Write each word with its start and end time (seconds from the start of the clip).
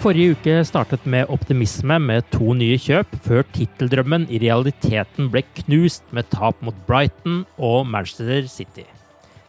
Forrige 0.00 0.32
uke 0.32 0.52
startet 0.64 1.02
med 1.04 1.28
optimisme 1.28 1.98
med 2.00 2.24
to 2.32 2.54
nye 2.56 2.78
kjøp, 2.80 3.10
før 3.20 3.42
titteldrømmen 3.52 4.22
i 4.32 4.38
realiteten 4.40 5.26
ble 5.28 5.42
knust 5.58 6.06
med 6.16 6.24
tap 6.32 6.62
mot 6.64 6.78
Brighton 6.86 7.42
og 7.60 7.84
Manchester 7.84 8.48
City. 8.48 8.86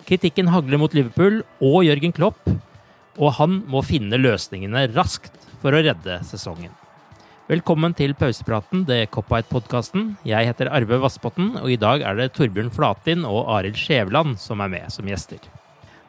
Kritikken 0.10 0.52
hagler 0.52 0.82
mot 0.82 0.92
Liverpool 0.92 1.40
og 1.64 1.86
Jørgen 1.88 2.12
Klopp, 2.12 2.52
og 3.16 3.38
han 3.40 3.62
må 3.72 3.80
finne 3.88 4.20
løsningene 4.20 4.90
raskt 4.92 5.40
for 5.64 5.72
å 5.72 5.84
redde 5.88 6.20
sesongen. 6.28 6.76
Velkommen 7.48 7.96
til 7.96 8.12
pausepraten, 8.20 8.84
det 8.92 9.06
Cop-Out-podkasten. 9.16 10.18
Jeg 10.28 10.52
heter 10.52 10.68
Arve 10.68 11.00
Vassbotten, 11.00 11.56
og 11.64 11.72
i 11.72 11.80
dag 11.80 12.04
er 12.04 12.20
det 12.20 12.34
Torbjørn 12.36 12.76
Flatin 12.76 13.24
og 13.24 13.46
Arild 13.56 13.80
Skjævland 13.80 14.36
som 14.44 14.60
er 14.68 14.76
med 14.76 14.92
som 14.92 15.08
gjester. 15.08 15.40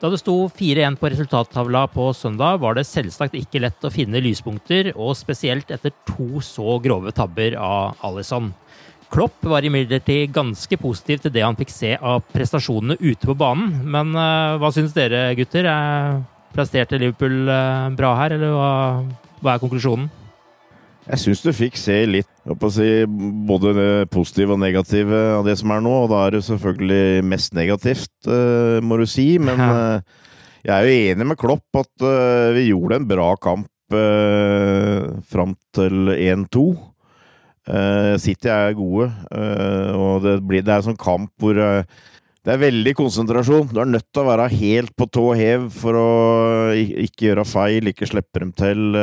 Da 0.03 0.09
det 0.11 0.19
sto 0.19 0.35
4-1 0.51 0.97
på 0.99 1.13
resultattavla 1.13 1.85
på 1.95 2.09
søndag, 2.19 2.57
var 2.59 2.75
det 2.75 2.83
selvsagt 2.89 3.37
ikke 3.39 3.61
lett 3.63 3.85
å 3.87 3.91
finne 3.95 4.19
lyspunkter, 4.25 4.89
og 4.99 5.15
spesielt 5.15 5.71
etter 5.71 5.95
to 6.09 6.41
så 6.43 6.75
grove 6.83 7.13
tabber 7.15 7.55
av 7.55 8.01
Alison. 8.03 8.49
Klopp 9.15 9.47
var 9.47 9.63
imidlertid 9.63 10.33
ganske 10.35 10.79
positiv 10.83 11.23
til 11.23 11.35
det 11.37 11.45
han 11.47 11.55
fikk 11.55 11.71
se 11.71 11.93
av 11.95 12.25
prestasjonene 12.35 12.97
ute 12.99 13.29
på 13.31 13.37
banen. 13.39 13.77
Men 13.95 14.11
uh, 14.19 14.59
hva 14.59 14.73
syns 14.75 14.97
dere, 14.97 15.29
gutter? 15.39 15.71
Er 15.71 16.19
presterte 16.53 16.99
Liverpool 16.99 17.47
uh, 17.47 17.93
bra 17.95 18.17
her, 18.19 18.35
eller 18.35 18.57
hva, 18.57 18.73
hva 19.39 19.55
er 19.55 19.63
konklusjonen? 19.63 20.11
Jeg 21.03 21.19
syns 21.19 21.41
du 21.43 21.51
fikk 21.51 21.79
se 21.81 21.97
litt 22.07 22.29
si, 22.71 22.91
både 23.49 23.73
det 23.75 23.89
positive 24.15 24.55
og 24.55 24.61
negative 24.63 25.19
av 25.39 25.47
det 25.49 25.57
som 25.59 25.73
er 25.75 25.83
nå. 25.83 25.95
Og 26.05 26.13
da 26.13 26.21
er 26.27 26.37
det 26.37 26.45
selvfølgelig 26.47 27.25
mest 27.27 27.57
negativt, 27.59 28.13
uh, 28.31 28.79
må 28.85 29.01
du 29.01 29.07
si. 29.11 29.35
Men 29.43 29.59
uh, 29.59 29.99
jeg 30.63 30.73
er 30.77 30.87
jo 30.87 31.11
enig 31.11 31.29
med 31.33 31.41
Klopp 31.41 31.81
at 31.81 32.07
uh, 32.07 32.55
vi 32.55 32.69
gjorde 32.71 33.01
en 33.01 33.11
bra 33.11 33.35
kamp 33.41 33.69
fram 33.93 35.51
til 35.77 36.15
1-2. 36.15 36.63
City 38.25 38.49
er 38.49 38.73
gode, 38.73 39.11
og 40.01 40.23
det, 40.25 40.39
blir, 40.49 40.63
det 40.65 40.73
er 40.73 40.81
en 40.81 40.87
sånn 40.87 40.97
kamp 40.97 41.29
hvor 41.37 41.59
det 41.61 42.55
er 42.55 42.63
veldig 42.63 42.95
konsentrasjon. 42.97 43.69
Du 43.69 43.83
er 43.83 43.91
nødt 43.93 44.07
til 44.09 44.23
å 44.23 44.31
være 44.31 44.49
helt 44.55 44.95
på 44.97 45.11
tå 45.13 45.27
hev 45.37 45.67
for 45.77 46.01
å 46.01 46.09
ikke 46.73 47.29
gjøre 47.29 47.45
feil, 47.45 47.93
ikke 47.93 48.09
slippe 48.09 48.41
dem 48.41 48.57
til. 48.57 48.97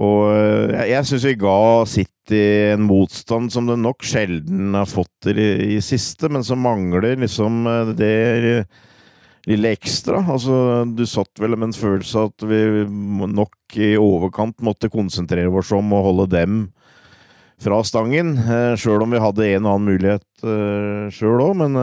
Og 0.00 0.30
eh, 0.32 0.72
jeg, 0.72 0.86
jeg 0.94 1.08
syns 1.08 1.26
vi 1.28 1.34
ga 1.42 1.58
City 1.90 2.40
en 2.72 2.86
motstand 2.88 3.52
som 3.52 3.66
det 3.68 3.76
nok 3.82 4.04
sjelden 4.06 4.72
har 4.78 4.88
fått 4.88 5.28
i, 5.28 5.76
i 5.76 5.80
siste, 5.84 6.30
men 6.32 6.44
som 6.46 6.62
mangler 6.64 7.18
liksom 7.20 7.66
eh, 7.68 7.92
det 7.98 8.14
lille 9.50 9.72
ekstra. 9.74 10.22
Altså, 10.32 10.84
du 10.88 11.04
satt 11.08 11.42
vel 11.42 11.58
med 11.58 11.72
en 11.72 11.76
følelse 11.76 12.28
at 12.30 12.46
vi 12.48 12.62
nok 12.86 13.76
i 13.76 13.94
overkant 14.00 14.62
måtte 14.64 14.92
konsentrere 14.92 15.50
oss 15.50 15.74
om 15.76 15.92
å 15.92 16.04
holde 16.06 16.30
dem 16.32 16.62
fra 17.62 17.82
stangen, 17.86 18.36
eh, 18.40 18.72
sjøl 18.80 19.04
om 19.04 19.12
vi 19.12 19.22
hadde 19.22 19.50
en 19.50 19.66
og 19.66 19.76
annen 19.76 19.90
mulighet 19.92 20.28
sjøl 21.14 21.42
òg, 21.44 21.52
men 21.60 21.76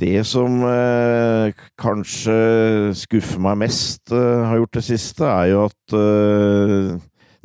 det 0.00 0.26
som 0.28 0.60
eh, 0.68 1.56
kanskje 1.80 2.92
skuffer 2.98 3.40
meg 3.40 3.60
mest, 3.64 4.10
eh, 4.12 4.44
har 4.44 4.60
gjort 4.60 4.76
det 4.76 4.84
siste, 4.90 5.24
er 5.24 5.52
jo 5.54 5.62
at 5.70 5.96
eh, 5.96 6.96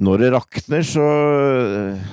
når 0.01 0.23
det 0.23 0.33
rakner, 0.33 0.85
så 0.85 1.07
eh, 1.61 2.11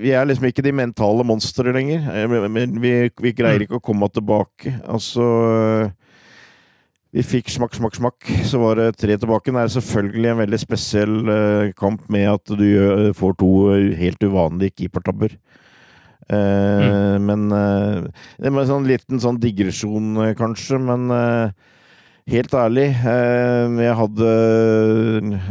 Vi 0.00 0.10
er 0.10 0.24
liksom 0.26 0.48
ikke 0.48 0.64
de 0.66 0.72
mentale 0.74 1.24
monstre 1.24 1.72
lenger. 1.72 2.06
Eh, 2.10 2.48
men 2.48 2.80
vi, 2.80 3.10
vi, 3.20 3.32
greier 3.36 3.62
ikke 3.62 3.78
å 3.78 3.84
komme 3.84 4.08
tilbake. 4.10 4.72
Altså 4.88 5.26
eh, 5.50 5.92
Vi 7.12 7.26
fikk 7.26 7.52
smakk, 7.52 7.76
smakk, 7.76 7.98
smakk, 7.98 8.30
så 8.48 8.62
var 8.62 8.80
det 8.80 8.96
tre 8.96 9.18
tilbake. 9.18 9.52
Det 9.52 9.62
er 9.62 9.74
selvfølgelig 9.76 10.32
en 10.32 10.42
veldig 10.44 10.60
spesiell 10.62 11.16
kamp 11.76 12.06
med 12.08 12.28
at 12.30 12.52
du 12.54 13.12
får 13.18 13.34
to 13.40 13.50
helt 13.98 14.22
uvanlige 14.22 14.76
keepertabber. 14.78 15.34
Mm. 16.30 17.14
Eh, 17.14 17.18
men 17.18 17.52
uh, 17.52 18.06
Det 18.38 18.50
var 18.50 18.62
en 18.62 18.70
sånn 18.70 18.88
liten 18.88 19.22
sånn 19.22 19.40
digresjon, 19.42 20.12
eh, 20.22 20.34
kanskje, 20.38 20.78
men 20.78 21.10
helt 22.30 22.52
ærlig 22.54 22.84
Jeg 23.02 23.94
hadde 23.98 24.26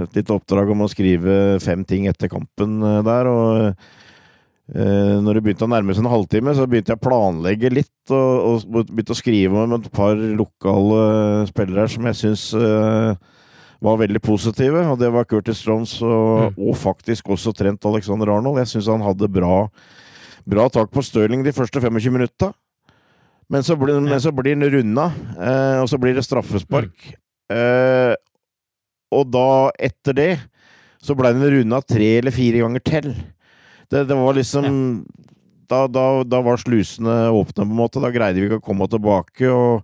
et 0.05 0.13
lite 0.15 0.35
oppdrag 0.35 0.69
om 0.71 0.85
å 0.85 0.91
skrive 0.91 1.33
fem 1.59 1.83
ting 1.83 2.07
etter 2.07 2.31
kampen 2.31 2.79
der, 3.03 3.27
og 3.27 3.73
når 4.69 5.33
det 5.33 5.41
begynte 5.43 5.65
å 5.65 5.71
nærme 5.73 5.95
seg 5.97 6.05
en 6.05 6.11
halvtime, 6.13 6.53
så 6.53 6.67
begynte 6.69 6.93
jeg 6.93 6.99
å 7.01 7.03
planlegge 7.03 7.71
litt, 7.73 8.13
og, 8.13 8.63
og 8.69 8.93
begynte 8.93 9.15
å 9.15 9.17
skrive 9.17 9.63
om 9.65 9.73
et 9.79 9.89
par 9.91 10.13
lokale 10.13 11.01
spillere 11.49 11.89
som 11.89 12.05
jeg 12.07 12.19
syns 12.21 12.45
var 13.81 13.99
veldig 13.99 14.21
positive, 14.23 14.85
og 14.93 15.01
det 15.01 15.09
var 15.11 15.27
Curtis 15.27 15.63
Stroms 15.63 15.97
og, 16.05 16.53
mm. 16.53 16.61
og 16.69 16.77
faktisk 16.79 17.33
også 17.33 17.55
Trent 17.57 17.89
Alexander 17.89 18.29
Arnold. 18.37 18.61
Jeg 18.61 18.75
syns 18.75 18.93
han 18.93 19.03
hadde 19.03 19.31
bra 19.31 19.65
bra 20.45 20.67
tak 20.71 20.91
på 20.93 21.03
Stirling 21.05 21.43
de 21.45 21.53
første 21.55 21.81
25 21.81 22.13
minutta. 22.13 22.53
Men 23.49 23.65
så 23.65 23.75
blir, 23.79 23.97
men 24.03 24.21
så 24.21 24.31
blir 24.35 24.53
den 24.53 24.69
runda, 24.69 25.07
eh, 25.41 25.79
og 25.81 25.89
så 25.89 25.97
blir 25.97 26.13
det 26.13 26.25
straffespark. 26.27 26.93
Mm. 27.49 27.57
Eh, 27.57 28.13
og 29.17 29.31
da, 29.33 29.47
etter 29.81 30.13
det, 30.13 30.31
så 31.01 31.15
ble 31.17 31.31
den 31.33 31.47
runda 31.55 31.79
tre 31.81 32.11
eller 32.19 32.35
fire 32.35 32.61
ganger 32.61 32.83
til. 32.85 33.09
Det, 33.89 34.03
det 34.05 34.17
var 34.19 34.37
liksom 34.37 34.67
ja. 34.69 35.23
da, 35.71 35.79
da, 35.89 36.05
da, 36.27 36.43
var 36.45 36.61
slusene 36.61 37.15
åpne, 37.33 37.63
på 37.63 37.65
en 37.65 37.79
måte. 37.79 38.03
Da 38.03 38.13
greide 38.13 38.37
vi 38.37 38.49
ikke 38.51 38.61
å 38.61 38.67
komme 38.69 38.89
tilbake. 38.91 39.49
og 39.49 39.81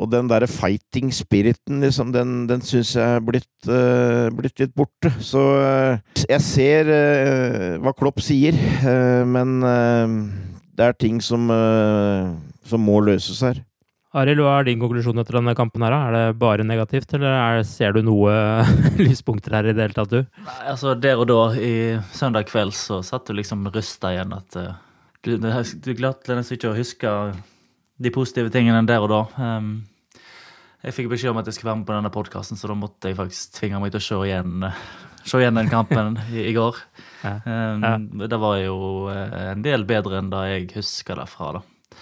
Og 0.00 0.08
den 0.08 0.30
derre 0.30 0.48
fighting 0.48 1.10
spiriten, 1.12 1.82
liksom, 1.84 2.12
den, 2.14 2.46
den 2.48 2.62
syns 2.64 2.94
jeg 2.96 3.18
er 3.18 3.24
blitt, 3.24 3.50
uh, 3.68 4.30
blitt, 4.32 4.56
litt 4.62 4.72
borte. 4.76 5.12
Så 5.20 5.42
uh, 5.60 6.22
jeg 6.24 6.40
ser 6.44 6.88
uh, 6.88 7.74
hva 7.84 7.92
Klopp 7.96 8.22
sier, 8.24 8.56
men 9.28 9.60
det 9.60 10.86
er 10.86 10.96
ting 10.96 11.18
som, 11.20 11.50
som 12.64 12.80
må 12.80 13.00
løses 13.04 13.42
her. 13.44 13.60
Arild, 14.16 14.40
hva 14.42 14.56
er 14.58 14.66
din 14.66 14.80
konklusjon 14.80 15.20
etter 15.22 15.36
denne 15.36 15.52
kampen? 15.54 15.84
her? 15.84 15.94
Er 15.94 16.16
det 16.16 16.38
bare 16.40 16.64
negativt, 16.66 17.12
eller 17.14 17.36
er, 17.36 17.60
ser 17.68 17.92
du 17.94 18.00
noe 18.02 18.32
lyspunkter 19.04 19.58
her 19.58 19.68
i 19.70 19.76
det 19.76 19.84
hele 19.84 19.98
tatt, 19.98 20.10
du? 20.10 20.24
Nei, 20.48 20.58
altså 20.72 20.96
Der 20.98 21.20
og 21.20 21.28
da, 21.30 21.42
i 21.54 22.00
søndag 22.16 22.48
kveld, 22.48 22.74
så 22.74 23.02
satt 23.06 23.28
du 23.28 23.36
liksom 23.36 23.68
rusta 23.70 24.14
igjen 24.16 24.34
at 24.34 24.58
du, 25.20 25.36
du 25.36 25.92
klarte 25.94 26.34
nesten 26.34 26.56
ikke 26.56 26.72
å 26.72 26.78
huske 26.78 27.14
de 28.00 28.12
positive 28.14 28.50
tingene 28.52 28.80
der 28.88 29.04
og 29.04 29.12
da. 29.12 29.22
Um, 29.36 29.72
jeg 30.80 30.96
fikk 30.96 31.10
beskjed 31.12 31.34
om 31.34 31.40
at 31.40 31.48
jeg 31.48 31.58
skulle 31.58 31.72
være 31.72 31.80
med 31.82 31.88
på 31.88 31.96
denne 31.96 32.12
podkasten, 32.14 32.56
så 32.56 32.70
da 32.70 32.76
måtte 32.78 33.10
jeg 33.10 33.18
faktisk 33.18 33.56
tvinge 33.58 33.80
meg 33.82 33.92
til 33.92 34.00
å 34.00 34.06
se 34.06 34.20
igjen, 34.30 34.68
se 35.20 35.40
igjen 35.40 35.60
den 35.60 35.72
kampen 35.72 36.16
i, 36.32 36.46
i 36.48 36.54
går. 36.56 36.78
Ja. 37.20 37.34
Um, 37.44 37.84
ja. 37.84 37.96
Det 38.32 38.38
var 38.40 38.56
jo 38.62 38.78
eh, 39.12 39.34
en 39.50 39.64
del 39.64 39.84
bedre 39.88 40.22
enn 40.22 40.30
det 40.32 40.44
jeg 40.48 40.70
husker 40.78 41.20
derfra. 41.20 41.58
da. 41.58 41.98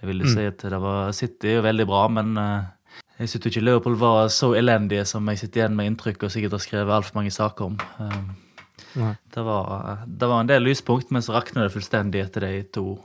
Jeg 0.00 0.08
ville 0.08 0.24
mm. 0.24 0.32
si 0.32 0.46
at 0.48 0.64
det 0.72 0.80
var 0.80 1.12
City 1.16 1.52
jo 1.58 1.66
veldig 1.66 1.86
bra, 1.90 2.06
men 2.16 2.32
uh, 2.40 3.02
jeg 3.18 3.30
syns 3.30 3.50
ikke 3.50 3.64
Leopold 3.64 4.00
var 4.00 4.30
så 4.32 4.54
elendige 4.56 5.04
som 5.08 5.28
jeg 5.28 5.42
sitter 5.42 5.62
igjen 5.62 5.76
med 5.76 5.92
inntrykk 5.92 6.24
og 6.24 6.32
sikkert 6.32 6.56
har 6.56 6.64
skrevet 6.64 6.96
altfor 6.96 7.20
mange 7.20 7.34
saker 7.34 7.68
om. 7.68 7.76
Um, 8.00 8.32
det 9.34 9.42
var, 9.44 10.04
det 10.06 10.30
var, 10.30 10.40
en 10.40 10.48
del 10.48 10.64
lyspunkt, 10.64 11.12
men 11.12 11.22
så 11.22 11.36
rakna 11.36 11.66
det 11.66 11.74
fullstendig 11.74 12.24
etter 12.24 12.46
de 12.46 12.62
to, 12.72 12.96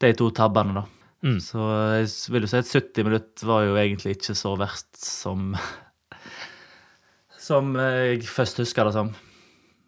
de 0.00 0.14
to 0.16 0.30
tabbene. 0.32 0.80
da. 0.80 0.99
Mm. 1.20 1.38
Så 1.44 1.60
jeg 2.00 2.10
vil 2.32 2.46
jo 2.46 2.50
si 2.50 2.60
at 2.60 2.70
70 2.70 3.04
minutter 3.04 3.48
var 3.48 3.64
jo 3.66 3.76
egentlig 3.76 4.16
ikke 4.16 4.36
så 4.38 4.54
verst 4.56 4.96
som 5.04 5.52
Som 7.40 7.74
jeg 7.76 8.22
først 8.28 8.60
husker 8.62 8.86
det 8.86 8.94
som. 8.94 9.10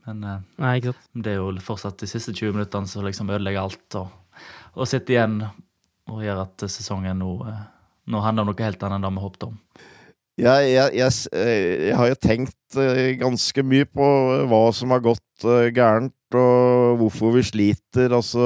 Men 0.09 0.25
eh, 0.27 0.41
Nei, 0.63 0.77
det 0.83 1.35
er 1.35 1.39
jo 1.39 1.53
fortsatt 1.63 2.01
de 2.03 2.09
siste 2.11 2.35
20 2.35 2.57
minuttene 2.57 2.91
som 2.91 3.05
liksom 3.07 3.31
ødelegger 3.31 3.63
alt, 3.63 3.99
og, 4.01 4.41
og 4.75 4.89
sitter 4.91 5.17
igjen 5.17 5.37
og 6.11 6.25
gjør 6.25 6.43
at 6.43 6.65
sesongen 6.73 7.21
nå, 7.23 7.37
eh, 7.47 7.61
nå 8.11 8.23
handler 8.25 8.47
om 8.47 8.51
noe 8.51 8.67
helt 8.67 8.83
annet 8.83 8.99
enn 8.99 9.07
det 9.07 9.13
vi 9.15 9.25
håpet 9.27 9.47
om. 9.47 9.61
Ja, 10.41 10.57
jeg, 10.65 10.97
jeg, 10.97 11.21
eh, 11.37 11.53
jeg, 11.91 11.97
har 12.01 12.11
jo 12.11 12.19
tenkt 12.19 12.81
ganske 13.21 13.67
mye 13.69 13.87
på 13.87 14.09
hva 14.51 14.63
som 14.75 14.95
har 14.97 15.05
gått 15.05 15.47
gærent 15.77 16.17
og 16.39 17.01
hvorfor 17.01 17.35
vi 17.37 17.45
sliter. 17.47 18.15
Altså, 18.15 18.43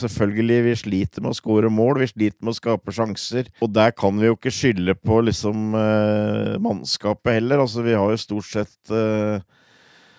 selvfølgelig, 0.00 0.58
vi 0.66 0.78
sliter 0.82 1.24
med 1.24 1.34
å 1.34 1.38
skåre 1.38 1.70
mål, 1.72 2.02
vi 2.02 2.10
sliter 2.12 2.38
med 2.42 2.54
å 2.54 2.58
skape 2.58 2.94
sjanser. 2.94 3.50
Og 3.64 3.72
der 3.74 3.94
kan 3.96 4.16
vi 4.18 4.30
jo 4.30 4.38
ikke 4.38 4.54
skylde 4.54 4.96
på 4.98 5.20
liksom 5.26 5.76
eh, 5.78 6.56
mannskapet 6.62 7.38
heller. 7.38 7.64
Altså, 7.64 7.84
vi 7.86 7.96
har 7.98 8.12
jo 8.12 8.20
stort 8.20 8.50
sett 8.50 8.94
eh, 8.94 9.38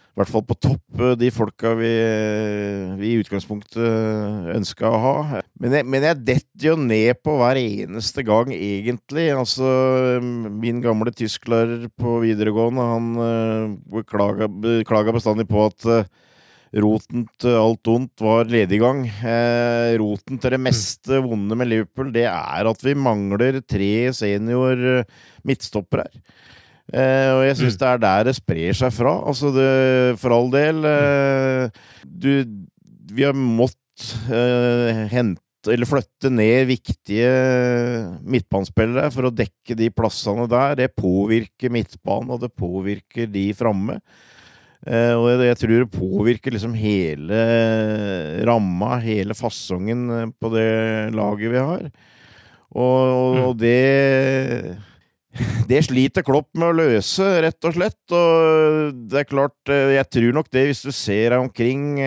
i 0.09 0.19
hvert 0.19 0.31
fall 0.33 0.43
på 0.43 0.57
topp, 0.59 0.83
eh, 0.99 1.13
de 1.15 1.29
folka 1.31 1.69
vi, 1.79 1.89
vi 2.99 3.11
i 3.13 3.19
utgangspunktet 3.21 4.49
ønska 4.55 4.89
å 4.89 4.97
ha. 4.99 5.41
Men 5.63 5.77
jeg, 5.77 5.87
men 5.87 6.07
jeg 6.09 6.23
detter 6.27 6.65
jo 6.71 6.73
ned 6.81 7.21
på 7.23 7.37
hver 7.39 7.59
eneste 7.61 8.25
gang, 8.27 8.51
egentlig. 8.51 9.29
Altså, 9.31 9.69
min 10.19 10.81
gamle 10.83 11.13
tysklærer 11.15 11.87
på 11.95 12.17
videregående, 12.25 12.89
han 12.89 13.07
uh, 13.15 13.77
beklaga 13.95 15.15
bestandig 15.15 15.47
på 15.47 15.69
at 15.69 15.87
roten 16.77 17.25
til 17.41 17.55
alt 17.57 17.89
ondt 17.89 18.21
var 18.21 18.49
lediggang. 18.49 19.03
Eh, 19.07 19.95
roten 20.01 20.37
til 20.41 20.53
det 20.53 20.61
meste 20.61 21.21
vonde 21.25 21.57
med 21.57 21.71
Liverpool, 21.71 22.11
det 22.13 22.27
er 22.29 22.69
at 22.69 22.85
vi 22.85 22.93
mangler 22.97 23.61
tre 23.65 23.91
senior 24.15 24.85
eh, 24.99 25.19
midtstoppere 25.47 26.05
her. 26.05 26.23
Eh, 26.89 27.31
og 27.35 27.43
jeg 27.45 27.57
syns 27.59 27.75
mm. 27.75 27.81
det 27.81 27.89
er 27.89 27.99
der 28.05 28.23
det 28.29 28.37
sprer 28.37 28.77
seg 28.77 28.95
fra. 28.95 29.13
Altså, 29.29 29.51
det, 29.53 29.67
for 30.21 30.33
all 30.33 30.49
del 30.53 30.81
eh, 30.89 31.83
du, 32.05 32.31
Vi 33.13 33.27
har 33.27 33.37
måttet 33.37 34.15
eh, 34.31 35.05
hente 35.11 35.43
eller 35.67 35.89
flytte 35.89 36.29
ned 36.31 36.69
viktige 36.69 37.29
midtbanespillere 38.23 39.09
for 39.11 39.27
å 39.27 39.33
dekke 39.35 39.75
de 39.77 39.89
plassene 39.91 40.45
der. 40.49 40.77
Det 40.79 40.93
påvirker 40.95 41.73
midtbanen, 41.75 42.31
og 42.31 42.45
det 42.45 42.53
påvirker 42.55 43.27
de 43.29 43.49
framme. 43.57 43.97
Uh, 44.87 45.15
og 45.19 45.41
jeg, 45.43 45.57
tror 45.59 45.73
det 45.75 45.91
påvirker 45.91 46.53
liksom 46.55 46.75
hele 46.79 47.39
ramma, 48.47 48.95
hele 49.03 49.35
fasongen 49.35 50.05
eh, 50.15 50.29
på 50.39 50.51
det 50.53 50.69
laget 51.11 51.51
vi 51.51 51.59
har. 51.59 51.89
Og, 52.69 52.79
og, 52.79 53.33
mm. 53.35 53.41
og 53.43 53.57
det 53.59 54.77
Det 55.69 55.81
sliter 55.85 56.23
Klopp 56.25 56.47
med 56.57 56.71
å 56.71 56.77
løse, 56.79 57.27
rett 57.43 57.67
og 57.67 57.75
slett. 57.75 57.99
Og 58.15 58.95
det 59.11 59.19
er 59.21 59.29
klart, 59.29 59.57
eh, 59.69 59.97
jeg 59.97 60.09
tror 60.15 60.39
nok 60.39 60.49
det, 60.55 60.65
hvis 60.71 60.85
du 60.87 60.93
ser 60.95 61.35
deg 61.35 61.43
omkring, 61.43 61.99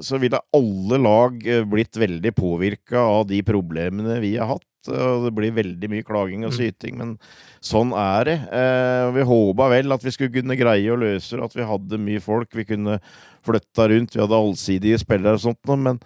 så 0.00 0.20
ville 0.22 0.40
alle 0.54 1.02
lag 1.02 1.42
blitt 1.68 1.98
veldig 2.00 2.32
påvirka 2.38 3.02
av 3.02 3.26
de 3.28 3.42
problemene 3.44 4.20
vi 4.22 4.36
har 4.38 4.54
hatt. 4.54 4.71
Og 4.90 5.26
det 5.26 5.32
blir 5.36 5.54
veldig 5.54 5.90
mye 5.92 6.06
klaging 6.06 6.46
og 6.46 6.52
mm. 6.52 6.56
syting, 6.58 6.98
men 6.98 7.14
sånn 7.62 7.92
er 7.96 8.28
det. 8.28 8.36
Eh, 8.58 9.06
vi 9.16 9.26
håpa 9.28 9.68
vel 9.72 9.94
at 9.94 10.04
vi 10.04 10.12
skulle 10.14 10.34
kunne 10.34 10.58
greie 10.58 10.90
å 10.90 10.98
løse 10.98 11.36
det, 11.36 11.46
at 11.46 11.56
vi 11.56 11.68
hadde 11.68 12.02
mye 12.02 12.22
folk, 12.22 12.50
vi 12.56 12.66
kunne 12.68 12.98
flytta 13.46 13.88
rundt, 13.92 14.16
vi 14.16 14.22
hadde 14.22 14.38
allsidige 14.38 15.02
spillere 15.02 15.38
og 15.38 15.44
sånt 15.44 15.72
men, 15.72 16.00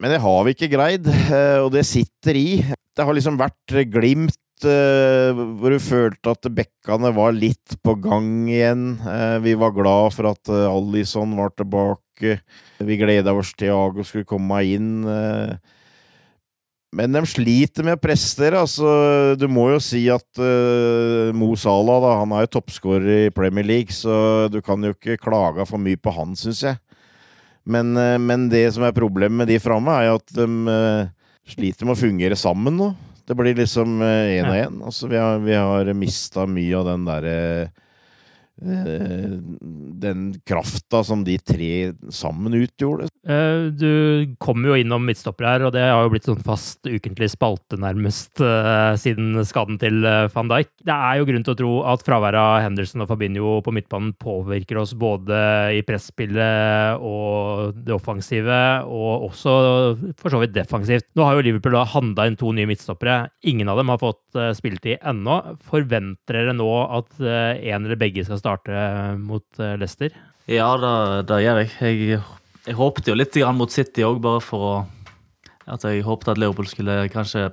men 0.00 0.12
det 0.12 0.22
har 0.24 0.42
vi 0.44 0.56
ikke 0.56 0.72
greid, 0.72 1.08
eh, 1.08 1.60
og 1.62 1.70
det 1.76 1.86
sitter 1.88 2.40
i. 2.40 2.48
Det 2.96 3.06
har 3.06 3.16
liksom 3.16 3.40
vært 3.40 3.78
glimt 3.92 4.40
hvor 4.56 5.68
du 5.68 5.76
følte 5.84 6.32
at 6.32 6.46
bekkene 6.48 7.10
var 7.12 7.34
litt 7.36 7.74
på 7.84 7.92
gang 8.00 8.46
igjen. 8.48 8.86
Vi 9.44 9.52
var 9.60 9.74
glad 9.76 10.14
for 10.16 10.30
at 10.30 10.48
Alison 10.48 11.34
var 11.36 11.52
tilbake. 11.52 12.38
Vi 12.80 12.96
gleda 12.96 13.34
oss 13.36 13.50
til 13.52 13.74
Ago 13.76 14.00
skulle 14.00 14.24
komme 14.24 14.62
inn. 14.64 15.04
Men 16.96 17.12
de 17.12 17.20
sliter 17.28 17.84
med 17.84 17.98
å 17.98 18.00
prestere. 18.00 18.60
Altså, 18.62 18.88
du 19.36 19.44
må 19.52 19.68
jo 19.74 19.80
si 19.84 20.06
at 20.12 20.40
uh, 20.40 21.28
Mo 21.36 21.50
Salah 21.60 22.00
da, 22.00 22.12
han 22.22 22.32
er 22.32 22.46
jo 22.46 22.54
toppskårer 22.56 23.26
i 23.26 23.34
Premier 23.34 23.66
League, 23.68 23.92
så 23.92 24.48
du 24.52 24.62
kan 24.64 24.80
jo 24.80 24.94
ikke 24.94 25.18
klage 25.20 25.66
for 25.68 25.82
mye 25.82 26.00
på 26.00 26.14
han, 26.16 26.32
syns 26.38 26.62
jeg. 26.64 26.80
Men, 27.68 27.92
uh, 27.98 28.16
men, 28.22 28.48
det 28.52 28.64
som 28.76 28.86
er 28.86 28.96
problemet 28.96 29.42
med 29.42 29.52
de 29.52 29.60
framme, 29.60 29.92
er 29.92 30.08
jo 30.08 30.20
at 30.22 30.36
de 30.38 30.46
uh, 30.72 31.34
sliter 31.52 31.84
med 31.84 31.98
å 31.98 32.00
fungere 32.00 32.38
sammen 32.40 32.80
nå. 32.80 32.94
Det 33.26 33.34
blir 33.34 33.58
liksom 33.58 33.98
én 34.06 34.46
og 34.46 34.54
én. 34.56 34.80
Altså, 34.86 35.08
vi 35.10 35.18
har, 35.18 35.40
vi 35.42 35.56
har 35.58 35.90
mista 35.98 36.44
mye 36.46 36.78
av 36.78 36.86
den 36.86 37.06
derre 37.08 37.38
den 38.56 40.30
krafta 40.48 41.02
som 41.04 41.24
de 41.24 41.36
tre 41.38 41.92
sammen 42.10 42.54
utgjorde. 42.56 43.08
Eh, 43.28 43.68
du 43.74 44.34
kommer 44.40 44.70
jo 44.70 44.78
innom 44.80 45.04
midtstopper 45.04 45.48
her, 45.48 45.64
og 45.66 45.74
det 45.74 45.82
har 45.84 46.04
jo 46.04 46.12
blitt 46.14 46.28
sånn 46.28 46.40
fast 46.46 46.86
ukentlig 46.88 47.28
spalte 47.32 47.76
nærmest 47.80 48.40
uh, 48.40 48.94
siden 49.00 49.36
skaden 49.44 49.76
til 49.82 50.00
van 50.32 50.50
Dijk. 50.52 50.70
Det 50.86 50.94
er 50.94 51.18
jo 51.18 51.26
grunn 51.28 51.44
til 51.44 51.56
å 51.56 51.58
tro 51.58 51.72
at 51.92 52.04
fraværet 52.06 52.40
av 52.40 52.62
Henderson 52.64 53.04
og 53.04 53.10
Fabinho 53.10 53.58
på 53.66 53.74
midtbanen 53.76 54.14
påvirker 54.22 54.80
oss 54.80 54.94
både 54.96 55.36
i 55.76 55.82
presspillet 55.86 57.02
og 57.02 57.76
det 57.76 57.96
offensive, 57.96 58.60
og 58.86 59.28
også 59.28 59.56
for 60.16 60.32
så 60.32 60.40
vidt 60.40 60.56
defensivt. 60.56 61.08
Nå 61.18 61.26
har 61.26 61.36
jo 61.36 61.44
Liverpool 61.48 61.76
da 61.76 61.84
handla 61.92 62.28
inn 62.30 62.40
to 62.40 62.54
nye 62.56 62.68
midtstoppere. 62.70 63.18
Ingen 63.50 63.68
av 63.72 63.82
dem 63.82 63.92
har 63.92 64.00
fått 64.00 64.40
spilletid 64.56 65.02
ennå. 65.04 65.38
Forventer 65.66 66.40
dere 66.40 66.56
nå 66.56 66.70
at 66.86 67.12
en 67.20 67.84
eller 67.86 67.98
begge 68.00 68.24
skal 68.26 68.40
starte 68.46 68.80
mot 69.18 69.60
eh, 69.60 69.76
Leicester? 69.80 70.14
Ja, 70.46 70.70
det, 71.26 71.40
gjør 71.42 71.62
jeg. 71.64 71.70
jeg. 71.82 72.20
jeg. 72.66 72.76
håpte 72.78 73.10
jo 73.10 73.18
litt 73.18 73.36
mot 73.58 73.72
City 73.72 74.06
òg, 74.06 74.22
bare 74.22 74.42
for 74.44 74.70
å 74.70 74.74
at 75.66 75.82
Jeg 75.82 76.04
håpte 76.06 76.30
at 76.30 76.38
Leopold 76.38 76.68
skulle 76.70 77.08
kanskje 77.10 77.48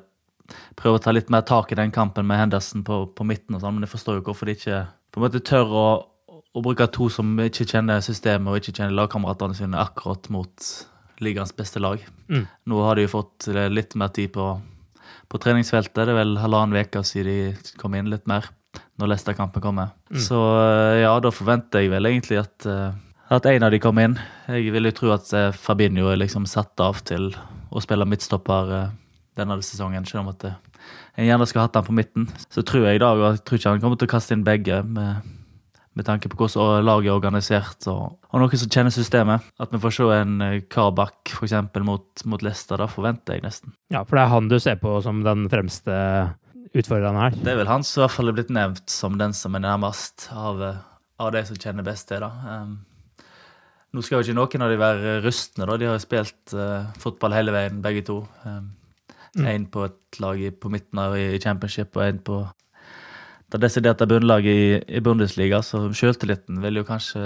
prøve 0.77 0.99
å 0.99 1.01
ta 1.01 1.09
litt 1.15 1.31
mer 1.33 1.41
tak 1.49 1.71
i 1.73 1.77
den 1.79 1.89
kampen 1.89 2.27
med 2.29 2.37
Henderson 2.37 2.83
på, 2.85 3.07
på 3.09 3.25
midten, 3.25 3.55
og 3.55 3.63
sånn, 3.63 3.73
men 3.73 3.87
jeg 3.87 3.93
forstår 3.95 4.19
jo 4.19 4.25
hvorfor 4.27 4.49
de 4.49 4.53
ikke 4.53 4.81
på 5.09 5.17
en 5.17 5.25
måte 5.25 5.41
tør 5.41 5.73
å, 5.73 5.85
å 6.29 6.61
bruke 6.61 6.85
to 6.93 7.07
som 7.09 7.31
ikke 7.41 7.65
kjenner 7.71 8.03
systemet 8.05 8.51
og 8.51 8.59
ikke 8.59 8.75
kjenner 8.75 8.93
lagkameratene 8.99 9.57
sine, 9.57 9.81
akkurat 9.81 10.29
mot 10.33 10.69
ligaens 11.23 11.55
beste 11.57 11.81
lag. 11.81 12.03
Mm. 12.29 12.45
Nå 12.69 12.85
har 12.85 12.99
de 12.99 13.07
jo 13.07 13.15
fått 13.15 13.49
litt 13.73 13.97
mer 13.97 14.13
tid 14.13 14.33
på, 14.35 14.51
på 15.29 15.41
treningsfeltet. 15.41 16.03
Det 16.03 16.13
er 16.13 16.19
vel 16.19 16.37
halvannen 16.41 16.85
uke 16.85 17.01
siden 17.07 17.57
de 17.57 17.77
kom 17.81 17.97
inn 17.97 18.13
litt 18.13 18.29
mer 18.29 18.51
når 19.01 19.13
Leicester-kampen 19.13 19.63
kommer. 19.63 19.93
Mm. 20.11 20.19
Så 20.21 20.39
eh, 20.59 21.01
ja, 21.03 21.13
da 21.23 21.31
forventer 21.33 21.83
jeg 21.83 21.93
vel 21.93 22.09
egentlig 22.11 22.41
at, 22.43 22.67
eh, 22.69 22.93
at 23.33 23.47
en 23.49 23.67
av 23.67 23.73
de 23.73 23.81
kommer 23.81 24.09
inn. 24.09 24.17
Jeg 24.51 24.73
vil 24.75 24.89
jo 24.89 24.95
tro 24.97 25.13
at 25.15 25.31
eh, 25.37 25.51
Fabinho 25.57 26.11
er 26.11 26.21
liksom 26.21 26.45
satt 26.49 26.83
av 26.83 27.01
til 27.07 27.31
å 27.73 27.81
spille 27.81 28.05
midtstopper 28.05 28.91
denne 29.39 29.57
sesongen, 29.65 30.05
selv 30.05 30.27
om 30.27 30.33
at 30.35 30.45
en 30.53 31.25
gjerne 31.25 31.45
skulle 31.49 31.65
hatt 31.65 31.79
han 31.79 31.87
på 31.87 31.95
midten. 31.97 32.27
Så 32.53 32.61
tror 32.61 32.85
jeg 32.85 32.99
i 32.99 33.01
dag, 33.01 33.17
og 33.17 33.31
jeg 33.31 33.41
tror 33.41 33.59
ikke 33.59 33.73
han 33.73 33.81
kommer 33.81 33.97
til 33.97 34.09
å 34.09 34.13
kaste 34.13 34.37
inn 34.37 34.45
begge. 34.45 34.83
med 34.85 35.31
med 35.93 36.07
tanke 36.07 36.29
på 36.29 36.37
hvordan 36.39 36.85
laget 36.85 37.11
er 37.11 37.13
organisert, 37.13 37.85
og, 37.91 38.15
og 38.31 38.41
noen 38.41 38.57
som 38.57 38.71
kjenner 38.73 38.93
systemet. 38.93 39.45
At 39.61 39.73
vi 39.73 39.81
får 39.81 39.93
se 39.93 40.07
en 40.15 40.39
Karbakk 40.73 41.35
f.eks. 41.35 41.53
Mot, 41.85 42.23
mot 42.29 42.45
Leicester, 42.45 42.81
da 42.81 42.87
forventer 42.89 43.37
jeg 43.37 43.45
nesten. 43.45 43.75
Ja, 43.93 44.01
for 44.01 44.17
det 44.17 44.23
er 44.23 44.33
han 44.33 44.49
du 44.49 44.57
ser 44.57 44.79
på 44.81 44.95
som 45.05 45.21
den 45.25 45.45
fremste 45.53 45.93
utfordreren 46.73 47.19
her? 47.19 47.35
Det 47.37 47.53
er 47.53 47.59
vel 47.61 47.69
han 47.69 47.85
som 47.85 48.01
i 48.01 48.03
hvert 48.05 48.15
fall 48.15 48.31
er 48.31 48.37
blitt 48.37 48.53
nevnt 48.53 48.89
som 48.91 49.17
den 49.19 49.35
som 49.37 49.55
er 49.55 49.63
nærmest 49.65 50.27
av, 50.33 50.61
eh, 50.63 50.81
av 51.21 51.33
de 51.35 51.43
som 51.47 51.59
kjenner 51.59 51.85
best 51.85 52.09
til. 52.09 52.25
Um, 52.25 52.79
nå 53.93 54.01
skal 54.01 54.21
jo 54.21 54.25
ikke 54.25 54.37
noen 54.39 54.65
av 54.65 54.73
de 54.73 54.79
være 54.81 55.17
rustne, 55.25 55.67
da. 55.69 55.77
De 55.77 55.89
har 55.89 55.99
jo 55.99 56.03
spilt 56.03 56.55
uh, 56.57 56.89
fotball 57.01 57.35
hele 57.37 57.53
veien, 57.53 57.81
begge 57.83 58.05
to. 58.09 58.23
Um, 58.47 58.71
en 59.33 59.65
på 59.69 59.87
et 59.87 60.19
lag 60.21 60.41
i, 60.41 60.49
på 60.53 60.69
midten 60.69 60.99
av 61.01 61.15
i 61.17 61.39
championship, 61.41 61.95
og 61.97 62.05
en 62.05 62.19
på 62.21 62.41
det 63.53 63.61
desiderte 63.61 64.05
bunnlaget 64.09 64.49
i, 64.49 64.97
i 64.97 65.01
Bundesliga, 65.01 65.61
så 65.65 65.85
sjøltilliten 65.93 66.61
vil 66.61 66.81
jo 66.81 66.85
kanskje 66.87 67.21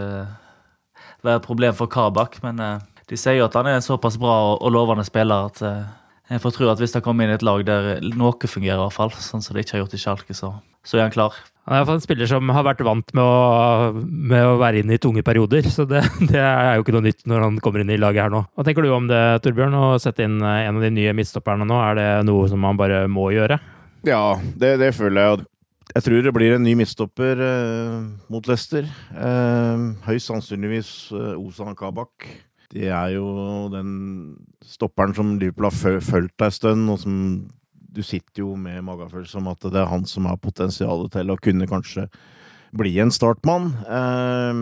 være 1.24 1.39
et 1.39 1.46
problem 1.48 1.75
for 1.75 1.92
Kabak, 1.92 2.42
men 2.44 2.60
uh, 2.60 2.84
de 3.08 3.20
sier 3.20 3.39
jo 3.39 3.48
at 3.48 3.56
han 3.56 3.68
er 3.70 3.80
en 3.80 3.86
såpass 3.86 4.20
bra 4.20 4.36
og, 4.51 4.58
og 4.60 4.75
lovende 4.75 5.08
spiller 5.08 5.48
at 5.48 5.63
uh, 5.63 5.88
jeg 6.27 6.43
får 6.43 6.55
tro 6.57 6.72
at 6.72 6.81
hvis 6.81 6.96
han 6.98 7.03
kommer 7.05 7.24
inn 7.24 7.31
i 7.31 7.38
et 7.38 7.46
lag 7.46 7.62
der 7.67 8.01
noe 8.19 8.50
fungerer, 8.50 8.79
i 8.79 8.84
hvert 8.86 8.96
fall, 8.96 9.13
sånn 9.15 9.43
som 9.43 9.55
det 9.55 9.63
ikke 9.63 9.77
har 9.77 9.86
gjort 9.86 9.96
i 9.96 10.01
Schalke, 10.01 10.36
så, 10.36 10.51
så 10.84 11.00
er 11.00 11.07
han 11.07 11.13
klar. 11.13 11.38
Han 11.67 11.81
er 11.81 11.89
en 11.91 12.03
spiller 12.03 12.29
som 12.31 12.51
har 12.55 12.63
vært 12.63 12.84
vant 12.88 13.10
med 13.15 13.24
å, 13.24 14.03
med 14.03 14.43
å 14.48 14.57
være 14.60 14.84
inne 14.84 14.96
i 14.96 15.01
tunge 15.03 15.24
perioder, 15.27 15.67
så 15.72 15.84
det, 15.88 16.03
det, 16.31 16.39
er 16.39 16.77
jo 16.77 16.86
ikke 16.86 16.96
noe 16.96 17.07
nytt 17.10 17.25
når 17.27 17.43
han 17.43 17.60
kommer 17.63 17.84
inn 17.84 17.91
i 17.96 18.00
laget 18.00 18.25
her 18.25 18.34
nå. 18.34 18.46
Hva 18.55 18.67
tenker 18.67 18.88
du 18.88 18.93
om 18.96 19.10
det, 19.12 19.22
Torbjørn, 19.43 19.75
å 19.75 19.98
sette 20.03 20.27
inn 20.27 20.39
en 20.43 20.79
av 20.79 20.84
de 20.84 20.93
nye 20.96 21.15
midtstopperne 21.15 21.67
nå? 21.67 21.81
Er 21.89 22.00
det 22.00 22.10
noe 22.27 22.48
som 22.51 22.63
man 22.63 22.79
bare 22.79 23.05
må 23.12 23.29
gjøre? 23.36 23.60
Ja, 24.07 24.38
det, 24.60 24.77
det 24.84 24.93
føler 24.96 25.24
jeg. 25.24 25.48
Jeg 25.96 26.03
tror 26.03 26.24
det 26.24 26.34
blir 26.36 26.53
en 26.57 26.65
ny 26.67 26.74
midtstopper 26.77 27.39
eh, 27.41 27.93
mot 28.31 28.48
Leicester. 28.48 28.88
Eh, 29.15 29.86
høyst 30.07 30.29
sannsynligvis 30.29 30.91
eh, 31.15 31.39
Ozan 31.39 31.75
Kabak. 31.79 32.27
Det 32.74 32.89
er 32.91 33.15
jo 33.15 33.27
den 33.72 33.89
stopperen 34.67 35.15
som 35.15 35.36
Liverpool 35.39 35.69
har 35.69 36.01
fulgt 36.03 36.43
en 36.43 36.53
stund, 36.53 36.89
og 36.91 37.00
som 37.01 37.19
du 37.97 38.03
sitter 38.05 38.43
jo 38.43 38.55
med 38.59 38.83
magefølelse 38.86 39.39
om 39.39 39.47
at 39.53 39.63
det 39.63 39.79
er 39.81 39.89
han 39.89 40.03
som 40.05 40.27
har 40.29 40.38
potensialet 40.41 41.13
til 41.15 41.31
å 41.33 41.39
kunne 41.41 41.69
kanskje 41.69 42.07
bli 42.77 42.97
en 43.01 43.13
startmann. 43.13 43.71
Eh, 43.88 44.59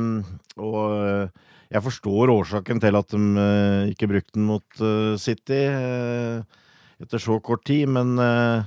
og 0.62 1.34
jeg 1.74 1.84
forstår 1.84 2.32
årsaken 2.32 2.80
til 2.84 3.00
at 3.00 3.12
de 3.12 3.24
eh, 3.42 3.90
ikke 3.92 4.10
brukte 4.12 4.38
den 4.38 4.48
mot 4.48 4.80
eh, 4.80 5.18
City 5.20 5.66
eh, 5.66 6.62
etter 7.02 7.20
så 7.20 7.40
kort 7.44 7.66
tid, 7.68 7.90
men 7.92 8.14
eh, 8.22 8.64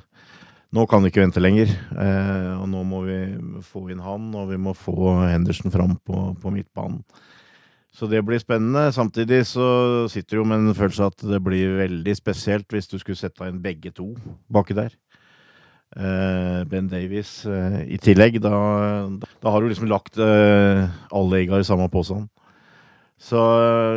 nå 0.76 0.85
kan 0.90 1.00
vi 1.00 1.12
ikke 1.12 1.23
vente 1.23 1.40
lenger. 1.40 1.71
Eh, 1.95 2.52
og 2.59 2.66
nå 2.68 2.83
må 2.85 3.04
vi 3.07 3.18
få 3.64 3.87
inn 3.95 4.02
han, 4.04 4.28
og 4.37 4.50
vi 4.50 4.61
må 4.61 4.75
få 4.76 5.14
Henderson 5.30 5.73
fram 5.73 5.97
på, 6.04 6.33
på 6.42 6.52
midtbanen. 6.52 7.00
Så 7.99 8.07
det 8.07 8.21
blir 8.23 8.38
spennende. 8.38 8.93
Samtidig 8.95 9.40
så 9.50 10.07
sitter 10.11 10.37
du 10.37 10.43
jo 10.45 10.47
med 10.47 10.62
en 10.62 10.76
følelse 10.76 11.09
at 11.11 11.23
det 11.26 11.40
blir 11.43 11.81
veldig 11.81 12.14
spesielt 12.14 12.71
hvis 12.71 12.87
du 12.87 12.95
skulle 13.00 13.19
sette 13.19 13.49
inn 13.50 13.59
begge 13.62 13.90
to 13.90 14.12
baki 14.55 14.76
der. 14.78 14.95
Uh, 15.97 16.62
ben 16.69 16.87
Davies 16.87 17.40
uh, 17.49 17.81
i 17.90 17.99
tillegg. 17.99 18.38
Da, 18.45 18.52
da, 19.40 19.50
har 19.50 19.59
du 19.59 19.71
liksom 19.71 19.88
lagt 19.90 20.21
uh, 20.21 20.87
alle 21.11 21.40
egga 21.40 21.59
i 21.59 21.67
samme 21.67 21.88
posen. 21.90 22.28
Så 23.19 23.40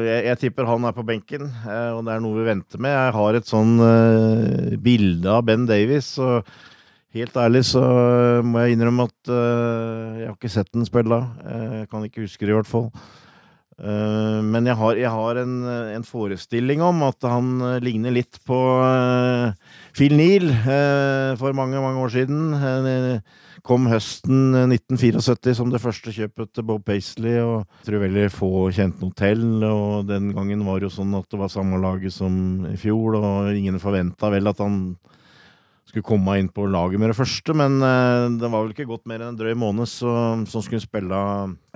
jeg, 0.02 0.26
jeg, 0.32 0.40
tipper 0.48 0.66
han 0.66 0.88
er 0.88 0.96
på 0.98 1.06
benken, 1.06 1.44
og 1.46 2.00
det 2.08 2.16
er 2.16 2.22
noe 2.24 2.40
vi 2.40 2.48
venter 2.48 2.82
med. 2.82 2.90
Jeg 2.90 3.14
har 3.20 3.36
et 3.38 3.46
sånn 3.46 3.76
bilde 4.82 5.30
av 5.30 5.44
Ben 5.46 5.68
Davies, 5.70 6.16
og 6.18 6.48
helt 7.14 7.38
ærlig 7.38 7.68
så 7.70 7.84
må 8.42 8.64
jeg 8.64 8.80
innrømme 8.80 9.06
at 9.06 9.30
jeg 9.30 10.26
har 10.26 10.34
ikke 10.34 10.50
sett 10.50 10.74
den 10.74 10.90
spille. 10.90 11.22
Jeg 11.46 11.92
kan 11.92 12.08
ikke 12.08 12.26
huske 12.26 12.48
det, 12.48 12.56
i 12.56 12.58
hvert 12.58 12.72
fall. 12.72 12.90
Eh, 13.82 14.40
men 14.46 14.68
jeg 14.70 14.78
har, 14.78 14.98
jeg 15.00 15.10
har 15.10 15.38
en, 15.42 15.54
en, 15.96 16.04
forestilling 16.06 16.84
om 16.86 17.02
at 17.08 17.26
han 17.26 17.54
eh, 17.66 17.80
ligner 17.82 18.14
litt 18.14 18.38
på 18.46 18.58
uh, 18.78 19.54
Phil 19.98 20.14
Neal 20.20 20.52
for 21.40 21.56
mange, 21.58 21.82
mange 21.82 22.04
år 22.04 22.14
siden. 22.14 22.52
Kom 23.66 23.86
høsten 23.90 24.56
1974 24.58 25.56
som 25.58 25.70
det 25.74 25.82
første 25.82 26.14
kjøpet 26.14 26.50
til 26.56 26.66
Bob 26.66 26.86
Paisley, 26.86 27.38
og 27.42 27.62
jeg 27.82 27.90
tror 27.90 28.04
veldig 28.06 28.28
få 28.34 28.52
kjente 28.74 29.06
noe 29.06 29.18
til. 29.18 29.44
Og 29.66 30.08
den 30.10 30.32
gangen 30.34 30.66
var 30.66 30.80
det 30.80 30.90
jo 30.90 30.96
sånn 30.98 31.14
at 31.18 31.30
det 31.30 31.42
var 31.42 31.54
samme 31.54 31.82
laget 31.82 32.14
som 32.16 32.34
i 32.70 32.78
fjor, 32.82 33.20
og 33.20 33.52
ingen 33.54 33.82
forventa 33.82 34.32
vel 34.34 34.50
at 34.50 34.62
han 34.62 34.80
skulle 35.90 36.06
komme 36.06 36.38
inn 36.40 36.50
på 36.54 36.68
laget 36.72 37.02
med 37.02 37.12
det 37.12 37.18
første, 37.18 37.54
men 37.58 37.80
uh, 37.84 38.30
det 38.40 38.48
var 38.48 38.64
vel 38.64 38.74
ikke 38.74 38.88
gått 38.90 39.08
mer 39.10 39.24
enn 39.24 39.34
en 39.34 39.40
drøy 39.40 39.54
måned, 39.60 39.90
så, 39.90 40.14
som 40.50 40.64
skulle 40.64 40.84
spille 40.84 41.20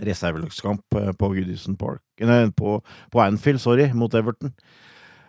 reservelagskamp 0.06 0.98
uh, 1.00 1.12
på 1.18 1.32
Goodison 1.36 1.78
Park 1.80 2.04
Nei, 2.24 2.46
på, 2.56 2.78
på, 3.12 3.22
Anfield, 3.24 3.60
sorry, 3.60 3.90
mot 3.92 4.14
Everton. 4.16 4.54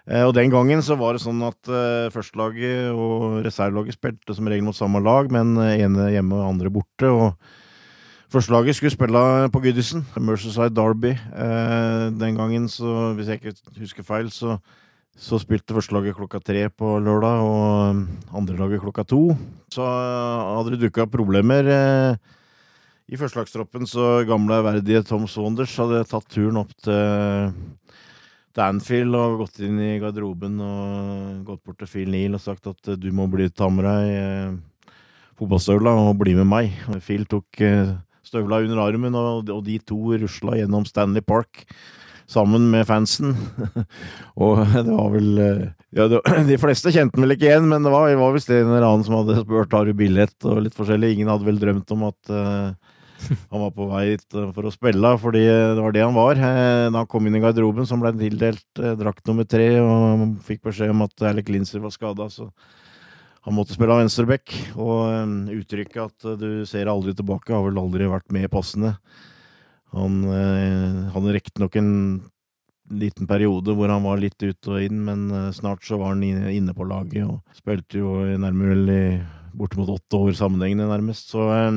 Og 0.06 0.30
den 0.36 0.52
gangen 0.52 0.78
så 0.86 0.94
var 0.94 1.16
det 1.16 1.22
sånn 1.24 1.40
at 1.42 1.66
førstelaget 2.14 2.94
og 2.94 3.40
reservelaget 3.42 3.96
spilte 3.96 4.36
som 4.36 4.46
regel 4.46 4.62
mot 4.62 4.76
samme 4.78 5.00
lag, 5.02 5.32
men 5.34 5.56
ene 5.58 6.12
hjemme 6.12 6.38
og 6.38 6.52
andre 6.52 6.70
borte. 6.70 7.10
og 7.10 8.30
Førstelaget 8.30 8.78
skulle 8.78 8.94
spille 8.94 9.24
på 9.50 9.64
Goodison, 9.64 10.04
Merceside 10.22 10.70
Derby. 10.78 11.16
den 12.22 12.38
gangen, 12.38 12.70
så 12.70 13.16
hvis 13.18 13.32
jeg 13.32 13.42
ikke 13.42 13.82
husker 13.82 14.06
feil, 14.06 14.30
så 14.30 14.60
så 15.16 15.38
spilte 15.40 15.72
førstelaget 15.72 16.16
klokka 16.18 16.42
tre 16.44 16.66
på 16.68 16.98
lørdag, 17.00 17.40
og 17.40 18.36
andrelaget 18.36 18.82
klokka 18.84 19.06
to. 19.08 19.30
Så 19.72 19.80
uh, 19.80 20.58
hadde 20.58 20.74
det 20.74 20.82
dukka 20.84 21.06
problemer. 21.08 21.70
Eh, 21.72 22.34
I 23.08 23.16
førstelagstroppen 23.16 23.88
så 23.88 24.26
gamle 24.28 24.60
verdige 24.66 25.04
Tom 25.08 25.24
Saunders 25.30 25.72
hadde 25.80 26.04
tatt 26.10 26.28
turen 26.28 26.60
opp 26.60 26.74
til, 26.84 27.56
til 28.52 28.64
Anfield 28.66 29.16
og 29.16 29.40
gått 29.44 29.62
inn 29.64 29.80
i 29.80 29.96
garderoben 30.02 30.60
og 30.60 31.44
gått 31.48 31.64
bort 31.64 31.80
til 31.80 31.90
Phil 31.94 32.12
Neal 32.12 32.36
og 32.36 32.44
sagt 32.44 32.68
at 32.68 32.92
uh, 32.92 33.00
du 33.00 33.08
må 33.16 33.28
bli 33.32 33.48
ta 33.48 33.70
med 33.72 33.88
deg 33.88 34.12
eh, 34.20 34.92
fotballstøvla 35.40 35.96
og 36.04 36.16
bli 36.20 36.36
med 36.36 36.50
meg. 36.52 36.76
Phil 37.04 37.24
tok 37.30 37.64
støvla 38.26 38.60
under 38.64 38.80
armen, 38.82 39.14
og 39.16 39.60
de 39.64 39.76
to 39.84 40.16
rusla 40.18 40.56
gjennom 40.58 40.84
Stanley 40.88 41.24
Park 41.24 41.64
sammen 42.30 42.70
med 42.72 42.86
fansen. 42.88 43.34
og 44.42 44.62
det 44.74 44.84
var 44.88 45.12
vel 45.14 45.30
eh, 45.42 45.62
ja, 45.96 46.08
det, 46.10 46.20
De 46.50 46.58
fleste 46.60 46.92
kjente 46.94 47.20
vel 47.22 47.36
ikke 47.36 47.48
igjen, 47.48 47.68
men 47.70 47.86
det 47.86 47.92
var, 47.94 48.10
var 48.18 48.34
visst 48.34 48.50
en 48.50 48.66
eller 48.66 48.86
annen 48.86 49.06
som 49.06 49.18
hadde 49.20 49.40
spurt 49.44 49.74
har 49.76 49.86
du 49.86 49.96
billett 49.96 50.48
og 50.48 50.62
litt 50.64 50.76
forskjellig. 50.76 51.14
Ingen 51.14 51.32
hadde 51.32 51.48
vel 51.48 51.60
drømt 51.62 51.94
om 51.94 52.06
at 52.10 52.32
uh, 52.32 52.96
han 53.52 53.62
var 53.62 53.70
på 53.76 53.86
vei 53.92 54.02
hit 54.12 54.26
eh, 54.36 54.50
for 54.56 54.68
å 54.68 54.74
spille, 54.74 55.12
fordi 55.22 55.44
det 55.46 55.84
var 55.84 55.94
det 55.94 56.04
han 56.04 56.16
var. 56.16 56.40
Da 56.40 56.96
han 56.98 57.10
kom 57.10 57.28
inn 57.28 57.38
i 57.38 57.44
garderoben, 57.44 57.86
så 57.88 57.98
ble 58.00 58.12
tildelt 58.18 58.64
tildelt 58.76 58.98
drakt 59.00 59.30
nummer 59.30 59.46
tre, 59.48 59.70
og 59.80 60.26
fikk 60.46 60.66
beskjed 60.66 60.92
om 60.92 61.06
at 61.06 61.28
Alec 61.30 61.48
Linser 61.52 61.84
var 61.84 61.94
skada, 61.94 62.28
så 62.32 62.50
han 63.46 63.54
måtte 63.54 63.76
spille 63.76 63.94
av 63.94 64.02
venstreback. 64.02 64.52
Og 64.74 65.54
uttrykket 65.54 66.02
at 66.02 66.42
du 66.42 66.66
ser 66.68 66.90
aldri 66.90 67.14
tilbake, 67.14 67.54
har 67.54 67.62
vel 67.68 67.78
aldri 67.78 68.10
vært 68.10 68.34
med 68.34 68.50
passende. 68.50 68.96
Han 69.94 70.24
eh, 70.32 71.12
hadde 71.14 71.36
riktignok 71.36 71.76
en 71.78 71.92
liten 72.90 73.26
periode 73.26 73.74
hvor 73.74 73.90
han 73.90 74.04
var 74.06 74.20
litt 74.22 74.38
ut 74.42 74.70
og 74.70 74.82
inn, 74.82 75.00
men 75.06 75.26
eh, 75.30 75.52
snart 75.54 75.86
så 75.86 75.98
var 76.00 76.14
han 76.14 76.24
inne 76.26 76.74
på 76.76 76.86
laget 76.88 77.26
og 77.26 77.40
spilte 77.56 78.02
jo 78.02 78.18
nærmere 78.40 79.24
bortimot 79.56 79.94
åtte 79.94 80.20
år 80.20 80.36
sammenhengende, 80.36 80.88
nærmest. 80.90 81.30
Så 81.32 81.46
eh, 81.54 81.70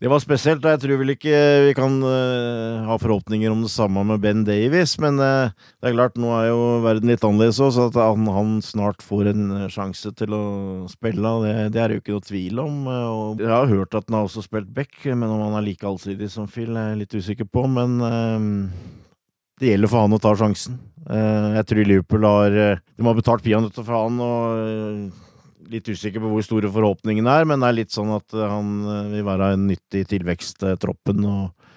det 0.00 0.08
var 0.08 0.22
spesielt. 0.22 0.64
og 0.64 0.72
Jeg 0.72 0.80
tror 0.80 0.98
vel 1.02 1.12
ikke 1.12 1.40
vi 1.66 1.72
kan 1.76 1.98
uh, 2.00 2.86
ha 2.88 2.96
forhåpninger 3.00 3.52
om 3.52 3.66
det 3.66 3.72
samme 3.72 4.00
med 4.08 4.22
Ben 4.22 4.46
Davies, 4.48 4.94
men 5.02 5.20
uh, 5.20 5.52
det 5.76 5.90
er 5.90 5.96
klart, 5.96 6.16
nå 6.16 6.30
er 6.38 6.46
jo 6.48 6.62
verden 6.86 7.12
litt 7.12 7.26
annerledes 7.26 7.60
òg, 7.60 7.74
så 7.76 7.88
at 7.90 7.98
han, 8.00 8.30
han, 8.32 8.54
snart 8.64 9.04
får 9.04 9.32
en 9.34 9.44
sjanse 9.72 10.14
til 10.16 10.36
å 10.36 10.44
spille, 10.88 11.34
det, 11.44 11.54
det 11.76 11.84
er 11.84 11.94
jo 11.94 12.00
ikke 12.00 12.16
noe 12.16 12.28
tvil 12.30 12.64
om. 12.64 12.80
Og 12.88 13.44
jeg 13.44 13.52
har 13.52 13.68
hørt 13.68 13.98
at 13.98 14.08
han 14.08 14.22
har 14.22 14.30
også 14.30 14.46
spilt 14.48 14.72
back, 14.72 14.96
men 15.04 15.28
om 15.28 15.44
han 15.50 15.60
er 15.60 15.68
like 15.68 15.84
allsidig 15.84 16.32
som 16.32 16.48
Phil, 16.48 16.72
er 16.72 16.94
jeg 16.94 17.02
litt 17.04 17.20
usikker 17.20 17.52
på. 17.52 17.68
Men 17.68 18.00
uh, 18.00 18.40
det 19.60 19.74
gjelder 19.74 19.92
for 19.92 20.06
han 20.06 20.16
å 20.16 20.22
ta 20.24 20.32
sjansen. 20.32 20.80
jeg 21.04 21.64
tror 21.68 21.84
Liverpool 21.84 22.24
har 22.24 22.54
De 22.80 23.04
har 23.04 23.16
betalt 23.18 23.44
peanøtter 23.44 23.84
for 23.84 24.06
han. 24.06 24.22
og 24.24 25.28
litt 25.70 25.88
usikker 25.90 26.22
på 26.22 26.30
hvor 26.32 26.44
store 26.44 26.70
forhåpningene 26.72 27.36
er, 27.40 27.48
men 27.48 27.62
det 27.62 27.70
er 27.70 27.78
litt 27.78 27.94
sånn 27.94 28.12
at 28.16 28.36
eh, 28.36 28.50
han 28.50 28.72
eh, 28.84 29.10
vil 29.14 29.26
være 29.28 29.52
en 29.54 29.66
nyttig 29.70 30.04
tilvekst 30.10 30.60
til 30.62 30.78
troppen. 30.82 31.24
Og, 31.26 31.70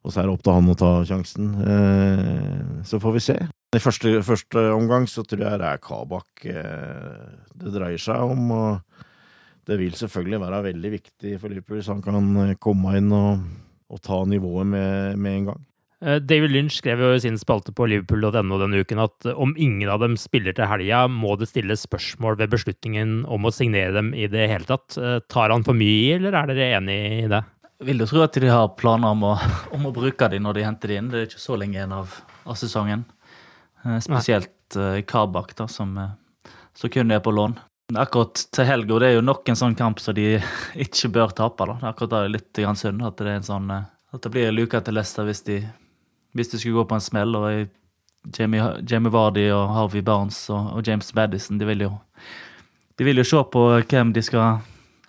og, 0.00 0.10
så 0.10 0.20
er 0.20 0.28
det 0.28 0.34
opp 0.34 0.44
til 0.46 0.56
han 0.56 0.72
å 0.72 0.78
ta 0.80 0.90
sjansen. 1.08 1.52
Eh, 1.64 2.60
så 2.88 3.00
får 3.02 3.16
vi 3.16 3.24
se. 3.30 3.38
I 3.70 3.82
første, 3.82 4.16
første, 4.26 4.66
omgang 4.74 5.06
så 5.10 5.22
tror 5.22 5.46
jeg 5.46 5.62
det 5.62 5.68
er 5.68 5.82
Kabak 5.84 6.42
det 6.42 7.70
dreier 7.70 8.02
seg 8.02 8.32
om. 8.34 8.48
og 8.50 9.06
det 9.68 9.76
vil 9.78 9.94
selvfølgelig 9.94 10.40
være 10.42 10.62
veldig 10.64 10.90
viktig 10.96 11.36
for 11.38 11.52
Liverpool 11.52 11.78
hvis 11.78 11.90
han 11.92 12.00
kan 12.02 12.56
komme 12.58 12.96
inn 12.98 13.12
og, 13.14 13.44
og 13.92 14.00
ta 14.02 14.24
nivået 14.26 14.66
med, 14.66 15.20
med 15.20 15.36
en 15.36 15.50
gang. 15.52 15.66
Eh, 16.00 16.16
David 16.24 16.54
Lynch 16.54 16.78
skrev 16.78 17.02
jo 17.04 17.12
i 17.12 17.20
sin 17.20 17.38
spalte 17.40 17.74
på 17.76 17.88
liverpool.no 17.90 18.58
denne 18.62 18.80
uken 18.80 19.02
at 19.04 19.28
eh, 19.28 19.36
om 19.36 19.52
ingen 19.60 19.90
av 19.92 20.00
dem 20.00 20.16
spiller 20.20 20.56
til 20.56 20.68
helga, 20.70 21.04
må 21.12 21.36
det 21.40 21.50
stilles 21.50 21.84
spørsmål 21.84 22.38
ved 22.40 22.54
beslutningen 22.54 23.22
om 23.28 23.44
å 23.44 23.52
signere 23.52 23.92
dem 23.98 24.14
i 24.16 24.28
det 24.32 24.48
hele 24.52 24.68
tatt. 24.68 24.96
Eh, 24.96 25.18
tar 25.28 25.52
han 25.52 25.66
for 25.66 25.76
mye 25.76 25.96
i, 26.06 26.12
eller 26.16 26.36
er 26.36 26.52
dere 26.52 26.70
enig 26.78 27.00
i 27.24 27.26
det? 27.30 27.42
Vil 27.84 28.00
du 28.00 28.04
tro 28.08 28.20
at 28.24 28.36
de 28.36 28.48
har 28.48 28.72
planer 28.80 29.12
om 29.12 29.28
å, 29.28 29.34
om 29.76 29.88
å 29.88 29.94
bruke 29.96 30.30
dem 30.32 30.44
når 30.48 30.60
de 30.60 30.68
henter 30.68 30.94
dem 30.94 31.04
inn. 31.04 31.12
Det 31.12 31.20
er 31.20 31.28
ikke 31.28 31.44
så 31.44 31.60
lenge 31.60 31.78
igjen 31.78 31.96
av, 31.96 32.16
av 32.44 32.56
sesongen. 32.60 33.04
Spesielt 34.04 34.76
Nei. 34.76 35.00
Kabak, 35.08 35.54
da, 35.56 35.64
som 35.72 35.94
som 36.76 36.90
kun 36.90 37.10
er 37.10 37.20
på 37.20 37.32
lån. 37.34 37.56
Akkurat 37.98 38.44
til 38.54 38.68
helga 38.68 39.00
det 39.02 39.08
er 39.08 39.16
jo 39.16 39.24
nok 39.24 39.48
en 39.50 39.58
sånn 39.58 39.74
kamp 39.76 40.00
som 40.00 40.14
de 40.14 40.38
ikke 40.84 41.10
bør 41.12 41.34
tape. 41.36 41.66
da. 41.66 41.90
Akkurat 41.90 42.12
det 42.12 42.20
er 42.20 42.34
litt 42.36 42.60
synd 42.78 43.02
at 43.04 43.18
det 43.18 43.26
er 43.26 43.40
en 43.40 43.48
sånn, 43.48 43.70
at 43.70 44.22
det 44.22 44.32
blir 44.32 44.52
luka 44.54 44.80
til 44.84 44.96
Leicester 44.96 45.26
hvis 45.28 45.42
de, 45.48 45.58
hvis 46.36 46.52
det 46.52 46.60
skulle 46.60 46.80
gå 46.80 46.86
på 46.90 46.98
en 46.98 47.04
smell. 47.04 47.36
og 47.36 47.68
Jamie, 48.36 48.62
Jamie 48.84 49.12
Vardy 49.12 49.46
og 49.50 49.68
Harvey 49.74 50.02
Barnes 50.04 50.42
og, 50.50 50.74
og 50.76 50.86
James 50.86 51.14
Madison 51.14 51.58
de 51.58 51.66
vil, 51.66 51.86
jo, 51.86 51.92
de 52.98 53.04
vil 53.04 53.16
jo 53.16 53.24
se 53.24 53.40
på 53.52 53.62
hvem 53.80 54.12
de 54.12 54.22
skal 54.22 54.60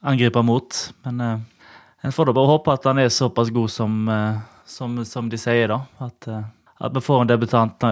angripe 0.01 0.41
mot. 0.41 0.77
Men 1.05 1.21
eh, 1.21 1.65
en 2.01 2.11
får 2.15 2.29
da 2.29 2.33
bare 2.33 2.51
håpe 2.53 2.73
at 2.73 2.87
han 2.89 3.01
er 3.01 3.11
såpass 3.13 3.51
god 3.53 3.69
som, 3.69 3.97
eh, 4.09 4.39
som, 4.65 4.95
som 5.05 5.29
de 5.29 5.37
sier, 5.37 5.67
da. 5.69 5.81
At, 6.01 6.27
eh, 6.27 6.45
at, 6.79 6.93
vi 6.95 7.03
får 7.03 7.21
en 7.21 7.33
debutant. 7.33 7.83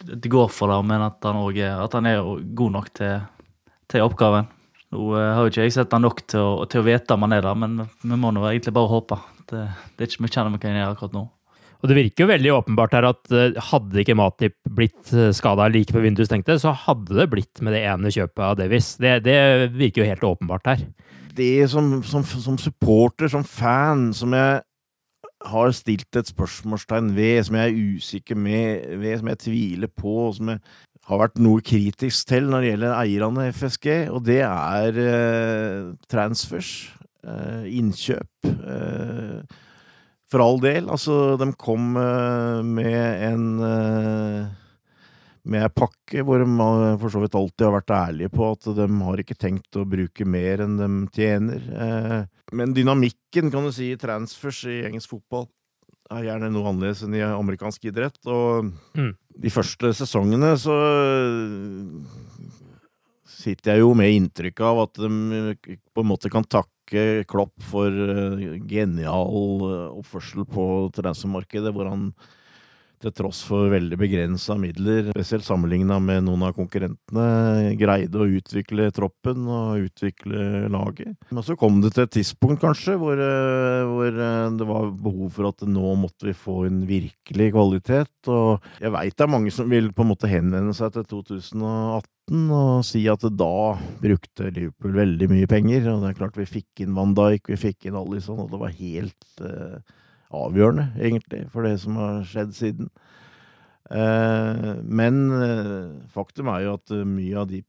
Det 0.00 0.30
går 0.30 0.48
for 0.48 0.72
det, 0.72 0.78
men 0.88 1.04
at 1.04 1.26
han, 1.26 1.42
også 1.42 1.72
at 1.84 1.98
han 1.98 2.08
er 2.08 2.22
god 2.62 2.78
nok 2.78 2.94
til, 2.96 3.18
til 3.90 4.06
oppgaven. 4.06 4.48
Nå 4.94 5.08
eh, 5.18 5.32
har 5.36 5.42
jo 5.44 5.52
ikke 5.52 5.66
jeg 5.66 5.74
sett 5.76 5.92
han 5.92 6.06
nok 6.06 6.22
til 6.30 6.40
å, 6.40 6.68
til 6.70 6.80
å 6.80 6.86
vite 6.86 7.16
om 7.16 7.26
han 7.26 7.36
er 7.36 7.44
der, 7.44 7.58
men 7.58 7.82
vi 8.00 8.16
må 8.16 8.32
nå 8.32 8.46
egentlig 8.48 8.76
bare 8.78 8.92
håpe. 8.94 9.20
Det, 9.48 9.66
det 9.96 10.04
er 10.04 10.12
ikke 10.12 10.24
mye 10.24 10.46
vi 10.54 10.62
kan 10.62 10.78
gjøre 10.78 10.94
akkurat 10.94 11.18
nå. 11.18 11.26
Og 11.78 11.90
Det 11.90 11.94
virker 11.94 12.24
jo 12.24 12.30
veldig 12.32 12.52
åpenbart 12.56 12.96
her 12.96 13.06
at 13.06 13.34
hadde 13.70 14.00
ikke 14.02 14.16
Matip 14.18 14.56
blitt 14.74 15.12
skada 15.36 15.68
like 15.70 15.94
før 15.94 16.02
vinduet 16.08 16.26
stengte, 16.26 16.56
så 16.58 16.72
hadde 16.74 17.14
det 17.14 17.28
blitt 17.30 17.62
med 17.62 17.76
det 17.76 17.84
ene 17.86 18.10
kjøpet 18.10 18.42
av 18.42 18.56
Davies. 18.58 18.96
Det, 18.98 19.12
det 19.22 19.38
virker 19.76 20.02
jo 20.02 20.08
helt 20.10 20.26
åpenbart 20.26 20.72
her 20.72 20.82
det 21.38 21.68
som, 21.70 22.00
som, 22.02 22.24
som, 22.24 22.58
supporter, 22.58 23.30
som 23.30 23.44
fan, 23.44 24.10
som 24.14 24.34
jeg 24.36 24.60
har 25.48 25.72
stilt 25.76 26.18
et 26.18 26.30
spørsmålstegn 26.32 27.12
ved, 27.16 27.42
som 27.46 27.58
jeg 27.58 27.70
er 27.70 27.94
usikker 27.94 28.38
med, 28.38 28.88
ved, 28.98 29.18
som 29.20 29.30
jeg 29.32 29.42
tviler 29.44 29.92
på, 29.92 30.14
og 30.28 30.34
som 30.38 30.52
jeg 30.52 30.62
har 31.08 31.22
vært 31.22 31.38
noe 31.40 31.64
kritisk 31.64 32.28
til 32.28 32.50
når 32.50 32.64
det 32.64 32.72
gjelder 32.72 32.96
eierne 32.98 33.46
i 33.46 33.54
FSG, 33.54 33.88
og 34.12 34.24
det 34.26 34.42
er 34.44 35.00
eh, 35.04 35.92
transfers, 36.10 36.72
eh, 37.22 37.70
innkjøp. 37.78 38.50
Eh, 38.50 39.64
for 40.28 40.44
all 40.44 40.60
del. 40.62 40.88
Altså, 40.92 41.36
de 41.40 41.50
kom 41.60 41.96
eh, 41.98 42.62
med 42.66 43.26
en 43.28 43.44
eh, 43.64 44.56
med 45.48 45.72
pakke, 45.72 46.22
hvor 46.26 46.42
de 46.42 46.48
for 47.00 47.12
så 47.12 47.22
vidt 47.22 47.36
alltid 47.38 47.64
har 47.64 47.76
vært 47.78 47.94
ærlige 47.96 48.32
på 48.34 48.50
at 48.52 48.66
de 48.76 48.88
har 49.00 49.22
ikke 49.22 49.38
tenkt 49.38 49.78
å 49.80 49.86
bruke 49.88 50.26
mer 50.28 50.64
enn 50.64 50.76
de 50.76 50.90
tjener. 51.16 51.62
Eh, 51.72 52.18
men 52.58 52.74
dynamikken, 52.76 53.52
kan 53.52 53.64
du 53.64 53.72
si, 53.72 53.92
i 53.94 54.00
transfers 54.00 54.64
i 54.68 54.82
engelsk 54.88 55.16
fotball 55.16 55.48
er 56.12 56.24
gjerne 56.24 56.48
noe 56.52 56.70
annerledes 56.70 57.02
enn 57.04 57.16
i 57.16 57.24
amerikansk 57.24 57.88
idrett. 57.90 58.20
Og 58.28 58.70
mm. 58.96 59.12
de 59.44 59.52
første 59.52 59.92
sesongene 59.96 60.54
så 60.60 60.76
sitter 63.38 63.76
jeg 63.76 63.84
jo 63.84 63.92
med 63.96 64.14
inntrykk 64.16 64.64
av 64.66 64.82
at 64.86 65.00
de 65.00 65.54
på 65.94 66.04
en 66.04 66.08
måte 66.08 66.32
kan 66.32 66.44
takke 66.48 66.77
Klopp 67.28 67.54
for 67.68 67.92
eh, 67.92 68.58
genial 68.68 69.64
eh, 69.68 69.98
oppførsel 70.00 70.46
på 70.48 70.64
transfermarkedet, 70.96 71.72
hvor 71.74 71.90
han 71.90 72.10
til 73.02 73.14
tross 73.14 73.40
for 73.46 73.70
veldig 73.72 73.98
begrensa 74.00 74.56
midler, 74.58 75.10
spesielt 75.14 75.46
sammenligna 75.46 75.98
med 76.02 76.24
noen 76.26 76.46
av 76.48 76.56
konkurrentene, 76.56 77.74
greide 77.78 78.20
å 78.22 78.28
utvikle 78.38 78.90
troppen 78.94 79.46
og 79.46 79.86
utvikle 79.88 80.66
laget. 80.72 81.14
Men 81.30 81.46
så 81.46 81.56
kom 81.58 81.80
det 81.84 81.94
til 81.94 82.06
et 82.06 82.14
tidspunkt, 82.18 82.62
kanskje, 82.64 82.96
hvor, 83.00 83.18
eh, 83.22 83.86
hvor 83.88 84.08
eh, 84.12 84.50
det 84.58 84.68
var 84.68 84.92
behov 84.92 85.32
for 85.36 85.50
at 85.52 85.66
nå 85.68 85.94
måtte 86.02 86.30
vi 86.30 86.36
få 86.36 86.64
en 86.68 86.82
virkelig 86.88 87.50
kvalitet. 87.54 88.14
Og 88.32 88.70
jeg 88.82 88.94
veit 88.94 89.16
det 89.16 89.26
er 89.26 89.34
mange 89.36 89.54
som 89.54 89.70
vil 89.70 89.92
på 89.94 90.04
en 90.04 90.12
måte 90.12 90.30
henvende 90.30 90.74
seg 90.76 90.94
til 90.96 91.06
2018 91.18 92.04
og 92.28 92.84
si 92.84 93.06
at 93.08 93.22
da 93.40 93.78
brukte 94.02 94.50
Liverpool 94.52 94.96
veldig 94.98 95.30
mye 95.30 95.48
penger. 95.50 95.88
Og 95.92 96.02
det 96.02 96.10
er 96.10 96.18
klart 96.18 96.36
vi 96.36 96.48
fikk 96.48 96.84
inn 96.84 96.96
Van 96.98 97.14
Dijk, 97.16 97.48
vi 97.48 97.60
fikk 97.60 97.88
inn 97.88 97.96
Alison, 97.98 98.42
og 98.44 98.52
det 98.52 98.60
var 98.60 98.76
helt 98.76 99.40
uh, 99.40 99.78
avgjørende, 100.34 100.90
egentlig, 101.00 101.46
for 101.52 101.64
det 101.64 101.78
som 101.82 101.96
har 102.00 102.24
skjedd 102.28 102.52
siden. 102.56 102.90
Eh, 103.88 104.72
men 104.84 105.22
eh, 105.32 105.88
faktum 106.12 106.50
er 106.52 106.66
jo 106.66 106.74
at 106.76 106.92
eh, 106.92 107.06
mye 107.08 107.40
av 107.40 107.48
de 107.48 107.62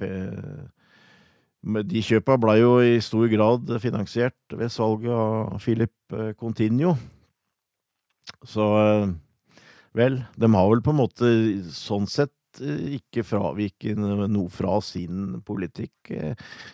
de 1.60 2.00
kjøpa 2.00 2.38
ble 2.40 2.54
jo 2.56 2.76
i 2.80 3.00
stor 3.04 3.26
grad 3.28 3.68
finansiert 3.84 4.54
ved 4.56 4.72
salget 4.72 5.12
av 5.12 5.58
Philip 5.60 6.16
Continuo. 6.40 6.94
Så 8.48 8.64
vel, 9.92 10.22
de 10.40 10.52
har 10.54 10.70
vel 10.72 10.84
på 10.86 10.94
en 10.94 11.00
måte 11.02 11.32
sånn 11.76 12.08
sett 12.08 12.32
ikke 12.64 13.26
fraviket 13.28 14.00
noe 14.00 14.48
fra 14.56 14.78
sin 14.80 15.42
politikk. 15.44 16.14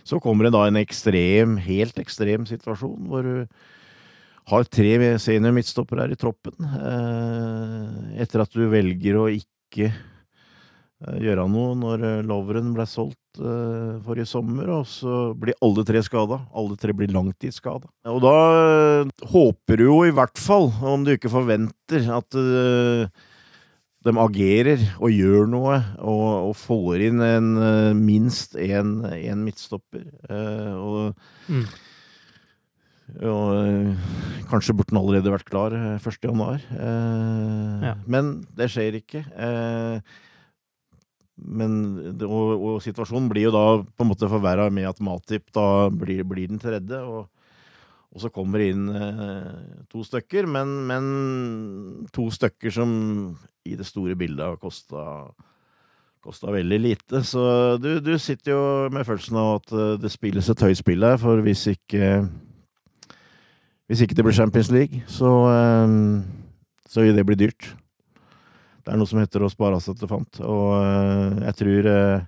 Så 0.05 0.21
kommer 0.21 0.45
det 0.45 0.53
da 0.53 0.67
en 0.69 0.77
ekstrem, 0.77 1.57
helt 1.65 1.97
ekstrem 2.05 2.45
situasjon 2.45 3.10
hvor 3.10 3.25
du 3.25 3.41
har 4.49 4.67
tre 4.69 5.17
senior 5.21 5.53
midtstoppere 5.55 6.05
her 6.05 6.13
i 6.13 6.19
troppen. 6.19 6.55
Eh, 6.62 8.21
etter 8.23 8.43
at 8.43 8.53
du 8.53 8.67
velger 8.69 9.17
å 9.17 9.27
ikke 9.34 9.89
eh, 9.89 11.17
gjøre 11.25 11.47
noe 11.49 11.75
når 11.79 12.05
eh, 12.05 12.25
Loveren 12.27 12.73
ble 12.75 12.88
solgt 12.89 13.21
forrige 13.36 14.29
sommer, 14.29 14.69
og 14.71 14.86
så 14.88 15.34
blir 15.36 15.58
alle 15.65 15.84
tre 15.84 15.99
skada. 16.05 16.38
Alle 16.55 16.77
tre 16.79 16.93
blir 16.95 17.12
langtidsskada. 17.12 17.89
Og 18.08 18.21
da 18.23 18.36
håper 19.27 19.81
du 19.81 19.89
jo 19.89 19.97
i 20.08 20.13
hvert 20.15 20.39
fall, 20.39 20.69
om 20.79 21.03
du 21.03 21.12
ikke 21.12 21.34
forventer, 21.34 22.05
at 22.15 22.38
de 24.08 24.13
agerer 24.23 24.86
og 25.01 25.12
gjør 25.12 25.51
noe, 25.51 25.81
og, 25.99 26.23
og 26.45 26.55
får 26.62 27.03
inn 27.10 27.25
en, 27.27 27.51
minst 27.99 28.55
én 28.55 29.43
midtstopper. 29.43 30.08
og 30.79 31.12
mm. 31.51 31.67
Og 33.21 33.51
øh, 33.55 34.05
kanskje 34.49 34.73
burde 34.73 34.89
den 34.91 34.99
allerede 34.99 35.33
vært 35.33 35.49
klar 35.49 35.75
1.1. 35.75 35.99
Eh, 36.01 36.85
eh, 36.87 37.85
ja. 37.85 37.93
Men 38.09 38.39
det 38.57 38.71
skjer 38.73 38.97
ikke. 38.97 39.21
Eh, 39.21 40.15
men, 41.35 41.79
og, 42.23 42.51
og, 42.55 42.75
situasjonen 42.83 43.27
blir 43.29 43.49
jo 43.49 43.55
da 43.55 43.65
på 43.83 44.05
en 44.05 44.09
måte 44.09 44.29
forverra 44.31 44.69
med 44.73 44.87
at 44.89 45.01
Matip 45.03 45.51
da 45.55 45.89
blir, 45.91 46.23
blir 46.27 46.49
den 46.49 46.61
tredje. 46.61 47.01
Og, 47.03 47.27
og, 48.09 48.21
så 48.23 48.31
kommer 48.33 48.63
det 48.63 48.71
inn 48.73 48.87
eh, 48.89 49.49
to 49.91 50.05
stykker, 50.07 50.47
men, 50.49 50.77
men, 50.89 51.09
to 52.15 52.29
stykker 52.33 52.73
som 52.73 52.95
i 53.65 53.75
det 53.77 53.87
store 53.87 54.15
bildet 54.17 54.47
har 54.47 54.61
kosta 54.61 55.25
kosta 56.25 56.49
veldig 56.49 56.79
lite. 56.81 57.21
Så 57.21 57.41
du, 57.77 57.99
du, 58.01 58.15
sitter 58.17 58.55
jo 58.55 58.61
med 58.89 59.05
følelsen 59.05 59.37
av 59.37 59.51
at 59.59 59.75
eh, 59.75 59.93
det 60.01 60.09
spilles 60.13 60.49
et 60.49 60.63
høyt 60.65 60.79
spill 60.81 61.05
her, 61.05 61.19
for 61.21 61.43
hvis 61.45 61.67
ikke 61.75 62.25
hvis 63.89 64.02
ikke 64.02 64.17
det 64.17 64.26
blir 64.26 64.36
Champions 64.36 64.71
League, 64.74 65.04
så, 65.08 65.30
um, 65.86 66.24
så 66.89 67.06
vil 67.06 67.17
det 67.17 67.26
bli 67.28 67.38
dyrt. 67.38 67.76
Det 68.86 68.93
er 68.93 69.00
noe 69.02 69.10
som 69.10 69.19
heter 69.21 69.45
å 69.45 69.50
spare 69.50 69.78
seg 69.82 69.98
til 70.00 70.10
fant, 70.10 70.41
og 70.45 70.71
uh, 70.78 71.38
jeg 71.45 71.58
tror 71.62 71.89
uh, 71.89 72.26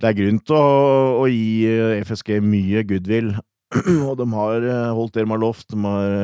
det 0.00 0.08
er 0.08 0.16
grunn 0.16 0.40
til 0.40 0.56
å, 0.56 0.68
å, 1.20 1.24
gi 1.28 2.00
FSG 2.08 2.38
mye 2.44 2.84
goodwill. 2.88 3.34
og 4.08 4.14
de 4.18 4.26
har 4.32 4.64
holdt 4.96 5.14
det 5.14 5.26
de 5.26 5.30
har 5.30 5.42
lovt. 5.42 5.66
De 5.70 5.78
har 5.84 6.14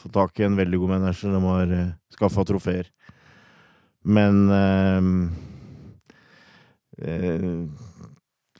fått 0.00 0.14
tak 0.16 0.40
i 0.40 0.46
en 0.46 0.56
veldig 0.58 0.80
god 0.80 0.94
manager. 0.96 1.34
De 1.36 1.42
har 1.44 1.74
uh, 1.76 1.90
skaffa 2.16 2.46
trofeer. 2.48 2.88
Men 4.08 4.48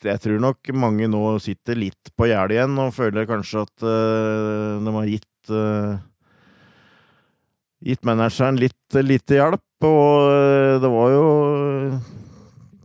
jeg 0.07 0.21
tror 0.23 0.43
nok 0.43 0.71
mange 0.77 1.09
nå 1.11 1.23
sitter 1.43 1.79
litt 1.79 2.13
på 2.19 2.29
gjerdet 2.31 2.59
igjen 2.59 2.77
og 2.83 2.95
føler 2.97 3.29
kanskje 3.29 3.65
at 3.65 3.85
uh, 3.87 4.79
de 4.85 4.95
har 4.95 5.11
gitt 5.11 5.53
uh, 5.53 5.99
gitt 7.89 8.07
manageren 8.07 8.59
litt 8.61 8.99
lite 9.03 9.39
hjelp. 9.39 9.65
Og 9.87 10.29
uh, 10.29 10.79
det 10.83 10.93
var 10.93 11.13
jo 11.15 11.27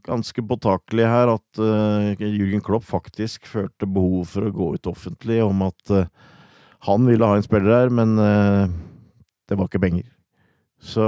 ganske 0.04 0.44
påtakelig 0.44 1.06
her 1.08 1.32
at 1.32 1.60
Jürgen 2.20 2.60
Klopp 2.66 2.84
faktisk 2.84 3.48
følte 3.48 3.88
behov 3.88 4.26
for 4.34 4.50
å 4.50 4.52
gå 4.52 4.68
ut 4.76 4.90
offentlig 4.92 5.38
om 5.46 5.64
at 5.64 5.94
han 6.84 7.08
ville 7.08 7.24
ha 7.24 7.38
en 7.40 7.46
spiller 7.46 7.72
her, 7.72 7.94
men 8.02 8.18
det 8.20 9.56
var 9.56 9.70
ikke 9.72 9.80
penger. 9.80 10.04
Så 10.84 11.08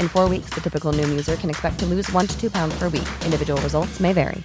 In 0.00 0.08
four 0.08 0.28
weeks, 0.28 0.50
the 0.50 0.60
typical 0.60 0.92
Noom 0.92 1.08
user 1.10 1.36
can 1.36 1.50
expect 1.50 1.78
to 1.80 1.86
lose 1.86 2.10
one 2.12 2.26
to 2.26 2.40
two 2.40 2.50
pounds 2.50 2.78
per 2.78 2.88
week. 2.88 3.08
Individual 3.24 3.60
results 3.60 4.00
may 4.00 4.12
vary. 4.12 4.44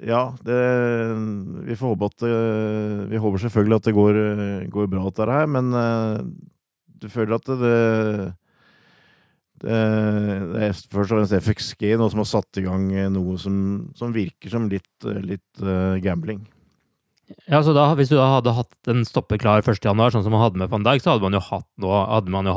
Ja, 0.00 0.30
det, 0.46 0.58
vi 1.66 1.76
får 1.76 1.92
håpe 1.92 2.08
at 2.08 2.22
det, 2.22 2.36
Vi 3.10 3.20
håper 3.20 3.42
selvfølgelig 3.42 3.76
at 3.76 3.88
det 3.88 3.96
går, 3.96 4.20
går 4.72 4.86
bra, 4.88 5.02
dette 5.10 5.26
her, 5.28 5.50
men 5.50 5.74
eh, 5.76 6.22
du 7.00 7.08
føler 7.12 7.36
at 7.36 7.50
det, 7.50 7.58
det, 9.60 9.80
det 10.54 10.62
er 10.64 10.72
først 10.72 11.12
og 11.12 11.18
fremst 11.18 11.36
FXG 11.36 11.84
nå 12.00 12.08
som 12.12 12.22
har 12.22 12.30
satt 12.30 12.60
i 12.60 12.64
gang 12.64 12.88
noe 13.12 13.36
som, 13.40 13.58
som 13.96 14.14
virker 14.16 14.52
som 14.52 14.68
litt, 14.72 15.08
litt 15.24 15.64
uh, 15.64 16.00
gambling. 16.00 16.42
Ja, 17.50 17.60
så 17.62 17.72
da, 17.74 17.84
Hvis 17.98 18.10
du 18.10 18.16
da 18.18 18.26
hadde 18.36 18.54
hatt 18.56 18.90
en 18.90 19.04
stopper 19.06 19.38
klar 19.40 19.62
1.1., 19.62 19.82
sånn 20.14 20.24
som 20.24 20.34
man 20.34 20.42
hadde 20.42 20.60
med 20.60 20.70
van 20.72 20.84
Dijk, 20.86 21.02
så 21.04 21.14
hadde 21.14 21.24
man 21.26 21.36
jo 21.36 21.42
hatt, 21.46 21.68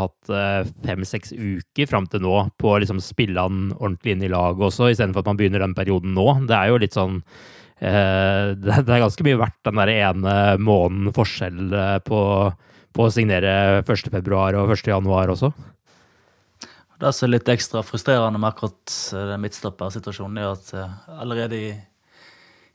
hatt 0.02 0.34
eh, 0.34 0.72
fem-seks 0.86 1.34
uker 1.34 1.90
fram 1.90 2.08
til 2.10 2.24
nå 2.26 2.36
på 2.62 2.72
å 2.72 2.80
liksom 2.82 3.02
spille 3.04 3.42
han 3.42 3.68
ordentlig 3.78 4.16
inn 4.16 4.26
i 4.26 4.32
laget 4.34 4.66
også, 4.70 4.90
istedenfor 4.92 5.24
at 5.24 5.30
man 5.30 5.42
begynner 5.42 5.64
den 5.64 5.76
perioden 5.78 6.16
nå. 6.18 6.26
Det 6.50 6.58
er 6.58 6.72
jo 6.72 6.80
litt 6.82 6.98
sånn 6.98 7.20
eh, 7.22 8.54
det, 8.64 8.80
er 8.82 9.04
ganske 9.06 9.28
mye 9.28 9.42
verdt 9.44 9.60
den 9.70 9.82
der 9.82 9.94
ene 9.94 10.36
måneden 10.58 11.14
forskjell 11.16 11.78
eh, 11.78 12.00
på, 12.08 12.24
på 12.98 13.06
å 13.06 13.14
signere 13.14 13.84
1.2. 13.84 14.10
og 14.58 14.74
1.1. 14.74 15.38
også. 15.38 15.54
Det 17.04 17.14
som 17.14 17.28
er 17.28 17.36
litt 17.36 17.50
ekstra 17.52 17.82
frustrerende 17.86 18.40
med 18.40 18.54
akkurat 18.54 18.98
den 19.12 19.42
midtstoppersituasjonen, 19.44 20.40
er 20.40 20.54
at 20.54 21.18
allerede 21.20 21.58
i, 21.60 21.72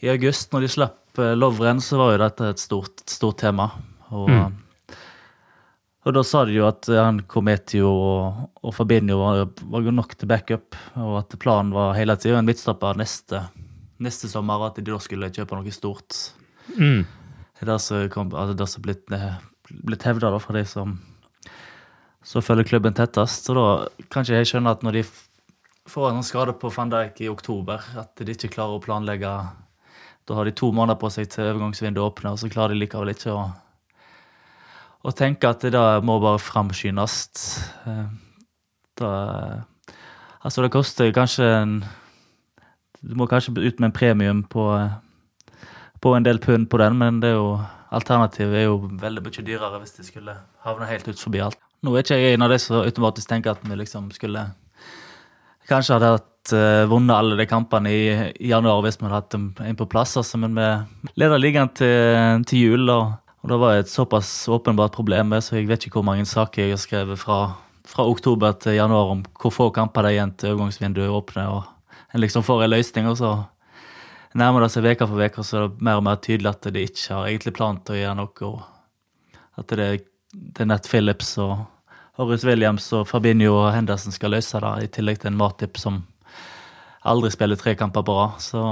i 0.05 0.11
august, 0.13 0.51
når 0.53 0.67
de 0.67 0.75
slapp 0.75 0.99
Lovren, 1.19 1.81
så 1.81 1.99
var 1.99 2.15
jo 2.15 2.23
dette 2.23 2.49
et 2.53 2.63
stort, 2.63 3.03
stort 3.11 3.39
tema. 3.43 3.69
Og, 4.15 4.31
mm. 4.31 4.97
og, 6.07 6.11
da 6.17 6.25
sa 6.25 6.45
de 6.49 6.57
jo 6.57 6.67
at 6.69 6.89
han 6.93 7.23
Kometio 7.29 7.91
og, 7.91 8.49
og 8.63 8.75
Fabinho 8.77 9.19
var, 9.21 9.45
var 9.73 9.85
jo 9.87 9.95
nok 9.95 10.17
til 10.17 10.31
backup, 10.31 10.79
og 10.97 11.21
at 11.23 11.39
planen 11.43 11.75
var 11.77 11.97
hele 11.99 12.17
tida 12.21 12.41
en 12.41 12.49
midtstopper 12.49 12.99
neste, 13.01 13.43
neste 14.01 14.31
sommer, 14.33 14.69
at 14.69 14.81
de 14.81 14.87
da 14.89 15.01
skulle 15.03 15.33
kjøpe 15.35 15.59
noe 15.59 15.75
stort. 15.75 16.23
Mm. 16.77 17.05
Det 17.59 17.79
som 17.83 18.35
altså, 18.39 18.65
er 18.79 18.83
blitt, 18.85 19.09
blitt 19.83 20.05
hevda 20.07 20.31
fra 20.39 20.55
de 20.55 20.65
som, 20.69 20.99
som 22.23 22.45
følger 22.45 22.69
klubben 22.71 22.95
tettest. 22.95 23.49
Så 23.49 23.57
da 23.57 23.67
kan 24.13 24.23
ikke 24.23 24.39
jeg 24.39 24.53
skjønne 24.53 24.77
at 24.77 24.85
når 24.87 25.01
de 25.01 25.09
får 25.89 26.13
en 26.13 26.23
skade 26.27 26.55
på 26.61 26.71
van 26.71 26.93
Dijk 26.93 27.25
i 27.25 27.33
oktober, 27.33 27.83
at 27.99 28.21
de 28.21 28.37
ikke 28.37 28.53
klarer 28.53 28.79
å 28.79 28.85
planlegge 28.85 29.33
da 30.29 30.37
har 30.37 30.45
de 30.45 30.53
to 30.53 30.69
måneder 30.77 30.99
på 31.01 31.09
seg 31.13 31.31
til 31.33 31.47
overgangsvinduet 31.49 32.05
åpner, 32.05 32.35
og 32.35 32.41
så 32.43 32.51
klarer 32.53 32.75
de 32.75 32.83
likevel 32.83 33.15
ikke 33.15 33.33
å, 33.33 33.47
å 35.09 35.15
tenke 35.17 35.49
at 35.49 35.65
det 35.65 35.73
da 35.73 36.03
må 36.05 36.19
bare 36.21 36.43
framskyndes. 36.43 37.15
Eh, 37.89 38.05
da, 39.01 39.13
altså, 40.43 40.65
det 40.65 40.75
koster 40.75 41.15
kanskje 41.17 41.49
en 41.63 41.81
Du 42.99 43.15
må 43.15 43.29
kanskje 43.31 43.53
ut 43.55 43.79
med 43.79 43.87
en 43.87 43.95
premium 43.95 44.41
på, 44.43 44.63
på 46.03 46.15
en 46.17 46.25
del 46.27 46.41
pund 46.43 46.67
på 46.69 46.81
den, 46.83 46.97
men 46.99 47.21
det 47.23 47.31
er 47.31 47.37
jo 47.37 47.53
alternativet 47.95 48.57
er 48.59 48.65
jo 48.67 48.81
veldig 49.01 49.23
mye 49.23 49.45
dyrere 49.47 49.79
hvis 49.79 49.95
de 49.95 50.07
skulle 50.09 50.35
havne 50.65 50.89
helt 50.91 51.07
ut 51.07 51.21
forbi 51.23 51.45
alt. 51.45 51.61
Nå 51.87 51.95
er 51.95 52.03
ikke 52.03 52.19
jeg 52.19 52.35
en 52.35 52.43
av 52.43 52.51
de 52.51 52.59
som 52.59 52.81
automatisk 52.83 53.31
tenker 53.31 53.55
at 53.55 53.63
vi 53.63 53.79
liksom 53.79 54.11
skulle 54.11 54.49
Kanskje 55.69 55.95
hadde 55.95 56.11
hatt 56.17 56.29
uh, 56.57 56.87
vunnet 56.91 57.17
alle 57.17 57.39
de 57.39 57.47
kampene 57.49 57.93
i, 57.93 58.03
i, 58.39 58.51
januar 58.51 58.83
hvis 58.85 58.99
vi 58.99 59.07
hadde 59.07 59.19
hatt 59.19 59.31
dem 59.35 59.49
inn 59.67 59.79
på 59.79 59.89
plass. 59.91 60.17
Altså, 60.21 60.41
men 60.41 60.57
vi 60.59 60.69
leder 61.21 61.43
ligaen 61.43 61.73
til, 61.77 62.45
til 62.49 62.65
jul, 62.67 62.93
og, 62.93 63.15
og, 63.43 63.51
det 63.53 63.61
var 63.63 63.79
et 63.79 63.93
såpass 63.93 64.31
åpenbart 64.53 64.97
problem. 64.97 65.37
Så 65.45 65.59
jeg 65.59 65.69
vet 65.71 65.87
ikke 65.87 66.01
hvor 66.01 66.09
mange 66.11 66.27
saker 66.29 66.65
jeg 66.65 66.77
har 66.77 66.83
skrevet 66.83 67.21
fra, 67.21 67.39
fra 67.89 68.09
oktober 68.09 68.59
til 68.63 68.79
januar 68.79 69.15
om 69.15 69.23
hvor 69.41 69.55
få 69.55 69.71
kamper 69.75 70.07
det 70.07 70.13
er 70.13 70.19
igjen 70.19 70.35
til 70.39 70.57
overgangsvinduet 70.57 71.15
åpner, 71.21 71.55
og 71.61 72.13
en 72.15 72.25
liksom 72.25 72.45
får 72.47 72.65
en 72.65 72.75
løsning. 72.77 73.09
og 73.09 73.19
så 73.21 73.33
nærmer 74.39 74.65
det 74.65 74.73
seg 74.75 74.87
uke 74.87 75.09
for 75.09 75.25
uke, 75.25 75.45
så 75.45 75.57
er 75.57 75.67
det 75.67 75.87
mer 75.89 76.01
og 76.01 76.07
mer 76.07 76.21
tydelig 76.23 76.53
at 76.53 76.69
de 76.73 76.85
ikke 76.85 77.15
har 77.15 77.31
egentlig 77.31 77.57
plan 77.57 77.81
til 77.83 77.97
å 77.97 78.03
gjøre 78.03 78.21
noe. 78.21 78.53
og 78.53 79.59
At 79.59 79.75
det, 79.77 79.89
det 80.33 80.65
er 80.65 80.71
Nett 80.71 80.89
Phillips 80.89 81.37
og 81.43 81.57
Horace 82.19 82.47
Williams 82.49 82.89
og 82.97 83.07
Fabinho 83.07 83.53
og 83.55 83.73
Henderson 83.73 84.15
skal 84.15 84.35
løse 84.35 84.59
det, 84.63 84.73
i 84.83 84.91
tillegg 84.91 85.21
til 85.23 85.31
en 85.31 85.39
Matip 85.39 85.79
som 85.79 86.03
aldri 87.09 87.33
spiller 87.35 87.59
tre 87.61 87.75
kamper 87.79 88.05
på 88.07 88.17
rad. 88.17 88.41
Så 88.43 88.63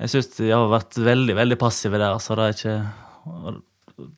Jeg 0.00 0.12
syns 0.14 0.30
de 0.36 0.52
har 0.52 0.70
vært 0.72 0.96
veldig 0.96 1.36
veldig 1.36 1.58
passive 1.60 1.98
der. 2.00 2.18
så 2.18 2.36
det 2.36 2.44
er 2.44 2.56
ikke 2.56 3.56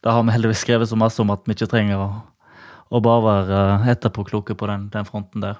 Det 0.02 0.12
har 0.12 0.22
vi 0.22 0.34
heldigvis 0.36 0.62
skrevet 0.62 0.88
så 0.88 0.96
masse 0.96 1.20
om 1.20 1.30
at 1.30 1.42
vi 1.46 1.56
ikke 1.56 1.70
trenger 1.70 1.98
å, 1.98 2.08
å 2.90 3.00
bare 3.02 3.22
være 3.26 3.90
etterpåkloke 3.90 4.54
på 4.54 4.66
den, 4.70 4.88
den 4.92 5.04
fronten 5.04 5.42
der. 5.42 5.58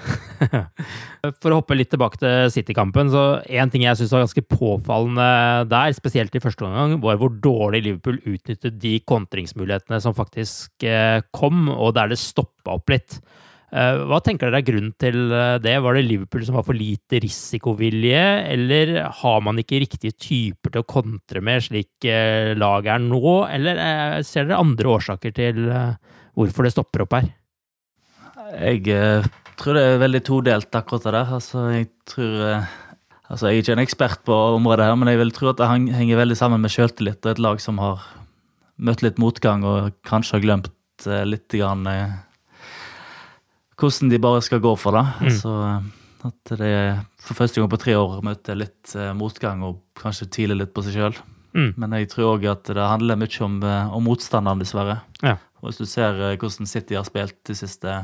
For 1.42 1.52
å 1.52 1.60
hoppe 1.60 1.76
litt 1.76 1.90
tilbake 1.92 2.18
til 2.20 2.50
City-kampen, 2.52 3.10
så 3.12 3.24
en 3.44 3.72
ting 3.72 3.84
jeg 3.84 3.98
syns 3.98 4.14
var 4.14 4.24
ganske 4.24 4.44
påfallende 4.48 5.28
der, 5.70 5.92
spesielt 5.96 6.34
i 6.34 6.42
første 6.42 6.66
omgang, 6.66 6.96
var 7.02 7.20
hvor 7.20 7.34
dårlig 7.44 7.84
Liverpool 7.84 8.20
utnyttet 8.24 8.78
de 8.80 8.96
kontringsmulighetene 9.08 10.00
som 10.02 10.16
faktisk 10.16 10.86
eh, 10.88 11.20
kom, 11.36 11.68
og 11.72 11.94
der 11.98 12.12
det 12.12 12.20
stoppa 12.20 12.78
opp 12.78 12.92
litt. 12.92 13.20
Eh, 13.70 14.00
hva 14.10 14.18
tenker 14.18 14.50
dere 14.50 14.64
er 14.64 14.66
grunnen 14.66 14.94
til 14.98 15.30
eh, 15.30 15.56
det? 15.62 15.76
Var 15.84 15.96
det 15.96 16.02
Liverpool 16.08 16.42
som 16.46 16.56
var 16.58 16.64
for 16.66 16.74
lite 16.74 17.20
risikovilje, 17.22 18.22
eller 18.50 18.96
har 19.20 19.42
man 19.46 19.60
ikke 19.62 19.78
riktige 19.84 20.16
typer 20.18 20.74
til 20.74 20.82
å 20.82 20.88
kontre 20.90 21.42
med, 21.44 21.62
slik 21.62 22.08
eh, 22.08 22.50
laget 22.58 22.96
er 22.96 23.04
nå, 23.04 23.34
eller 23.46 23.82
ser 24.26 24.48
dere 24.48 24.58
andre 24.58 24.90
årsaker 24.90 25.34
til 25.36 25.60
hvorfor 25.70 26.66
det 26.66 26.72
stopper 26.74 27.04
opp 27.04 27.14
her? 27.14 27.28
Jeg 28.50 28.82
tror 29.60 29.76
det 29.76 29.84
er 29.86 30.02
veldig 30.02 30.20
todelt, 30.26 30.74
akkurat 30.74 31.06
det 31.06 31.12
der. 31.14 31.34
Altså, 31.38 31.66
jeg 31.76 31.90
tror 32.10 32.68
Altså, 33.30 33.46
jeg 33.46 33.60
er 33.60 33.62
ikke 33.62 33.74
en 33.76 33.80
ekspert 33.84 34.22
på 34.26 34.36
området 34.56 34.88
her, 34.88 34.96
men 34.98 35.06
jeg 35.06 35.20
vil 35.20 35.28
tro 35.30 35.52
at 35.52 35.60
det 35.60 35.68
henger 35.70 36.18
veldig 36.18 36.34
sammen 36.34 36.64
med 36.64 36.72
selvtillit 36.74 37.22
og 37.22 37.30
et 37.30 37.38
lag 37.38 37.60
som 37.62 37.76
har 37.78 38.02
møtt 38.82 39.04
litt 39.06 39.20
motgang 39.22 39.62
og 39.62 39.92
kanskje 40.02 40.34
har 40.34 40.42
glemt 40.42 41.06
litt 41.30 41.54
grann 41.54 41.86
hvordan 43.80 44.12
de 44.12 44.20
bare 44.22 44.44
skal 44.44 44.62
gå 44.62 44.74
for 44.78 44.96
det. 44.96 45.06
Mm. 45.20 45.26
Altså, 45.30 45.56
at 46.28 46.54
det 46.60 46.72
for 47.24 47.38
første 47.38 47.60
gang 47.60 47.70
på 47.72 47.80
tre 47.80 47.96
år 47.96 48.20
møter 48.24 48.58
litt 48.58 48.94
eh, 48.96 49.12
motgang 49.16 49.64
og 49.64 49.80
kanskje 50.00 50.28
tviler 50.32 50.58
litt 50.58 50.74
på 50.76 50.84
seg 50.84 50.98
sjøl. 50.98 51.20
Mm. 51.56 51.72
Men 51.80 51.96
jeg 51.96 52.10
tror 52.12 52.36
òg 52.36 52.46
at 52.50 52.68
det 52.68 52.84
handler 52.84 53.18
mye 53.18 53.44
om, 53.46 53.56
eh, 53.64 53.94
om 53.96 54.06
motstanderen, 54.06 54.60
dessverre. 54.62 55.00
Ja. 55.24 55.38
Og 55.60 55.70
hvis 55.70 55.80
du 55.80 55.88
ser 55.88 56.18
hvordan 56.40 56.68
City 56.68 56.96
har 56.96 57.08
spilt 57.08 57.38
de 57.48 57.56
siste 57.56 57.96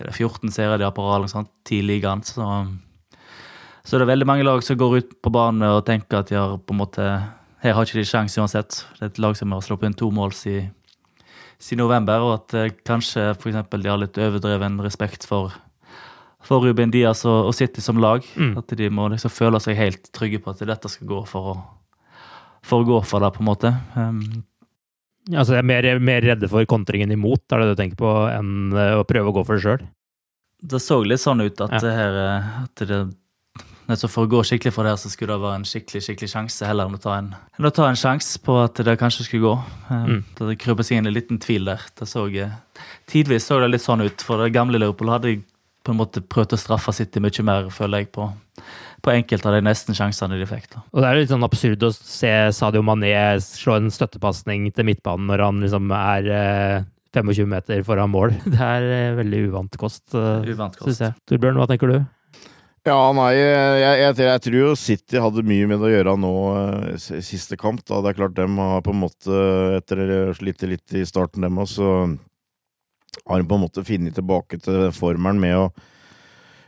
det, 0.00 0.14
14 0.16 0.48
serier 0.52 0.78
de 0.80 0.86
har 0.86 0.94
på 0.96 1.04
rad, 1.04 1.28
ti 1.68 1.82
ligaen, 1.84 2.22
så, 2.24 2.46
så 3.84 3.96
er 3.96 4.02
det 4.02 4.12
veldig 4.14 4.28
mange 4.28 4.46
lag 4.46 4.62
som 4.64 4.78
går 4.80 4.96
ut 4.96 5.10
på 5.20 5.32
banen 5.34 5.66
og 5.68 5.84
tenker 5.88 6.22
at 6.22 6.30
de 6.30 6.38
har 6.38 6.56
på 6.56 6.76
en 6.76 6.80
måte 6.80 7.06
Her 7.60 7.74
har 7.76 7.84
ikke 7.84 8.00
de 8.00 8.08
sjanse 8.08 8.40
uansett. 8.40 8.86
Det 8.96 9.02
er 9.04 9.10
et 9.10 9.18
lag 9.20 9.34
som 9.36 9.52
har 9.52 9.60
sluppet 9.60 9.90
inn 9.90 9.96
to 10.00 10.08
mål 10.08 10.32
siden 10.32 10.70
siden 11.60 11.84
november, 11.84 12.24
og 12.24 12.36
at 12.38 12.56
eh, 12.56 12.70
kanskje 12.86 13.30
f.eks. 13.34 13.58
de 13.70 13.90
har 13.90 14.00
litt 14.00 14.18
overdreven 14.20 14.80
respekt 14.84 15.26
for, 15.28 15.52
for 16.44 16.64
Ruben 16.64 16.92
Diaz 16.94 17.26
og, 17.28 17.50
og 17.50 17.56
City 17.56 17.84
som 17.84 18.00
lag. 18.00 18.24
Mm. 18.34 18.54
At 18.60 18.72
de 18.80 18.88
må 18.92 19.10
liksom 19.12 19.32
føle 19.32 19.60
seg 19.62 19.78
helt 19.78 20.10
trygge 20.16 20.40
på 20.42 20.54
at 20.54 20.64
dette 20.68 20.92
skal 20.92 21.10
gå 21.10 21.20
for 21.28 21.52
å, 21.52 21.56
for 22.66 22.82
å 22.82 22.88
gå 22.88 23.02
for 23.06 23.24
det, 23.24 23.32
på 23.36 23.44
en 23.44 23.50
måte. 23.50 23.74
Um, 23.94 24.42
altså, 25.34 25.58
er 25.58 25.68
mer, 25.68 25.92
mer 26.00 26.24
redde 26.24 26.50
for 26.50 26.64
kontringen 26.68 27.12
imot, 27.12 27.44
er 27.50 27.62
det 27.62 27.70
det 27.70 27.76
du 27.76 27.82
tenker 27.84 28.00
på, 28.00 28.14
enn 28.32 28.76
eh, 28.76 28.96
å 28.98 29.06
prøve 29.08 29.32
å 29.32 29.36
gå 29.40 29.46
for 29.46 29.60
det 29.60 29.66
sjøl? 29.66 29.88
Det 30.60 30.80
så 30.82 30.98
litt 31.04 31.22
sånn 31.22 31.40
ut 31.40 31.60
at, 31.64 31.76
ja. 31.78 31.84
det 31.84 31.92
her, 31.96 32.20
eh, 32.24 32.48
at 32.64 32.86
det, 32.88 33.02
for 33.98 34.26
å 34.26 34.30
gå 34.30 34.40
skikkelig 34.46 34.72
for 34.74 34.86
det 34.86 34.94
så 35.02 35.10
skulle 35.10 35.34
det 35.34 35.42
være 35.42 35.60
en 35.60 35.66
skikkelig 35.68 36.02
skikkelig 36.04 36.30
sjanse, 36.32 36.66
heller 36.68 36.88
enn 36.88 36.98
å 36.98 37.02
ta 37.02 37.16
en, 37.18 37.30
å 37.58 37.72
ta 37.74 37.88
en 37.90 37.98
sjanse 37.98 38.40
på 38.44 38.56
at 38.62 38.80
det 38.86 38.98
kanskje 39.00 39.26
skulle 39.26 39.46
gå. 39.48 39.54
Eh, 39.88 40.10
mm. 40.10 40.20
Det 40.38 40.58
krøp 40.62 40.82
seg 40.86 41.00
inn 41.00 41.10
en 41.10 41.16
liten 41.16 41.40
tvil 41.42 41.66
der. 41.70 41.82
Det 41.98 42.08
så, 42.10 42.26
eh, 42.28 42.54
tidvis 43.10 43.48
så 43.48 43.60
det 43.62 43.72
litt 43.72 43.86
sånn 43.86 44.04
ut, 44.04 44.22
for 44.26 44.42
det 44.42 44.52
gamle 44.54 44.78
Liverpool 44.80 45.12
hadde 45.12 45.40
på 45.86 45.94
en 45.94 46.00
måte 46.00 46.22
prøvd 46.22 46.54
å 46.54 46.60
straffe 46.60 46.92
City 46.94 47.22
mye 47.24 47.46
mer, 47.46 47.70
føler 47.72 48.04
jeg, 48.04 48.10
på, 48.14 48.28
på 49.00 49.14
enkelte 49.14 49.48
av 49.48 49.56
de 49.56 49.64
nesten 49.64 49.96
sjansene 49.96 50.38
de 50.38 50.46
fikk. 50.48 50.68
da. 50.74 50.84
Og 50.92 51.02
Det 51.02 51.08
er 51.08 51.20
litt 51.20 51.32
sånn 51.32 51.46
absurd 51.46 51.88
å 51.88 51.92
se 51.96 52.32
Sadio 52.56 52.84
Mané 52.86 53.14
slå 53.44 53.78
en 53.80 53.90
støttepasning 53.92 54.68
til 54.76 54.90
midtbanen 54.90 55.30
når 55.30 55.46
han 55.46 55.60
liksom 55.64 55.92
er 55.96 56.30
eh, 56.36 56.88
25 57.16 57.48
meter 57.50 57.82
foran 57.82 58.12
mål. 58.12 58.36
Det 58.52 58.60
er 58.60 58.88
eh, 58.92 59.18
veldig 59.18 59.44
uvant 59.48 59.80
kost, 59.80 60.06
uvant 60.14 60.76
kost. 60.76 60.86
synes 60.86 61.04
jeg. 61.08 61.20
Torbjørn, 61.32 61.62
hva 61.62 61.70
tenker 61.70 61.94
du? 61.94 62.00
Ja, 62.88 62.96
nei, 63.12 63.34
jeg, 63.36 63.80
jeg, 63.82 64.14
jeg, 64.24 64.40
tror 64.46 64.54
jo 64.56 64.68
City 64.78 65.20
hadde 65.20 65.44
mye 65.44 65.66
med 65.68 65.82
det 65.82 65.88
å 65.90 65.92
gjøre 65.92 66.14
nå 66.16 66.32
eh, 66.56 67.20
siste 67.20 67.58
kamp. 67.60 67.82
da. 67.84 67.98
Det 68.00 68.14
er 68.14 68.18
klart 68.22 68.38
dem 68.38 68.56
har 68.56 68.80
på 68.86 68.94
en 68.94 69.02
måte, 69.02 69.40
etter 69.76 70.00
å 70.00 70.32
slitt 70.38 70.64
litt 70.64 70.96
i 70.96 71.04
starten, 71.04 71.44
dem 71.44 71.60
også, 71.60 71.90
har 73.26 73.42
de 73.42 73.48
på 73.50 73.58
en 73.58 73.64
måte 73.66 73.84
funnet 73.84 74.16
tilbake 74.16 74.62
til 74.64 74.88
formelen 74.96 75.42
med 75.42 75.58
å, 75.58 75.66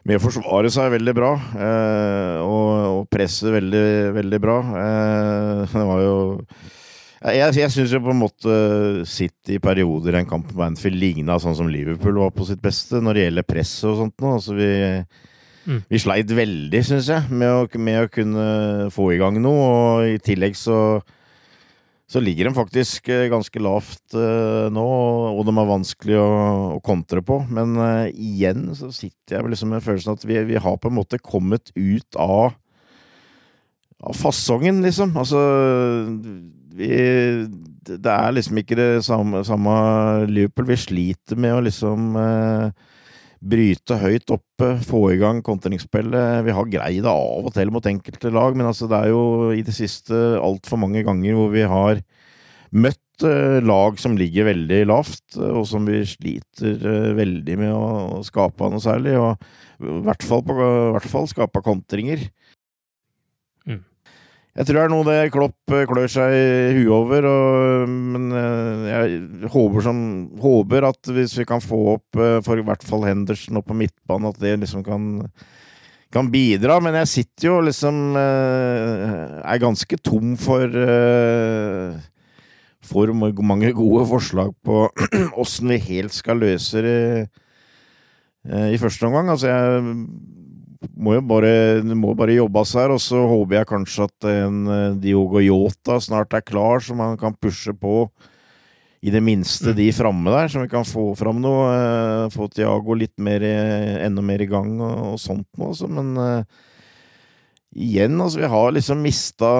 med 0.04 0.20
å 0.20 0.24
forsvare 0.26 0.74
seg 0.74 0.92
veldig 0.98 1.16
bra. 1.16 1.32
Eh, 1.56 2.36
og, 2.44 2.68
og, 2.90 3.08
presse 3.12 3.56
veldig, 3.56 3.88
veldig 4.20 4.44
bra. 4.44 4.60
Eh, 4.84 5.64
det 5.72 5.88
var 5.94 6.04
jo 6.04 6.14
jeg, 7.22 7.56
jeg 7.56 7.72
syns 7.72 7.96
jo 7.96 8.04
på 8.04 8.12
en 8.12 8.20
måte 8.20 8.54
City 9.08 9.56
i 9.56 9.64
perioder 9.64 10.18
i 10.18 10.24
en 10.24 10.28
kamp 10.28 10.52
på 10.52 10.64
Anfield 10.66 10.98
ligna 10.98 11.40
sånn 11.40 11.56
som 11.56 11.72
Liverpool 11.72 12.20
var 12.20 12.36
på 12.36 12.44
sitt 12.48 12.60
beste 12.60 13.00
når 13.00 13.16
det 13.16 13.28
gjelder 13.30 13.52
press 13.56 13.76
og 13.88 14.00
sånt. 14.04 14.18
Nå. 14.20 14.36
Altså 14.36 14.60
vi 14.60 14.72
Mm. 15.62 15.82
Vi 15.90 16.00
sleit 16.02 16.30
veldig, 16.34 16.80
syns 16.86 17.08
jeg, 17.12 17.28
med 17.30 17.52
å, 17.54 17.66
med 17.78 18.04
å, 18.04 18.10
kunne 18.10 18.46
få 18.94 19.12
i 19.14 19.18
gang 19.20 19.38
noe. 19.42 19.66
Og 19.66 20.14
i 20.16 20.22
tillegg 20.22 20.56
så, 20.58 20.78
så 22.10 22.22
ligger 22.22 22.48
de 22.48 22.56
faktisk 22.56 23.10
eh, 23.12 23.28
ganske 23.32 23.62
lavt 23.62 24.16
uh, 24.18 24.66
nå, 24.74 24.86
og 25.32 25.44
de 25.46 25.54
er 25.54 25.70
vanskelig 25.70 26.18
å, 26.18 26.30
å 26.78 26.80
kontre 26.84 27.22
på. 27.26 27.42
Men 27.52 27.76
uh, 27.78 28.10
igjen 28.10 28.70
så 28.78 28.90
sitter 28.94 29.38
jeg 29.38 29.54
liksom 29.54 29.74
med 29.76 29.84
følelsen 29.86 30.18
at 30.18 30.26
vi, 30.26 30.40
vi, 30.50 30.58
har 30.62 30.80
på 30.82 30.90
en 30.90 30.98
måte 30.98 31.22
kommet 31.22 31.70
ut 31.78 32.20
av, 32.20 32.58
av 34.02 34.18
fasongen, 34.18 34.82
liksom. 34.82 35.14
Altså 35.20 35.42
vi, 36.72 36.88
Det 37.86 38.08
er 38.10 38.34
liksom 38.34 38.58
ikke 38.58 38.78
det 38.78 38.92
samme, 39.06 39.44
samme 39.46 39.74
Liverpool. 40.26 40.72
Vi 40.72 40.82
sliter 40.88 41.38
med 41.38 41.54
å 41.54 41.66
liksom 41.70 42.16
uh, 42.18 42.90
bryte 43.42 43.98
høyt 43.98 44.30
oppe, 44.30 44.68
få 44.86 45.02
i 45.12 45.18
gang 45.20 45.42
kontringsspillet. 45.44 46.44
Vi 46.46 46.54
har 46.54 46.70
greid 46.70 47.02
det 47.02 47.12
av 47.12 47.48
og 47.48 47.54
til 47.54 47.72
mot 47.74 47.86
enkelte 47.88 48.30
lag, 48.34 48.56
men 48.56 48.68
altså 48.70 48.88
det 48.90 49.00
er 49.00 49.12
jo 49.12 49.52
i 49.54 49.64
det 49.66 49.74
siste 49.76 50.18
altfor 50.38 50.80
mange 50.82 51.02
ganger 51.06 51.38
hvor 51.38 51.50
vi 51.54 51.64
har 51.66 52.02
møtt 52.72 53.26
eh, 53.26 53.58
lag 53.64 53.98
som 54.00 54.14
ligger 54.18 54.48
veldig 54.48 54.80
lavt, 54.88 55.36
og 55.36 55.66
som 55.68 55.88
vi 55.88 56.04
sliter 56.08 56.86
eh, 56.88 57.10
veldig 57.18 57.58
med 57.60 57.74
å 57.74 58.22
skape 58.26 58.70
noe 58.72 58.82
særlig. 58.82 59.18
Og 59.18 59.82
i 59.82 59.98
hvert 60.06 60.26
fall, 60.26 60.46
på, 60.46 60.56
i 60.56 60.94
hvert 60.96 61.10
fall 61.10 61.28
skape 61.30 61.64
kontringer. 61.66 62.24
Jeg 64.52 64.68
tror 64.68 64.76
det 64.76 64.82
er 64.84 64.90
noe 64.92 65.04
det 65.06 65.32
Klopp 65.32 65.72
eh, 65.72 65.86
klør 65.88 66.10
seg 66.12 66.34
i 66.36 66.72
huet 66.76 66.90
over, 66.92 67.24
og, 67.24 67.86
men 67.88 68.26
eh, 68.36 68.82
jeg 68.90 69.48
håper, 69.54 69.84
som, 69.86 70.02
håper, 70.42 70.84
at 70.90 71.08
hvis 71.16 71.38
vi 71.40 71.46
kan 71.48 71.62
få 71.64 71.78
opp 71.94 72.20
eh, 72.20 72.36
for 72.44 72.60
i 72.60 72.64
hvert 72.66 72.84
fall 72.84 73.06
Henderson 73.08 73.56
opp 73.62 73.70
på 73.70 73.76
midtbanen, 73.78 74.28
at 74.28 74.42
det 74.42 74.58
liksom 74.60 74.84
kan, 74.84 75.06
kan 76.12 76.28
bidra. 76.34 76.76
Men 76.84 76.98
jeg 77.00 77.10
sitter 77.14 77.48
jo 77.48 77.54
liksom 77.64 78.02
Er 78.18 79.62
ganske 79.62 79.96
tom 80.04 80.36
for 80.36 80.68
for 82.82 83.12
mange 83.14 83.70
gode 83.72 84.04
forslag 84.10 84.50
på 84.66 84.84
åssen 85.40 85.70
vi 85.72 85.80
helt 85.86 86.12
skal 86.12 86.42
løse 86.42 86.82
det 86.84 87.00
i 88.74 88.76
første 88.82 89.06
omgang. 89.06 89.30
Altså, 89.30 89.48
jeg 89.48 90.41
må 90.96 91.16
jo 91.16 91.22
bare, 91.26 91.54
må 91.96 92.12
bare 92.18 92.36
jobbes 92.36 92.74
her, 92.78 92.94
og 92.94 93.00
så 93.02 93.22
håper 93.30 93.60
jeg 93.60 93.70
kanskje 93.70 94.06
at 94.08 94.28
en 94.32 94.60
eh, 94.66 94.98
Diogo 95.02 95.42
Yota 95.42 95.98
snart 96.02 96.34
er 96.36 96.44
klar, 96.46 96.82
så 96.82 96.96
man 96.98 97.18
kan 97.20 97.36
pushe 97.38 97.74
på 97.76 98.06
i 99.02 99.10
det 99.10 99.22
minste 99.24 99.72
mm. 99.72 99.76
de 99.78 99.88
framme 99.94 100.34
der, 100.34 100.50
så 100.50 100.62
vi 100.62 100.70
kan 100.70 100.86
få 100.86 101.08
fram 101.18 101.40
noe. 101.42 101.70
Eh, 101.74 102.26
få 102.34 102.50
Tiago 102.52 102.94
litt 102.98 103.16
mer, 103.22 103.42
enda 103.42 104.22
mer 104.24 104.44
i 104.44 104.50
gang 104.50 104.76
og, 104.78 105.14
og 105.14 105.22
sånt 105.22 105.48
noe, 105.56 105.72
altså. 105.72 105.90
Men 105.90 106.14
igjen, 107.72 108.20
altså, 108.20 108.40
vi 108.42 108.48
har 108.52 108.72
liksom 108.76 109.02
mista, 109.02 109.50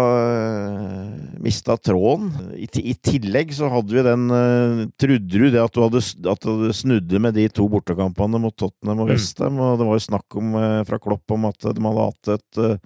mista 1.41 1.77
tråden. 1.77 2.33
I, 2.57 2.69
I, 2.83 2.95
tillegg 2.95 3.55
så 3.57 3.71
hadde 3.73 3.97
vi 3.97 4.05
den 4.05 4.27
uh, 4.29 4.83
Trodde 5.01 5.41
du 5.41 5.47
det 5.53 5.63
at 5.63 5.73
du 5.73 5.83
hadde, 5.85 6.03
at 6.33 6.45
du 6.45 6.67
snudde 6.77 7.23
med 7.23 7.37
de 7.39 7.47
to 7.53 7.69
bortekampene 7.73 8.41
mot 8.43 8.57
Tottenham 8.57 9.05
og. 9.05 9.13
Westham? 9.13 9.57
Mm. 9.57 9.63
Og 9.65 9.79
det 9.81 9.89
var 9.89 9.99
jo 9.99 10.09
snakk 10.09 10.41
om, 10.41 10.53
uh, 10.59 10.83
fra 10.89 11.01
Klopp 11.03 11.37
om 11.37 11.49
at 11.49 11.65
de 11.65 11.87
hadde 11.89 12.09
hatt 12.11 12.35
et 12.37 12.61
uh, 12.61 12.77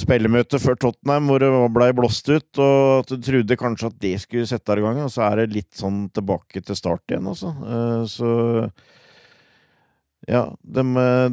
spillemøte 0.00 0.60
før 0.62 0.78
Tottenham 0.80 1.26
hvor 1.30 1.42
det 1.42 1.50
blei 1.74 1.90
blåst 1.96 2.28
ut, 2.30 2.50
og 2.60 3.00
at 3.00 3.10
du 3.10 3.24
trodde 3.24 3.58
kanskje 3.58 3.90
at 3.90 4.00
det 4.04 4.14
skulle 4.22 4.48
sette 4.48 4.78
i 4.78 4.84
gang, 4.84 5.00
og 5.02 5.10
så 5.12 5.26
er 5.26 5.42
det 5.42 5.56
litt 5.56 5.72
sånn 5.76 6.04
tilbake 6.14 6.62
til 6.62 6.78
start 6.78 7.10
igjen, 7.10 7.26
altså. 7.32 7.50
så 8.08 8.30
ja, 10.28 10.42
de, 10.60 10.82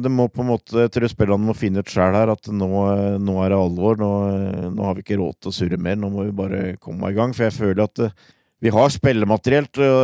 de, 0.00 0.08
må 0.08 0.28
på 0.32 0.40
en 0.40 0.48
måte 0.54 0.86
Jeg 0.86 0.92
tror 0.94 1.10
spillerne 1.12 1.50
må 1.50 1.54
finne 1.56 1.82
ut 1.84 1.92
sjøl 1.92 2.16
her 2.16 2.32
at 2.32 2.48
nå, 2.48 2.68
nå, 3.20 3.36
er 3.44 3.52
det 3.52 3.60
alvor. 3.60 3.98
Nå, 4.00 4.10
nå, 4.72 4.84
har 4.86 4.96
vi 4.96 5.04
ikke 5.04 5.20
råd 5.20 5.38
til 5.38 5.52
å 5.52 5.56
surre 5.58 5.80
mer. 5.80 5.98
Nå 6.00 6.10
må 6.12 6.24
vi 6.28 6.36
bare 6.36 6.62
komme 6.80 7.10
i 7.10 7.16
gang. 7.16 7.34
For 7.36 7.48
jeg 7.48 7.56
føler 7.58 7.84
at 7.84 8.04
eh, 8.06 8.14
vi 8.64 8.72
har 8.74 8.90
spillemateriell 8.90 9.68
til 9.70 9.84
å 9.86 9.98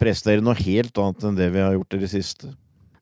prestere 0.00 0.44
noe 0.44 0.58
helt 0.60 1.00
annet 1.00 1.24
enn 1.26 1.38
det 1.38 1.48
vi 1.54 1.64
har 1.64 1.78
gjort 1.78 1.96
i 1.96 2.02
det 2.02 2.10
siste. 2.12 2.52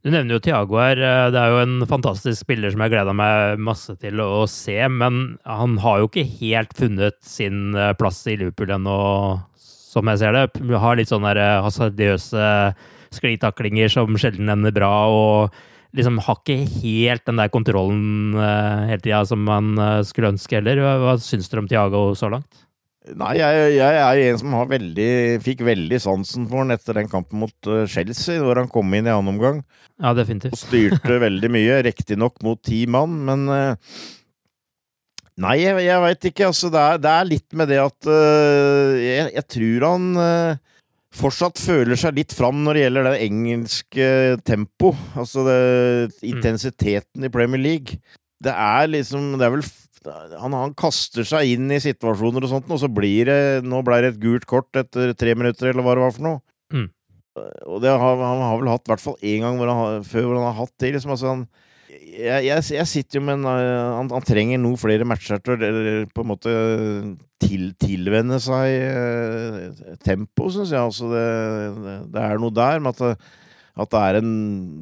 Du 0.06 0.12
nevner 0.14 0.36
jo 0.36 0.42
Tiago 0.46 0.78
her. 0.78 1.00
Eh, 1.02 1.24
det 1.34 1.40
er 1.42 1.52
jo 1.52 1.62
en 1.64 1.88
fantastisk 1.90 2.46
spiller 2.46 2.70
som 2.72 2.84
jeg 2.84 2.94
gleda 2.94 3.16
meg 3.18 3.58
masse 3.60 3.96
til 3.98 4.22
å 4.22 4.44
se, 4.50 4.78
men 4.88 5.40
han 5.42 5.74
har 5.82 6.04
jo 6.04 6.12
ikke 6.12 6.28
helt 6.38 6.76
funnet 6.78 7.18
sin 7.26 7.74
eh, 7.74 7.96
plass 7.98 8.22
i 8.30 8.38
Liverpool 8.38 8.76
ennå, 8.78 9.00
som 9.58 10.08
jeg 10.12 10.22
ser 10.22 10.38
det. 10.38 10.46
Har 10.78 11.00
litt 11.00 11.10
sånne 11.10 11.34
hasardiøse 11.66 12.46
sklitaklinger 13.14 13.92
som 13.92 14.16
sjelden 14.20 14.52
ender 14.52 14.74
bra, 14.74 14.92
og 15.08 15.96
liksom 15.96 16.20
har 16.26 16.40
ikke 16.42 16.60
helt 16.82 17.24
den 17.26 17.40
der 17.40 17.50
kontrollen 17.52 18.36
hele 18.36 19.00
tida 19.00 19.22
som 19.26 19.40
man 19.48 19.72
skulle 20.04 20.34
ønske 20.34 20.58
heller. 20.58 20.82
Hva 21.00 21.16
syns 21.22 21.48
dere 21.48 21.64
om 21.64 21.70
Thiago 21.70 22.02
så 22.18 22.28
langt? 22.32 22.68
Nei, 23.16 23.34
jeg, 23.38 23.72
jeg, 23.78 23.98
er 24.02 24.20
en 24.26 24.38
som 24.40 24.54
veldig, 24.68 25.10
fikk 25.44 25.62
veldig 25.66 26.00
sansen 26.02 26.46
for 26.48 26.60
han 26.62 26.74
etter 26.74 26.98
den 26.98 27.08
kampen 27.10 27.40
mot 27.44 27.70
uh, 27.70 27.86
Chelsea, 27.88 28.40
hvor 28.42 28.58
han 28.60 28.68
kom 28.72 28.92
inn 28.92 29.08
i 29.08 29.12
annen 29.12 29.32
omgang. 29.32 29.62
Ja, 29.96 30.12
definitivt. 30.16 30.56
Og 30.56 30.60
styrte 30.60 31.20
veldig 31.26 31.50
mye, 31.54 31.80
riktignok 31.86 32.40
mot 32.44 32.60
ti 32.64 32.84
mann, 32.90 33.20
men 33.28 33.48
uh, 33.48 33.98
Nei, 35.38 35.60
jeg, 35.62 35.78
jeg 35.86 36.02
veit 36.02 36.24
ikke. 36.32 36.48
Altså, 36.50 36.68
det 36.74 36.80
er, 36.82 36.96
det 36.98 37.10
er, 37.12 37.26
litt 37.30 37.54
med 37.54 37.68
det 37.70 37.76
at 37.78 38.08
uh, 38.10 38.96
jeg, 38.98 39.28
jeg, 39.36 39.44
tror 39.54 39.84
han 39.86 40.08
fortsatt 41.18 41.60
føler 41.60 41.98
seg 41.98 42.16
litt 42.18 42.34
fram 42.36 42.62
når 42.64 42.76
det 42.76 42.84
gjelder 42.84 43.08
det 43.08 43.26
engelske 43.26 44.08
tempo. 44.46 44.92
Altså 45.18 45.44
det, 45.46 45.58
mm. 46.14 46.24
intensiteten 46.32 47.28
i 47.28 47.32
Premier 47.34 47.62
League. 47.62 48.00
Det 48.38 48.54
er 48.54 48.86
liksom 48.86 49.32
Det 49.38 49.46
er 49.46 49.54
vel 49.56 49.64
han, 50.38 50.54
han, 50.54 50.74
kaster 50.78 51.26
seg 51.26 51.56
inn 51.56 51.72
i 51.74 51.80
situasjoner 51.82 52.44
og 52.46 52.52
sånt, 52.52 52.68
og 52.70 52.78
så 52.80 52.88
blir 52.88 53.28
det 53.28 53.40
Nå 53.66 53.80
ble 53.84 53.98
det 54.04 54.12
et 54.14 54.20
gult 54.22 54.46
kort 54.48 54.78
etter 54.78 55.12
tre 55.18 55.34
minutter, 55.36 55.72
eller 55.72 55.84
hva 55.84 55.96
det 55.98 56.04
var 56.04 56.14
for 56.14 56.24
noe. 56.24 56.40
Mm. 56.72 56.86
Og 57.68 57.82
det 57.82 57.92
har, 57.92 58.22
han 58.22 58.44
har 58.44 58.60
vel 58.60 58.70
hatt 58.72 58.86
i 58.86 58.92
hvert 58.92 59.02
fall 59.02 59.18
én 59.20 59.44
gang 59.44 59.58
hvor 59.58 59.70
han, 59.70 60.06
før 60.06 60.28
hvor 60.28 60.38
han 60.38 60.48
har 60.48 60.60
hatt 60.62 60.74
det. 60.80 60.94
Liksom, 60.96 61.14
altså 61.14 61.32
han, 61.34 61.44
jeg, 61.98 62.44
jeg, 62.46 62.64
jeg, 62.74 62.88
sitter 62.90 63.18
jo 63.18 63.24
med 63.26 63.38
en 63.38 63.48
han, 63.48 64.10
han, 64.10 64.26
trenger 64.26 64.60
noen 64.60 64.78
flere 64.80 65.06
matcher 65.08 65.40
til 65.42 65.58
å 65.58 65.82
på 66.12 66.24
en 66.24 66.30
måte 66.30 66.54
til, 67.42 67.68
tilvenne 67.80 68.40
seg 68.42 68.72
eh, 68.74 69.92
tempo, 70.04 70.48
syns 70.52 70.72
jeg. 70.74 70.80
Altså 70.80 71.10
det, 71.12 71.26
det, 71.78 71.98
det, 72.14 72.24
er 72.24 72.42
noe 72.42 72.54
der 72.54 72.82
med 72.82 72.98
at, 72.98 73.28
at 73.78 73.92
det 73.94 74.02
er 74.04 74.20
en 74.20 74.32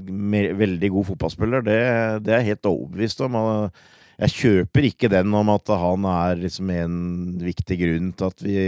mer, 0.09 0.53
veldig 0.59 0.93
god 0.95 1.11
fotballspiller. 1.13 1.67
Det, 1.67 1.81
det 2.27 2.35
er 2.35 2.43
jeg 2.43 2.55
helt 2.55 2.71
overbevist 2.73 3.25
om. 3.27 3.41
Jeg 4.17 4.37
kjøper 4.37 4.89
ikke 4.89 5.13
den 5.13 5.35
om 5.37 5.53
at 5.53 5.75
han 5.77 6.09
er 6.09 6.41
liksom 6.41 6.73
en 6.73 6.97
viktig 7.43 7.81
grunn 7.83 8.15
til 8.17 8.33
at 8.33 8.47
vi 8.47 8.63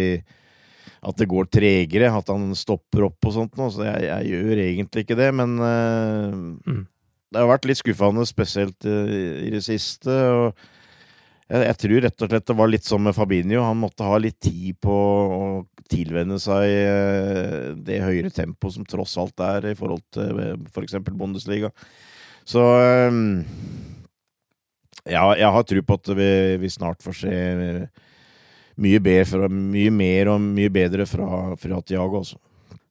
at 0.98 1.14
det 1.20 1.28
går 1.30 1.46
tregere, 1.52 2.10
at 2.10 2.30
han 2.32 2.50
stopper 2.58 3.04
opp 3.06 3.28
og 3.28 3.34
sånt 3.34 3.58
noe. 3.58 3.70
Så 3.70 3.84
jeg, 3.86 4.08
jeg, 4.08 4.30
gjør 4.32 4.62
egentlig 4.64 5.04
ikke 5.04 5.18
det, 5.18 5.28
men 5.36 5.52
uh, 5.62 6.34
mm. 6.66 6.80
Det 7.28 7.40
har 7.42 7.50
vært 7.50 7.68
litt 7.68 7.80
skuffende, 7.80 8.24
spesielt 8.28 8.88
uh, 8.88 9.44
i 9.44 9.50
det 9.52 9.62
siste. 9.66 10.12
jeg, 11.48 11.62
jeg, 11.64 11.76
tror 11.82 12.04
rett 12.06 12.24
og 12.24 12.32
slett 12.32 12.48
det 12.48 12.58
var 12.60 12.72
litt 12.72 12.88
som 12.88 13.04
med 13.04 13.16
Fabinho. 13.16 13.62
Han 13.66 13.82
måtte 13.82 14.08
ha 14.08 14.18
litt 14.20 14.40
tid 14.40 14.78
på 14.84 14.94
å 14.94 15.42
tilvenne 15.90 16.40
seg 16.42 16.64
uh, 16.68 17.76
det 17.84 18.02
høyere 18.04 18.32
tempoet 18.34 18.78
som 18.78 18.88
tross 18.88 19.16
alt 19.20 19.44
er 19.44 19.70
i 19.72 19.76
forhold 19.78 20.04
til 20.14 20.42
f.eks. 20.72 20.98
For 20.98 21.14
Bundesliga. 21.18 21.72
Så 22.48 22.62
ja, 25.08 25.24
jeg 25.36 25.50
har 25.52 25.64
tro 25.68 25.82
på 25.84 25.96
at 25.98 26.10
vi, 26.16 26.30
vi 26.60 26.70
snart 26.72 27.04
får 27.04 27.16
se 27.16 27.34
mye, 28.78 29.00
bedre, 29.02 29.48
mye, 29.50 29.90
mer 29.92 30.30
og 30.32 30.40
mye 30.44 30.70
bedre 30.72 31.06
fra, 31.08 31.56
fra 31.60 31.80
Tiago 31.84 32.22
også. 32.22 32.38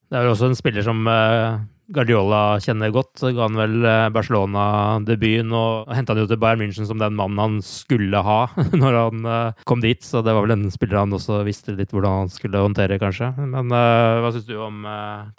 Det 0.07 0.15
er 0.15 0.23
vel 0.23 0.33
også 0.33 0.49
en 0.51 0.57
spiller 0.57 0.85
som 0.85 1.01
uh, 1.09 1.59
Guardiola 1.93 2.59
kjenner 2.59 2.91
godt. 2.91 3.21
Ga 3.21 3.45
han 3.45 3.57
vel 3.57 3.75
uh, 3.85 4.09
Barcelona-debuten 4.11 5.53
og 5.55 5.91
henta 5.95 6.13
han 6.13 6.21
jo 6.23 6.27
til 6.27 6.39
Bayern 6.41 6.59
München 6.59 6.87
som 6.89 6.99
den 6.99 7.15
mannen 7.15 7.39
han 7.39 7.59
skulle 7.63 8.19
ha 8.23 8.39
når 8.81 8.97
han 8.97 9.27
uh, 9.27 9.61
kom 9.69 9.83
dit. 9.83 10.03
Så 10.03 10.21
det 10.25 10.35
var 10.35 10.43
vel 10.45 10.57
en 10.57 10.73
spiller 10.73 10.99
han 10.99 11.15
også 11.15 11.39
visste 11.47 11.77
litt 11.77 11.95
hvordan 11.95 12.25
han 12.25 12.33
skulle 12.33 12.63
håndtere, 12.65 12.99
kanskje. 13.01 13.31
Men 13.39 13.71
hva 13.71 14.33
syns 14.35 14.49
du 14.49 14.57
om 14.59 14.83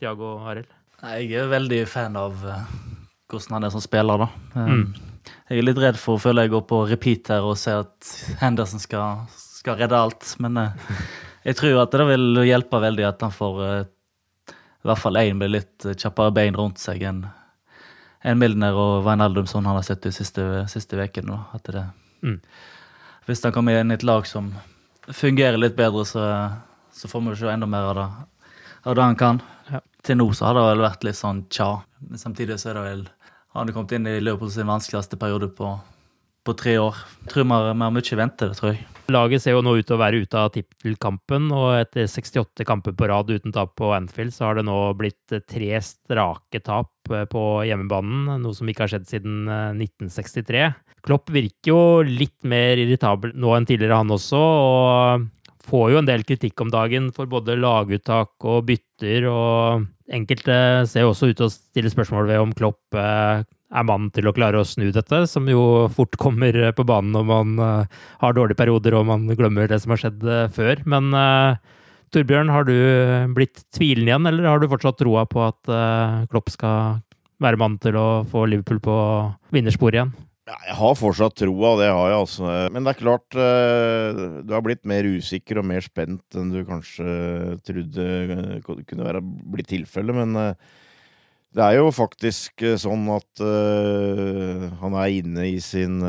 Tiago 0.00 0.38
Arild? 0.48 0.70
Jeg 0.98 1.28
er 1.38 1.52
veldig 1.52 1.82
fan 1.90 2.16
av 2.18 2.40
hvordan 2.40 3.58
han 3.58 3.68
er 3.68 3.74
som 3.74 3.84
spiller, 3.84 4.24
da. 4.24 4.30
Mm. 4.56 4.88
Jeg 5.50 5.60
er 5.60 5.66
litt 5.66 5.82
redd 5.82 6.00
for 6.00 6.16
å 6.16 6.22
føle 6.22 6.46
jeg 6.46 6.54
går 6.54 6.64
på 6.70 6.80
repeat 6.88 7.28
her 7.34 7.44
og 7.44 7.58
ser 7.60 7.84
at 7.84 8.12
Henderson 8.40 8.80
skal, 8.80 9.28
skal 9.36 9.76
redde 9.82 10.00
alt. 10.00 10.32
Men 10.40 10.56
jeg 11.44 11.60
tror 11.60 11.84
at 11.84 11.92
det 11.92 12.08
vil 12.08 12.42
hjelpe 12.48 12.80
veldig 12.82 13.06
at 13.10 13.24
han 13.26 13.34
får 13.36 13.62
i 14.84 14.88
hvert 14.88 15.02
fall 15.02 15.18
én 15.20 15.38
med 15.40 15.52
litt 15.52 15.86
kjappere 15.98 16.34
bein 16.34 16.56
rundt 16.56 16.78
seg 16.82 17.02
enn 17.02 17.24
en 18.20 18.38
Milner 18.38 18.74
og 18.74 19.04
Wijnaldum 19.06 19.46
som 19.46 19.66
han 19.66 19.78
har 19.78 19.86
sett 19.86 20.02
de 20.02 20.12
siste, 20.14 20.42
siste 20.70 20.98
ukene. 20.98 21.38
Mm. 22.22 22.40
Hvis 23.26 23.44
han 23.44 23.54
kommer 23.54 23.78
inn 23.78 23.92
i 23.92 23.98
et 23.98 24.06
lag 24.06 24.26
som 24.26 24.50
fungerer 25.06 25.58
litt 25.60 25.76
bedre, 25.76 26.04
så, 26.06 26.24
så 26.92 27.08
får 27.08 27.24
vi 27.28 27.36
se 27.38 27.52
enda 27.52 27.68
mer 27.70 27.92
av 27.92 27.94
det, 27.98 28.08
av 28.82 28.96
det 28.98 29.06
han 29.06 29.20
kan. 29.20 29.42
Ja. 29.70 29.82
Til 30.02 30.18
nå 30.18 30.30
så 30.34 30.48
har 30.48 30.58
det 30.58 30.64
vel 30.66 30.82
vært 30.82 31.06
litt 31.06 31.18
sånn 31.18 31.44
tja. 31.52 31.70
Men 32.02 32.20
samtidig 32.20 32.58
så 32.58 32.72
er 32.72 32.80
det 32.80 32.86
vel 32.88 33.06
han 33.54 33.62
hadde 33.62 33.74
kommet 33.76 33.94
inn 33.96 34.06
i 34.10 34.18
Liverpool 34.20 34.50
sin 34.52 34.68
vanskeligste 34.68 35.18
periode 35.18 35.48
på, 35.56 35.70
på 36.48 36.56
tre 36.56 36.78
år. 36.80 36.96
Tror 37.28 37.44
vi 37.44 37.58
har 37.58 37.76
mye 37.76 38.00
i 38.00 38.18
vente, 38.18 38.48
det 38.48 38.56
tror 38.58 38.72
jeg. 38.72 38.86
Laget 39.08 39.40
ser 39.40 39.54
jo 39.54 39.62
nå 39.64 39.72
ut 39.78 39.86
til 39.88 39.96
å 39.96 40.02
være 40.02 40.20
ute 40.20 40.36
av 40.36 40.50
tittelkampen, 40.52 41.48
og 41.56 41.78
etter 41.78 42.08
68 42.10 42.66
kamper 42.68 42.92
på 42.96 43.08
rad 43.08 43.30
uten 43.32 43.54
tap 43.56 43.72
på 43.80 43.92
Anfield, 43.96 44.34
så 44.36 44.50
har 44.50 44.58
det 44.58 44.66
nå 44.68 44.76
blitt 45.00 45.32
tre 45.48 45.80
strake 45.84 46.60
tap 46.64 47.12
eh, 47.12 47.24
på 47.30 47.44
hjemmebanen, 47.68 48.42
noe 48.42 48.56
som 48.56 48.68
ikke 48.68 48.84
har 48.84 48.92
skjedd 48.92 49.08
siden 49.08 49.48
1963. 49.48 50.60
Eh, 50.66 50.76
Klopp 51.08 51.32
virker 51.32 51.72
jo 51.72 51.80
litt 52.04 52.36
mer 52.44 52.80
irritabel 52.82 53.32
nå 53.32 53.54
enn 53.56 53.68
tidligere, 53.68 54.02
han 54.02 54.12
også, 54.12 54.40
og 54.42 55.64
får 55.68 55.92
jo 55.92 56.00
en 56.02 56.08
del 56.08 56.24
kritikk 56.28 56.60
om 56.64 56.72
dagen 56.72 57.08
for 57.16 57.30
både 57.30 57.56
laguttak 57.56 58.36
og 58.44 58.66
bytter, 58.68 59.28
og 59.32 59.88
enkelte 60.12 60.58
ser 60.88 61.06
jo 61.06 61.14
også 61.14 61.30
ut 61.30 61.38
til 61.40 61.48
å 61.48 61.54
stille 61.54 61.92
spørsmål 61.92 62.28
ved 62.28 62.44
om 62.44 62.52
Klopp 62.56 62.96
eh, 62.96 63.40
er 63.68 63.88
mannen 63.88 64.12
til 64.14 64.28
å 64.28 64.34
klare 64.36 64.60
å 64.60 64.66
snu 64.66 64.88
dette, 64.94 65.22
som 65.28 65.48
jo 65.50 65.88
fort 65.92 66.16
kommer 66.20 66.56
på 66.76 66.86
banen 66.88 67.12
når 67.16 67.26
man 67.28 67.58
eh, 67.64 67.98
har 68.22 68.36
dårlige 68.36 68.60
perioder 68.60 68.96
og 68.98 69.08
man 69.10 69.26
glemmer 69.38 69.68
det 69.68 69.80
som 69.82 69.92
har 69.94 70.02
skjedd 70.04 70.24
eh, 70.24 70.46
før. 70.54 70.84
Men 70.88 71.10
Torbjørn, 72.14 72.48
har 72.54 72.64
du 72.64 72.76
blitt 73.36 73.66
tvilende 73.76 74.08
igjen, 74.08 74.30
eller 74.30 74.48
har 74.48 74.62
du 74.62 74.70
fortsatt 74.70 74.96
troa 75.02 75.26
på 75.28 75.42
at 75.44 75.74
Klopp 76.32 76.48
skal 76.48 77.02
være 77.42 77.60
mannen 77.60 77.76
til 77.82 77.98
å 78.00 78.08
få 78.28 78.46
Liverpool 78.48 78.80
på 78.82 78.96
vinnersporet 79.54 80.00
igjen? 80.00 80.16
Jeg 80.48 80.76
har 80.78 80.94
fortsatt 80.96 81.36
troa, 81.36 81.74
det 81.76 81.90
har 81.92 82.08
jeg 82.08 82.20
altså. 82.22 82.50
Men 82.72 82.86
det 82.86 82.94
er 82.94 83.00
klart, 83.02 83.36
eh, 83.36 84.20
du 84.48 84.54
har 84.54 84.64
blitt 84.64 84.86
mer 84.88 85.04
usikker 85.04 85.60
og 85.60 85.66
mer 85.68 85.84
spent 85.84 86.38
enn 86.38 86.52
du 86.54 86.62
kanskje 86.64 87.58
trodde 87.68 88.06
kunne 88.64 89.04
være 89.04 89.20
blitt 89.22 89.68
tilfellet. 89.74 90.16
Men 90.16 90.40
eh, 90.40 90.70
det 91.56 91.64
er 91.64 91.78
jo 91.78 91.90
faktisk 91.94 92.64
eh, 92.66 92.78
sånn 92.80 93.06
at 93.14 93.44
han 94.82 94.96
er 95.00 95.18
inne 95.20 95.46
i 95.48 95.58
sin 95.64 96.00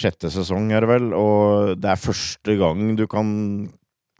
sjette 0.00 0.30
sesong, 0.32 0.70
er 0.72 0.84
det 0.84 0.90
vel. 0.90 1.10
Og 1.16 1.76
det 1.80 1.92
er 1.92 2.00
første 2.00 2.56
gang 2.60 2.94
du 2.98 3.06
kan 3.10 3.30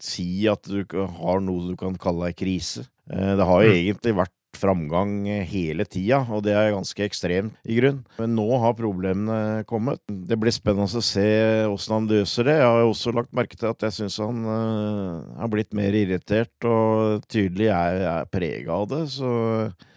si 0.01 0.47
at 0.49 0.64
du 0.69 0.85
har 1.21 1.43
noe 1.45 1.73
du 1.73 1.79
kan 1.81 1.97
kalle 2.01 2.31
ei 2.31 2.37
krise. 2.37 2.87
Det 3.11 3.45
har 3.45 3.64
jo 3.64 3.73
mm. 3.73 3.79
egentlig 3.81 4.16
vært 4.21 4.37
framgang 4.61 5.25
hele 5.49 5.85
tida, 5.88 6.21
og 6.31 6.45
det 6.45 6.55
er 6.57 6.73
ganske 6.75 7.05
ekstremt 7.05 7.57
i 7.64 7.79
grunn. 7.79 8.01
Men 8.19 8.35
nå 8.37 8.47
har 8.62 8.77
problemene 8.79 9.64
kommet. 9.71 10.03
Det 10.09 10.38
blir 10.40 10.55
spennende 10.55 11.01
å 11.01 11.05
se 11.05 11.29
åssen 11.71 11.97
han 11.97 12.09
løser 12.11 12.49
det. 12.49 12.57
Jeg 12.61 12.69
har 12.69 12.87
også 12.87 13.14
lagt 13.16 13.35
merke 13.37 13.59
til 13.59 13.71
at 13.71 13.87
jeg 13.87 13.97
syns 13.97 14.19
han 14.23 14.43
uh, 14.47 15.38
har 15.40 15.53
blitt 15.53 15.73
mer 15.77 15.97
irritert, 15.97 16.55
og 16.66 17.25
tydelig 17.31 17.71
er, 17.75 18.03
er 18.16 18.33
prega 18.33 18.81
av 18.81 18.90
det, 18.90 19.05
så 19.14 19.31
uh, 19.71 19.88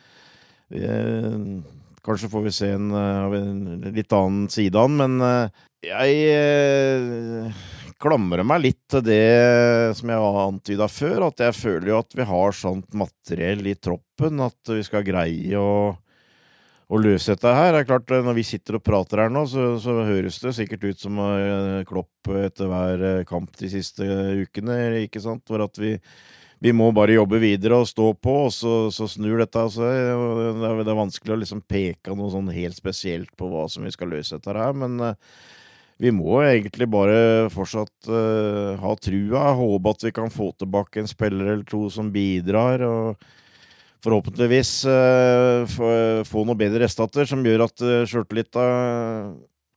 Kanskje 2.03 2.29
får 2.31 2.41
vi 2.43 2.51
se 2.55 2.69
en, 2.75 2.89
uh, 2.91 3.35
en 3.37 3.91
litt 3.95 4.13
annen 4.15 4.49
side 4.51 4.75
av 4.75 4.89
han, 4.89 4.97
men 4.99 5.49
jeg 5.83 7.53
klamrer 8.03 8.43
meg 8.47 8.63
litt 8.65 8.81
til 8.91 9.03
det 9.05 9.95
som 9.97 10.11
jeg 10.11 10.21
har 10.23 10.39
antyda 10.43 10.87
før, 10.91 11.27
at 11.29 11.43
jeg 11.45 11.55
føler 11.55 11.91
jo 11.93 11.99
at 12.01 12.15
vi 12.17 12.27
har 12.27 12.55
sånt 12.57 12.95
materiell 12.99 13.63
i 13.69 13.75
troppen 13.79 14.43
at 14.43 14.73
vi 14.73 14.83
skal 14.83 15.05
greie 15.07 15.59
å, 15.59 15.93
å 15.93 16.99
løse 16.99 17.35
dette 17.35 17.53
her. 17.55 17.71
Det 17.71 17.83
er 17.83 17.89
klart, 17.93 18.15
Når 18.27 18.37
vi 18.37 18.45
sitter 18.47 18.79
og 18.79 18.85
prater 18.85 19.23
her 19.23 19.33
nå, 19.33 19.45
så, 19.49 19.73
så 19.83 20.01
høres 20.07 20.41
det 20.43 20.55
sikkert 20.57 20.87
ut 20.89 21.03
som 21.03 21.19
Klopp 21.89 22.33
etter 22.43 22.71
hver 22.71 23.05
kamp 23.29 23.55
de 23.59 23.71
siste 23.71 24.07
ukene, 24.43 24.79
ikke 25.05 25.23
sant? 25.23 25.45
For 25.47 25.63
at 25.63 25.79
vi, 25.79 25.95
vi 26.63 26.71
må 26.71 26.87
bare 26.95 27.17
jobbe 27.17 27.41
videre 27.43 27.81
og 27.81 27.89
stå 27.89 28.13
på, 28.23 28.37
og 28.45 28.53
så, 28.55 28.73
så 28.95 29.07
snur 29.11 29.41
dette 29.41 29.65
seg. 29.73 29.83
Er, 29.83 30.79
det 30.79 30.93
er 30.93 31.01
vanskelig 31.01 31.35
å 31.35 31.41
liksom 31.41 31.63
peke 31.67 32.15
noe 32.15 32.31
sånn 32.31 32.47
helt 32.55 32.79
spesielt 32.79 33.33
på 33.39 33.49
hva 33.51 33.65
som 33.71 33.83
vi 33.83 33.91
skal 33.91 34.13
løse 34.13 34.39
dette 34.39 34.55
her, 34.55 34.71
men 34.77 34.95
uh, 35.03 35.13
vi 35.99 36.13
må 36.15 36.39
egentlig 36.45 36.87
bare 36.91 37.51
fortsatt 37.51 38.07
uh, 38.07 38.79
ha 38.79 38.95
trua, 38.95 39.49
håpe 39.59 39.91
at 39.91 40.07
vi 40.07 40.15
kan 40.15 40.31
få 40.31 40.53
tilbake 40.55 41.03
en 41.03 41.11
spiller 41.11 41.51
eller 41.51 41.67
to 41.67 41.89
som 41.91 42.11
bidrar. 42.15 42.87
og 42.87 43.31
forhåpentligvis 44.03 44.71
uh, 44.87 46.23
få 46.27 46.43
noe 46.43 46.59
bedre 46.59 46.83
restatter 46.83 47.27
som 47.27 47.43
gjør 47.45 47.67
at 47.69 47.83
uh, 47.83 48.01
sjøltillita 48.09 48.63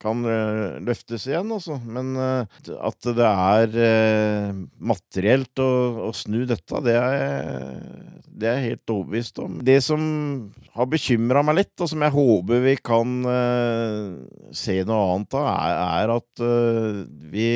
kan 0.03 0.23
uh, 0.27 0.77
løftes 0.85 1.27
igjen, 1.29 1.51
altså. 1.53 1.79
Men 1.83 2.15
uh, 2.19 2.63
at 2.77 3.09
det 3.17 3.27
er 3.27 3.77
uh, 3.77 4.61
materielt 4.93 5.63
å, 5.63 5.69
å, 6.09 6.13
snu 6.17 6.45
dette, 6.49 6.83
det 6.87 6.97
er, 7.01 7.81
det 8.27 8.51
er 8.51 8.61
jeg 8.61 8.73
helt 8.73 8.95
overbevist 8.97 9.43
om. 9.45 9.59
Det 9.67 9.79
som 9.85 10.07
har 10.77 10.91
bekymra 10.93 11.45
meg 11.47 11.63
litt, 11.63 11.75
og 11.81 11.91
som 11.93 12.05
jeg 12.05 12.17
håper 12.17 12.65
vi 12.67 12.77
kan 12.85 13.15
se 14.55 14.81
noe 14.87 15.13
annet 15.15 15.37
av, 15.39 15.47
er, 15.97 16.13
at 16.17 16.43
vi, 17.33 17.47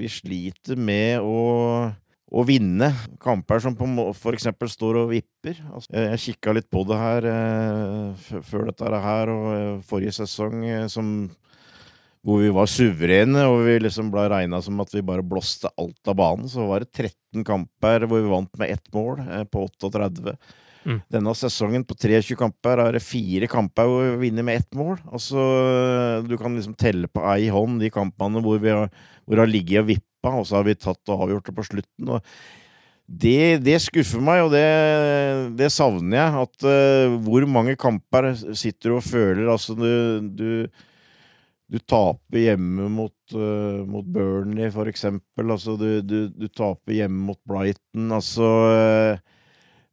vi 0.00 0.12
sliter 0.12 0.80
med 0.80 1.20
å 1.20 1.40
å 2.30 2.44
vinne 2.46 2.92
kamper 3.22 3.62
som 3.62 3.74
f.eks. 3.74 4.46
står 4.74 5.00
og 5.02 5.10
vipper. 5.10 5.58
Altså, 5.74 5.90
jeg 5.96 6.22
kikka 6.24 6.54
litt 6.54 6.68
på 6.70 6.84
det 6.86 6.98
her 7.00 7.26
eh, 7.30 8.28
før 8.46 8.68
dette 8.70 9.02
her, 9.06 9.32
og 9.34 9.82
forrige 9.86 10.14
sesong, 10.20 10.62
eh, 10.66 10.86
som 10.92 11.30
hvor 12.26 12.42
vi 12.42 12.50
var 12.52 12.68
suverene 12.68 13.46
og 13.48 13.62
vi 13.64 13.78
liksom 13.80 14.10
ble 14.12 14.26
regna 14.32 14.60
som 14.64 14.80
at 14.82 14.92
vi 14.92 15.04
bare 15.04 15.24
blåste 15.24 15.70
alt 15.80 16.10
av 16.10 16.18
banen. 16.20 16.50
Så 16.52 16.66
var 16.68 16.84
det 16.84 16.92
13 16.92 17.46
kamper 17.46 18.04
hvor 18.06 18.20
vi 18.20 18.32
vant 18.32 18.60
med 18.60 18.74
ett 18.74 18.90
mål 18.94 19.22
eh, 19.24 19.46
på 19.48 19.64
38. 19.80 20.36
Mm. 20.80 21.00
Denne 21.12 21.32
sesongen 21.36 21.84
på 21.84 21.96
23 21.96 22.36
kamper 22.40 22.80
er 22.80 22.96
det 22.96 23.04
fire 23.04 23.48
kamper 23.50 23.88
hvor 23.88 24.06
vi 24.06 24.28
vinner 24.28 24.46
med 24.46 24.62
ett 24.62 24.76
mål. 24.76 24.96
Altså, 25.12 25.40
du 26.26 26.36
kan 26.40 26.56
liksom 26.56 26.76
telle 26.80 27.08
på 27.08 27.24
ei 27.32 27.50
hånd 27.52 27.80
de 27.84 27.92
kampene 27.92 28.44
hvor 28.44 28.60
vi 28.62 28.72
har, 28.72 28.88
hvor 29.24 29.42
har 29.42 29.50
ligget 29.50 29.84
og 29.84 29.90
vippa, 29.92 30.32
og 30.32 30.48
så 30.48 30.60
har 30.60 30.68
vi 30.68 30.76
tatt 30.76 31.12
og 31.12 31.26
avgjort 31.26 31.48
det 31.48 31.56
på 31.56 31.68
slutten. 31.72 32.16
og 32.16 32.24
det, 33.10 33.58
det, 33.66 33.80
skuffer 33.82 34.22
meg, 34.22 34.44
og 34.44 34.52
det, 34.54 34.66
det 35.58 35.72
savner 35.74 36.20
jeg. 36.20 36.44
At 36.46 36.68
uh, 36.68 37.16
hvor 37.24 37.46
mange 37.50 37.74
kamper 37.80 38.30
sitter 38.38 38.92
du 38.92 38.98
og 39.00 39.02
føler 39.02 39.50
Altså, 39.50 39.74
du, 39.74 40.30
du 40.30 40.50
du 41.70 41.78
taper 41.78 42.42
hjemme 42.48 42.88
mot, 42.90 43.34
uh, 43.36 43.82
mot 43.86 44.06
Burnley, 44.06 44.70
for 44.74 44.90
eksempel. 44.90 45.52
Altså, 45.54 45.76
du, 45.78 46.00
du, 46.02 46.18
du, 46.34 46.48
taper 46.50 46.96
hjemme 46.96 47.28
mot 47.30 47.38
Brighton. 47.46 48.08
Altså 48.16 48.48
uh, 48.66 49.20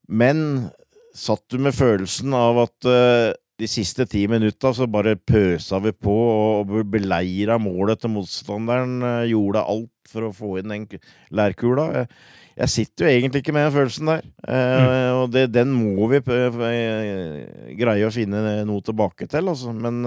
Men 0.10 0.72
satt 1.18 1.46
du 1.54 1.62
med 1.62 1.78
følelsen 1.78 2.34
av 2.38 2.64
at 2.66 2.90
uh, 2.90 3.36
de 3.58 3.70
siste 3.70 4.06
ti 4.10 4.24
minutta 4.30 4.70
så 4.74 4.86
bare 4.90 5.16
pøsa 5.18 5.80
vi 5.82 5.94
på 5.94 6.14
og 6.14 6.74
beleira 6.90 7.58
målet 7.62 8.02
til 8.02 8.14
motstanderen. 8.14 9.00
gjorde 9.30 9.66
alt 9.66 10.12
for 10.12 10.28
å 10.28 10.34
få 10.34 10.52
inn 10.60 10.74
den 10.74 10.90
lærkula. 11.34 11.88
Jeg, 11.94 12.12
jeg 12.58 12.74
sitter 12.74 13.06
jo 13.06 13.16
egentlig 13.16 13.42
ikke 13.42 13.56
med 13.58 13.66
den 13.66 13.74
følelsen 13.74 14.12
der. 14.14 14.30
Mm. 14.46 14.92
Og 15.24 15.26
det, 15.34 15.48
den 15.54 15.74
må 15.74 16.06
vi 16.14 16.22
greie 17.82 18.06
å 18.06 18.14
finne 18.14 18.62
noe 18.70 18.86
tilbake 18.86 19.26
til, 19.30 19.50
altså. 19.50 19.74
Men 19.74 20.06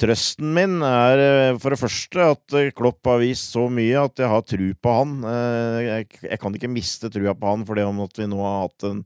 Trøsten 0.00 0.50
min 0.56 0.80
er 0.82 1.20
eh, 1.22 1.56
for 1.62 1.74
det 1.74 1.78
første 1.78 2.26
at 2.34 2.56
eh, 2.58 2.72
Klopp 2.74 3.06
har 3.06 3.20
vist 3.22 3.52
så 3.54 3.68
mye 3.70 4.00
at 4.00 4.18
jeg 4.18 4.30
har 4.30 4.42
tru 4.46 4.64
på 4.74 4.94
han. 4.96 5.12
Eh, 5.30 5.78
jeg, 5.84 6.38
kan 6.42 6.56
ikke 6.56 6.72
miste 6.72 7.10
trua 7.14 7.34
på 7.38 7.52
han 7.52 7.62
fordi 7.68 7.84
om 7.86 8.00
at 8.02 8.18
vi 8.18 8.26
nå 8.30 8.40
har 8.42 8.64
hatt 8.64 8.86
en, 8.88 9.04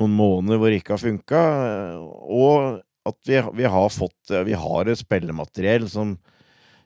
noen 0.00 0.14
måneder 0.16 0.60
hvor 0.60 0.72
det 0.72 0.80
ikke 0.80 0.96
har 0.96 1.02
funka. 1.02 1.42
Og 2.00 2.80
at 3.10 3.18
vi, 3.28 3.42
vi, 3.60 3.68
har 3.72 3.92
fått 3.92 4.32
Vi 4.46 4.56
har 4.56 4.88
et 4.88 5.00
spillemateriell 5.00 5.88
som 5.90 6.16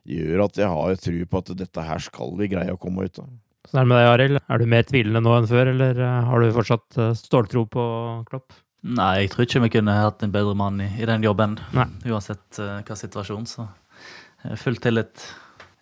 gjør 0.07 0.45
at 0.45 0.59
jeg 0.59 0.69
har 0.71 1.01
tru 1.01 1.17
på 1.29 1.41
at 1.41 1.55
dette 1.59 1.87
her 1.87 2.03
skal 2.03 2.35
vi 2.39 2.51
greie 2.51 2.73
å 2.73 2.81
komme 2.81 3.07
ut 3.07 3.23
av. 3.23 3.31
Sånn 3.65 3.79
er 3.79 3.85
det 3.85 3.89
med 3.89 3.97
deg, 3.97 4.11
Arild. 4.11 4.43
Er 4.45 4.61
du 4.61 4.69
mer 4.69 4.85
tvilende 4.85 5.23
nå 5.25 5.39
enn 5.39 5.49
før, 5.49 5.71
eller 5.71 6.03
har 6.27 6.43
du 6.43 6.53
fortsatt 6.53 6.99
ståltro 7.17 7.65
på 7.71 7.85
Klopp? 8.27 8.53
Nei, 8.85 9.23
jeg 9.23 9.31
tror 9.33 9.47
ikke 9.47 9.63
vi 9.63 9.71
kunne 9.79 9.95
hatt 9.97 10.21
en 10.21 10.33
bedre 10.33 10.53
mann 10.57 10.77
i, 10.83 10.89
i 11.01 11.07
den 11.09 11.23
jobben. 11.25 11.57
Nei. 11.73 11.87
Uansett 12.11 12.59
uh, 12.61 12.83
hva 12.85 12.97
situasjon. 12.99 13.47
Så 13.49 13.65
uh, 13.65 14.53
full 14.61 14.77
tillit. 14.81 15.23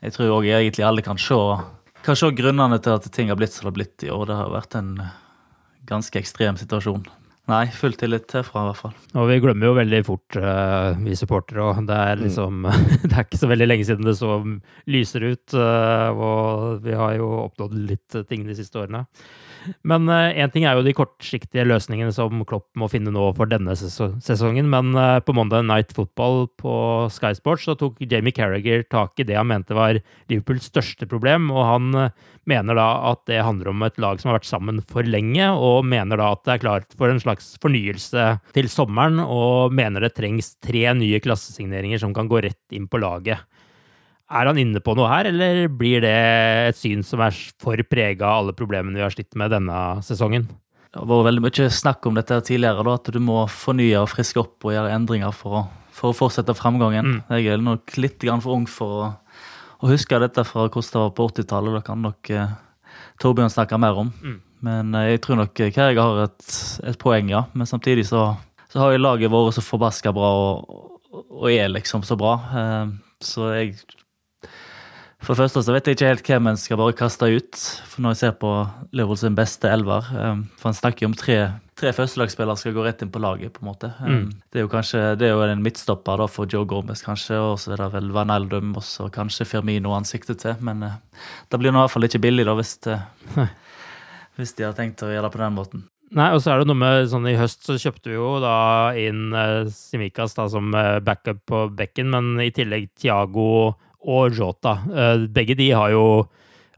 Jeg 0.03 0.15
tror 0.15 0.37
òg 0.37 0.47
egentlig 0.47 0.85
alle 0.87 1.03
kan 1.03 1.19
se, 1.19 1.35
kan 2.03 2.19
se 2.19 2.31
grunnene 2.35 2.79
til 2.83 2.95
at 2.95 3.09
ting 3.15 3.31
har 3.31 3.39
blitt 3.39 3.55
som 3.55 3.65
det 3.65 3.73
har 3.73 3.77
blitt 3.81 4.07
i 4.07 4.13
år. 4.13 4.23
Det 4.29 4.39
har 4.39 4.55
vært 4.55 4.79
en 4.79 4.95
uh, 5.03 5.11
ganske 5.89 6.19
ekstrem 6.21 6.59
situasjon. 6.61 7.03
Nei, 7.51 7.65
full 7.75 7.91
tillit 7.99 8.31
herfra 8.31 8.61
i 8.61 8.67
hvert 8.69 8.79
fall. 8.79 8.93
Og 9.19 9.27
vi 9.27 9.39
glemmer 9.43 9.67
jo 9.67 9.75
veldig 9.75 9.99
fort, 10.07 10.37
uh, 10.39 10.95
vi 11.03 11.15
supportere 11.19 11.65
òg. 11.65 11.81
Det 11.89 11.97
er 11.99 12.15
mm. 12.15 12.23
liksom 12.23 12.61
mm. 12.63 12.83
Det 13.09 13.17
er 13.17 13.25
ikke 13.25 13.41
så 13.41 13.49
veldig 13.51 13.67
lenge 13.67 13.87
siden 13.89 14.07
det 14.07 14.15
så 14.15 14.37
lyser 14.95 15.27
ut. 15.27 15.47
Uh, 15.51 16.07
og 16.15 16.85
vi 16.85 16.95
har 16.95 17.17
jo 17.19 17.27
oppnådd 17.49 17.75
litt 17.89 18.21
ting 18.29 18.47
de 18.47 18.55
siste 18.55 18.79
årene. 18.79 19.03
Men 19.87 20.07
én 20.09 20.47
uh, 20.47 20.51
ting 20.53 20.65
er 20.67 20.77
jo 20.77 20.85
de 20.85 20.95
kortsiktige 20.95 21.65
løsningene 21.67 22.13
som 22.15 22.43
Klopp 22.47 22.69
må 22.79 22.89
finne 22.91 23.13
nå 23.13 23.29
for 23.37 23.49
denne 23.49 23.75
sesongen. 23.77 24.69
Men 24.71 24.93
uh, 24.97 25.19
på 25.23 25.35
Monday 25.35 25.63
Night 25.65 25.93
Football 25.95 26.47
på 26.59 26.75
Sky 27.13 27.33
Sports 27.37 27.67
så 27.67 27.77
tok 27.79 28.01
Jamie 28.03 28.35
Carriager 28.35 28.85
tak 28.89 29.19
i 29.19 29.27
det 29.27 29.39
han 29.39 29.49
mente 29.51 29.77
var 29.77 29.99
Liverpools 30.31 30.69
største 30.71 31.07
problem. 31.09 31.49
Og 31.53 31.67
han 31.67 31.89
uh, 31.95 32.29
mener 32.49 32.77
da 32.77 32.87
at 33.13 33.23
det 33.29 33.43
handler 33.45 33.71
om 33.71 33.85
et 33.87 33.99
lag 34.01 34.19
som 34.19 34.31
har 34.31 34.39
vært 34.39 34.49
sammen 34.49 34.81
for 34.89 35.07
lenge, 35.07 35.47
og 35.53 35.87
mener 35.87 36.19
da 36.19 36.33
at 36.35 36.43
det 36.43 36.55
er 36.57 36.63
klart 36.65 36.97
for 36.99 37.11
en 37.11 37.21
slags 37.23 37.53
fornyelse 37.63 38.27
til 38.55 38.69
sommeren, 38.71 39.21
og 39.23 39.73
mener 39.75 40.03
det 40.03 40.15
trengs 40.17 40.55
tre 40.63 40.89
nye 40.97 41.21
klassesigneringer 41.23 42.03
som 42.03 42.15
kan 42.15 42.29
gå 42.31 42.43
rett 42.43 42.75
inn 42.75 42.89
på 42.91 43.01
laget. 43.03 43.45
Er 44.33 44.49
han 44.49 44.57
inne 44.57 44.81
på 44.81 44.95
noe 44.97 45.11
her, 45.11 45.29
eller 45.29 45.67
blir 45.69 46.01
det 46.01 46.13
et 46.71 46.77
syn 46.79 47.03
som 47.05 47.21
er 47.21 47.35
for 47.61 47.77
prega 47.85 48.25
av 48.25 48.43
alle 48.43 48.55
problemene 48.57 48.97
vi 48.97 49.03
har 49.05 49.13
slitt 49.13 49.37
med 49.37 49.53
denne 49.53 49.79
sesongen? 50.05 50.47
Det 50.93 51.01
har 51.01 51.09
vært 51.09 51.27
veldig 51.29 51.41
mye 51.41 51.67
snakk 51.73 52.05
om 52.05 52.17
dette 52.17 52.39
tidligere, 52.45 52.85
da, 52.85 52.95
at 52.99 53.09
du 53.13 53.19
må 53.21 53.43
fornye 53.49 54.01
og 54.01 54.11
friske 54.11 54.41
opp 54.41 54.65
og 54.65 54.75
gjøre 54.75 54.93
endringer 54.93 55.33
for 55.33 55.57
å, 55.57 55.61
for 55.93 56.11
å 56.11 56.17
fortsette 56.17 56.53
framgangen. 56.57 57.15
Mm. 57.15 57.19
Jeg 57.33 57.53
er 57.53 57.63
nok 57.65 57.95
litt 57.97 58.25
for 58.45 58.53
ung 58.53 58.67
for 58.69 58.97
å, 59.01 59.07
å, 59.79 59.89
huske 59.89 60.21
dette 60.21 60.45
fra 60.45 60.67
hvordan 60.67 60.91
det 60.91 61.01
var 61.01 61.15
på 61.17 61.27
80-tallet. 61.31 61.77
Det 61.79 61.83
kan 61.89 62.05
nok 62.05 62.33
eh, 62.33 62.53
Torbjørn 63.21 63.53
snakke 63.53 63.81
mer 63.81 64.01
om. 64.03 64.13
Mm. 64.21 64.37
Men 64.69 64.93
eh, 64.99 65.09
jeg 65.15 65.23
tror 65.25 65.41
nok 65.41 65.63
Kerrig 65.65 66.01
har 66.01 66.23
et, 66.27 66.49
et, 66.85 66.99
poeng, 67.01 67.33
ja. 67.33 67.47
Men 67.57 67.69
samtidig 67.69 68.05
så, 68.09 68.27
så 68.69 68.83
har 68.83 68.93
jo 68.93 69.01
laget 69.01 69.33
vært 69.33 69.57
så 69.57 69.65
forbaska 69.65 70.13
bra 70.13 70.29
og, 70.43 70.77
og, 71.23 71.49
er 71.49 71.73
liksom 71.73 72.05
så 72.05 72.17
bra. 72.21 72.37
Eh, 72.53 72.93
så 73.23 73.49
jeg 73.57 73.75
for 75.23 75.31
det 75.31 75.39
første 75.39 75.61
så 75.63 75.71
vet 75.71 75.87
jeg 75.87 75.95
ikke 75.95 76.07
helt 76.09 76.29
hvem 76.33 76.47
en 76.51 76.57
skal 76.59 76.79
bare 76.81 76.95
kaste 76.99 77.27
ut. 77.31 77.59
For 77.87 78.03
Når 78.03 78.11
jeg 78.13 78.19
ser 78.19 78.33
på 78.41 78.49
Liverpool 78.91 79.19
sin 79.21 79.37
beste 79.37 79.69
elver 79.71 80.09
um, 80.11 80.41
For 80.59 80.67
han 80.69 80.75
snakker 80.75 81.05
jo 81.05 81.11
om 81.13 81.15
tre, 81.15 81.37
tre 81.79 81.93
førstelagsspillere 81.95 82.59
skal 82.59 82.75
gå 82.75 82.83
rett 82.83 83.05
inn 83.05 83.11
på 83.13 83.21
laget. 83.23 83.53
på 83.55 83.63
en 83.63 83.69
måte. 83.69 83.93
Um, 84.01 84.09
mm. 84.11 84.25
Det 84.51 84.59
er 84.59 84.65
jo 84.65 84.71
kanskje, 84.73 85.03
det 85.19 85.29
er 85.29 85.31
jo 85.31 85.45
en 85.47 85.63
midtstopper 85.63 86.19
da 86.19 86.27
for 86.27 86.51
Joe 86.51 86.67
Gomez, 86.67 87.05
kanskje. 87.07 87.39
Og 87.39 87.55
så 87.63 87.71
er 87.71 87.85
det 87.85 87.93
vel 87.93 88.11
Van 88.15 88.33
Eldum 88.35 88.75
og 88.75 88.83
så 88.83 89.07
kanskje 89.13 89.47
Firmino 89.47 89.95
han 89.95 90.07
sikter 90.07 90.35
til. 90.35 90.59
Men 90.59 90.83
uh, 90.83 90.99
det 91.47 91.61
blir 91.61 91.71
nå 91.71 91.79
i 91.79 91.85
hvert 91.85 91.95
fall 91.95 92.09
ikke 92.09 92.23
billig, 92.27 92.47
da, 92.49 92.57
hvis, 92.59 92.75
uh, 92.91 93.47
hvis 94.41 94.53
de 94.59 94.67
har 94.67 94.75
tenkt 94.75 95.05
å 95.07 95.11
gjøre 95.13 95.29
det 95.29 95.37
på 95.37 95.43
den 95.45 95.55
måten. 95.55 95.87
Nei, 96.13 96.27
og 96.35 96.43
så 96.43 96.51
er 96.51 96.61
det 96.61 96.67
noe 96.69 96.77
med 96.77 97.07
sånn 97.09 97.23
I 97.25 97.39
høst 97.39 97.63
så 97.65 97.73
kjøpte 97.79 98.11
vi 98.11 98.19
jo 98.19 98.35
da 98.43 98.57
inn 98.99 99.31
uh, 99.31 99.71
Simikas 99.71 100.35
da 100.35 100.49
som 100.51 100.67
backup 101.01 101.39
på 101.47 101.63
bekken, 101.79 102.11
men 102.11 102.35
i 102.43 102.51
tillegg 102.53 102.91
Tiago 102.99 103.71
og 104.03 104.35
Jota. 104.37 104.77
Eh, 104.91 105.25
begge 105.33 105.57
de 105.59 105.71
har 105.73 105.93
jo 105.95 106.05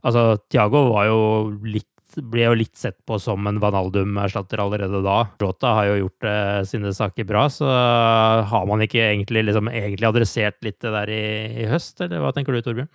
Altså, 0.06 0.36
Tiago 0.46 0.84
var 0.92 1.08
jo 1.08 1.22
litt 1.66 1.88
ble 2.22 2.46
jo 2.46 2.54
litt 2.56 2.76
sett 2.78 2.96
på 3.08 3.18
som 3.20 3.46
en 3.48 3.58
Vanaldum-erstatter 3.60 4.60
allerede 4.62 5.02
da. 5.04 5.18
Jota 5.42 5.72
har 5.78 5.90
jo 5.90 5.96
gjort 6.04 6.28
eh, 6.30 6.60
sine 6.68 6.92
saker 6.96 7.26
bra, 7.28 7.46
så 7.52 7.66
har 7.66 8.68
man 8.68 8.84
ikke 8.84 9.02
egentlig, 9.02 9.46
liksom, 9.48 9.68
egentlig 9.72 10.08
adressert 10.08 10.56
litt 10.64 10.78
det 10.84 10.94
der 10.94 11.12
i, 11.12 11.26
i, 11.64 11.66
høst, 11.70 12.00
eller 12.04 12.24
hva 12.24 12.32
tenker 12.36 12.56
du, 12.56 12.62
Torbjørn? 12.64 12.88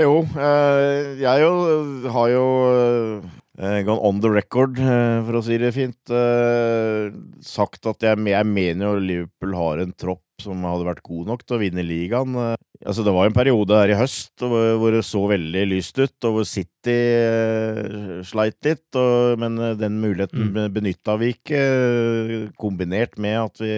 Jo, 0.00 0.22
eh, 0.40 1.20
jeg 1.20 1.44
jo, 1.44 1.52
har 2.14 2.28
jo 2.32 2.44
eh, 3.60 3.80
gone 3.84 4.00
on 4.00 4.22
the 4.24 4.30
record, 4.32 4.80
eh, 4.80 5.20
for 5.26 5.38
å 5.38 5.44
si 5.44 5.58
det 5.60 5.74
fint, 5.76 6.00
eh, 6.16 7.12
sagt 7.44 7.86
at 7.90 8.08
jeg, 8.08 8.22
jeg 8.32 8.48
mener 8.48 8.88
jo 8.88 9.04
Liverpool 9.04 9.56
har 9.58 9.84
en 9.84 9.92
tropp 9.92 10.24
som 10.42 10.64
hadde 10.66 10.88
vært 10.88 11.04
god 11.06 11.28
nok 11.28 11.44
til 11.44 11.58
å 11.58 11.60
vinne 11.60 11.84
ligaen. 11.86 12.34
Eh, 12.82 12.88
altså, 12.88 13.02
det 13.02 13.14
var 13.14 13.26
en 13.26 13.36
periode 13.36 13.78
her 13.78 13.94
i 13.94 13.98
høst 13.98 14.42
hvor 14.42 14.90
det 14.92 15.04
så 15.06 15.24
veldig 15.30 15.66
lyst 15.70 15.98
ut, 15.98 16.16
og 16.26 16.38
hvor 16.38 16.46
City 16.48 16.98
uh, 17.22 18.22
sleit 18.26 18.58
litt. 18.66 18.88
Og, 18.94 19.38
men 19.38 19.58
eh, 19.58 19.76
den 19.78 20.00
muligheten 20.02 20.52
mm. 20.52 20.72
benytta 20.74 21.16
vi 21.20 21.34
ikke, 21.36 21.62
kombinert 22.58 23.18
med 23.18 23.38
at 23.46 23.62
vi 23.62 23.76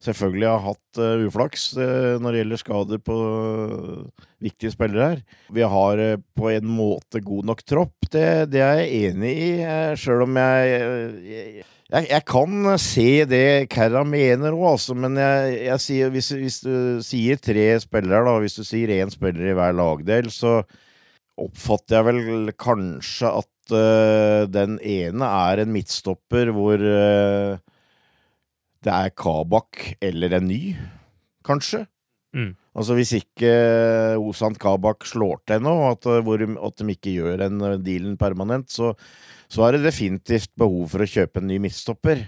selvfølgelig 0.00 0.48
har 0.48 0.62
hatt 0.64 1.00
uh, 1.00 1.26
uflaks 1.28 1.66
uh, 1.76 2.16
når 2.22 2.32
det 2.32 2.38
gjelder 2.40 2.60
skader 2.62 3.02
på 3.04 3.16
uh, 3.16 4.28
viktige 4.40 4.72
spillere 4.72 5.10
her. 5.10 5.20
Vi 5.52 5.66
har 5.74 6.00
på 6.36 6.48
en 6.54 6.70
måte 6.72 7.20
god 7.20 7.50
nok 7.50 7.60
tropp, 7.68 8.08
det, 8.08 8.48
det 8.54 8.64
er 8.64 8.80
jeg 8.80 9.10
enig 9.10 9.34
i, 9.36 9.50
sjøl 10.00 10.24
om 10.24 10.40
jeg, 10.40 11.66
jeg 11.90 12.06
jeg, 12.10 12.24
kan 12.28 12.68
se 12.78 13.08
det 13.26 13.70
Kerra 13.72 14.04
mener 14.06 14.54
òg, 14.54 14.76
altså, 14.76 14.94
men 14.94 15.18
jeg, 15.18 15.56
jeg 15.66 15.82
sier, 15.82 16.12
hvis, 16.14 16.30
hvis, 16.38 16.60
du 16.62 17.02
sier 17.04 17.40
tre 17.42 17.66
spillere, 17.82 18.22
da, 18.26 18.36
hvis 18.42 18.58
du 18.60 18.62
sier 18.66 18.92
én 19.00 19.10
spiller 19.10 19.50
i 19.50 19.56
hver 19.58 19.74
lagdel, 19.74 20.30
så 20.30 20.60
oppfatter 21.40 21.98
jeg 21.98 22.06
vel 22.10 22.54
kanskje 22.60 23.32
at 23.40 23.74
uh, 23.74 24.46
den 24.50 24.78
ene 24.86 25.32
er 25.50 25.62
en 25.62 25.74
midtstopper 25.74 26.52
hvor 26.54 26.78
uh, 26.78 27.58
det 28.80 28.96
er 28.96 29.14
Kabak 29.16 29.94
eller 30.00 30.38
en 30.38 30.48
ny, 30.48 30.62
kanskje. 31.46 31.84
Mm. 32.36 32.54
Altså 32.70 32.94
Hvis 32.94 33.12
ikke 33.18 33.50
Osant 34.22 34.58
Kabak 34.62 35.02
slår 35.08 35.40
til 35.48 35.64
nå, 35.64 35.72
at, 35.90 36.06
hvor, 36.22 36.38
at 36.38 36.78
de 36.78 36.94
ikke 36.94 37.16
gjør 37.16 37.40
den 37.42 37.58
dealen 37.82 38.14
permanent, 38.20 38.70
så, 38.70 38.92
så 39.50 39.66
er 39.66 39.74
det 39.74 39.88
definitivt 39.88 40.52
behov 40.58 40.92
for 40.92 41.02
å 41.02 41.10
kjøpe 41.10 41.42
en 41.42 41.50
ny 41.50 41.58
midtstopper. 41.64 42.22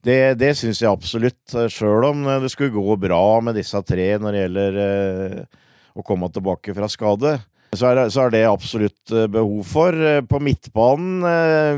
Det, 0.00 0.16
det 0.40 0.54
syns 0.56 0.80
jeg 0.80 0.88
absolutt, 0.88 1.42
sjøl 1.68 2.06
om 2.08 2.24
det 2.40 2.48
skulle 2.54 2.72
gå 2.72 2.96
bra 3.02 3.20
med 3.44 3.58
disse 3.60 3.76
tre 3.84 4.14
når 4.16 4.32
det 4.32 4.44
gjelder 4.46 4.78
eh, 4.86 5.58
å 5.92 6.04
komme 6.08 6.30
tilbake 6.32 6.72
fra 6.76 6.88
skade. 6.88 7.36
Så 7.70 7.86
er, 7.86 8.00
det, 8.00 8.04
så 8.10 8.24
er 8.24 8.32
det 8.34 8.40
absolutt 8.50 9.12
eh, 9.14 9.28
behov 9.30 9.60
for. 9.68 9.94
Eh, 9.94 10.18
på 10.26 10.40
midtbanen, 10.42 11.22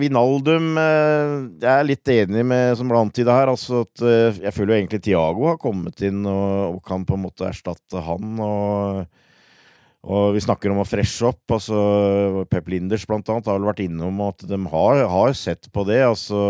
Vinaldum 0.00 0.70
eh, 0.80 1.32
Jeg 1.60 1.72
er 1.72 1.84
litt 1.84 2.12
enig 2.14 2.44
med 2.48 2.78
som 2.78 2.88
ble 2.88 3.00
antyda 3.02 3.34
her. 3.36 3.50
Altså 3.52 3.82
at 3.84 4.04
jeg 4.40 4.54
føler 4.56 4.72
jo 4.72 4.78
egentlig 4.78 5.02
Tiago 5.04 5.50
har 5.50 5.58
kommet 5.60 6.00
inn 6.06 6.22
og, 6.24 6.78
og 6.78 6.80
kan 6.86 7.04
på 7.04 7.18
en 7.18 7.24
måte 7.26 7.44
erstatte 7.50 8.00
han. 8.06 8.40
og, 8.40 9.02
og 10.02 10.32
vi 10.34 10.40
snakker 10.42 10.72
om 10.72 10.80
å 10.80 10.86
freshe 10.88 11.28
opp. 11.28 11.44
altså 11.58 12.46
Pep 12.50 12.70
Linders 12.72 13.04
blant 13.06 13.28
annet 13.28 13.50
har 13.50 13.60
vel 13.60 13.68
vært 13.68 13.82
innom 13.84 14.22
at 14.24 14.46
de 14.48 14.58
har, 14.72 15.02
har 15.12 15.36
sett 15.36 15.68
på 15.76 15.84
det. 15.90 16.00
altså 16.06 16.40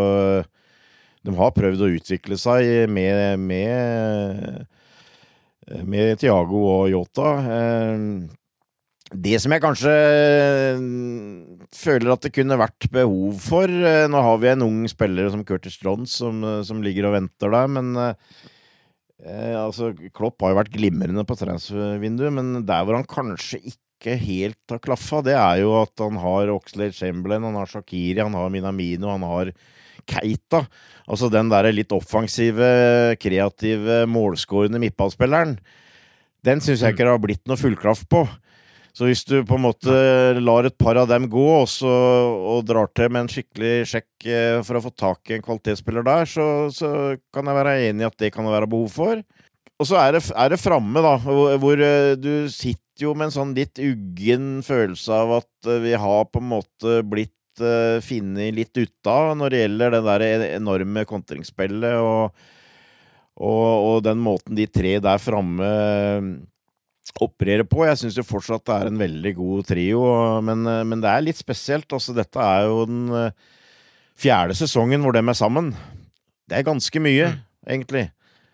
De 1.27 1.35
har 1.41 1.57
prøvd 1.57 1.83
å 1.83 1.91
utvikle 1.99 2.39
seg 2.39 2.87
med, 2.87 3.43
med, 3.43 4.71
med 5.83 6.23
Tiago 6.23 6.63
og 6.77 6.95
Yota. 6.95 7.35
Eh, 7.59 8.07
det 9.13 9.37
som 9.43 9.53
jeg 9.53 9.63
kanskje 9.63 9.93
føler 11.77 12.13
at 12.13 12.25
det 12.25 12.33
kunne 12.35 12.59
vært 12.61 12.89
behov 12.93 13.37
for 13.43 13.69
eh, 13.69 14.09
Nå 14.11 14.23
har 14.25 14.41
vi 14.41 14.51
en 14.53 14.65
ung 14.67 14.81
spiller 14.91 15.31
som 15.33 15.45
Curtis 15.47 15.79
Johns 15.83 16.17
som, 16.23 16.43
eh, 16.47 16.63
som 16.67 16.83
ligger 16.85 17.11
og 17.11 17.17
venter 17.17 17.53
der, 17.53 17.71
men 17.73 17.93
eh, 18.01 19.55
altså, 19.59 19.93
Klopp 20.17 20.43
har 20.43 20.55
jo 20.55 20.61
vært 20.63 20.75
glimrende 20.75 21.27
på 21.29 21.37
transfervinduet, 21.41 22.33
men 22.35 22.63
der 22.69 22.87
hvor 22.87 22.99
han 22.99 23.09
kanskje 23.09 23.61
ikke 23.75 24.17
helt 24.19 24.73
har 24.73 24.83
klaffa, 24.83 25.21
det 25.23 25.37
er 25.39 25.61
jo 25.63 25.77
at 25.79 25.95
han 26.03 26.19
har 26.19 26.51
Oxlade 26.57 26.97
Chamberlain, 26.97 27.45
han 27.47 27.61
har 27.61 27.71
Shakiri, 27.71 28.19
han 28.23 28.35
har 28.35 28.51
Minamino, 28.51 29.13
han 29.13 29.29
har 29.29 29.53
Keita. 30.11 30.65
Altså 31.07 31.29
den 31.31 31.53
der 31.53 31.69
litt 31.71 31.93
offensive, 31.95 32.67
kreative, 33.23 34.03
målskårende 34.11 34.81
midtballspilleren. 34.83 35.55
Den 36.43 36.63
syns 36.65 36.83
jeg 36.83 36.97
ikke 36.97 37.07
det 37.07 37.13
har 37.15 37.23
blitt 37.23 37.45
noe 37.47 37.61
fullklaff 37.61 38.03
på. 38.11 38.25
Så 38.93 39.09
hvis 39.09 39.23
du 39.25 39.39
på 39.49 39.57
en 39.57 39.65
måte 39.65 39.93
lar 40.37 40.67
et 40.69 40.77
par 40.77 40.99
av 41.01 41.09
dem 41.09 41.25
gå 41.33 41.45
og, 41.55 41.69
så, 41.71 41.89
og 41.89 42.67
drar 42.69 42.91
til 42.93 43.09
med 43.09 43.25
en 43.25 43.31
skikkelig 43.33 43.87
sjekk 43.89 44.27
eh, 44.29 44.59
for 44.67 44.77
å 44.77 44.83
få 44.85 44.93
tak 44.93 45.31
i 45.31 45.39
en 45.39 45.45
kvalitetsspiller 45.45 46.05
der, 46.05 46.29
så, 46.29 46.47
så 46.75 46.91
kan 47.33 47.49
jeg 47.49 47.57
være 47.57 47.79
enig 47.89 48.05
i 48.05 48.11
at 48.11 48.19
det 48.21 48.33
kan 48.35 48.45
det 48.45 48.53
være 48.53 48.69
behov 48.75 48.93
for. 48.93 49.23
Og 49.81 49.89
så 49.89 49.97
er 49.99 50.19
det, 50.19 50.23
er 50.37 50.53
det 50.53 50.61
framme, 50.61 51.01
da, 51.03 51.17
hvor, 51.25 51.57
hvor 51.63 51.81
eh, 51.81 52.13
du 52.21 52.51
sitter 52.53 53.07
jo 53.07 53.17
med 53.17 53.31
en 53.31 53.37
sånn 53.39 53.57
litt 53.57 53.81
uggen 53.81 54.61
følelse 54.67 55.23
av 55.25 55.39
at 55.41 55.73
eh, 55.73 55.81
vi 55.89 55.97
har 55.97 56.29
på 56.29 56.43
en 56.43 56.51
måte 56.53 57.01
blitt 57.09 57.65
uh, 57.65 57.97
funnet 58.05 58.53
litt 58.55 58.77
uta 58.77 59.33
når 59.37 59.53
det 59.53 59.63
gjelder 59.65 59.97
det 59.97 60.03
der 60.07 60.25
enorme 60.53 61.03
kontringsspillet 61.09 61.97
og, 61.97 62.45
og, 63.41 63.67
og 63.89 63.99
den 64.05 64.21
måten 64.21 64.57
de 64.57 64.69
tre 64.69 64.99
der 65.03 65.21
framme 65.21 65.73
opererer 67.23 67.67
på. 67.69 67.85
Jeg 67.87 67.99
syns 68.01 68.19
jo 68.19 68.27
fortsatt 68.27 68.65
det 68.69 68.77
er 68.77 68.91
en 68.91 69.01
veldig 69.01 69.35
god 69.39 69.67
trio, 69.69 70.03
men, 70.45 70.65
men, 70.89 71.03
det 71.03 71.11
er 71.11 71.27
litt 71.27 71.41
spesielt. 71.41 71.91
Altså, 71.93 72.15
dette 72.17 72.39
er 72.39 72.69
jo 72.69 72.85
den 72.89 73.05
fjerde 74.19 74.57
sesongen 74.59 75.03
hvor 75.03 75.17
de 75.17 75.23
er 75.23 75.39
sammen. 75.39 75.73
Det 76.49 76.59
er 76.59 76.69
ganske 76.69 77.03
mye, 77.03 77.33
mm. 77.33 77.43
egentlig. 77.75 78.07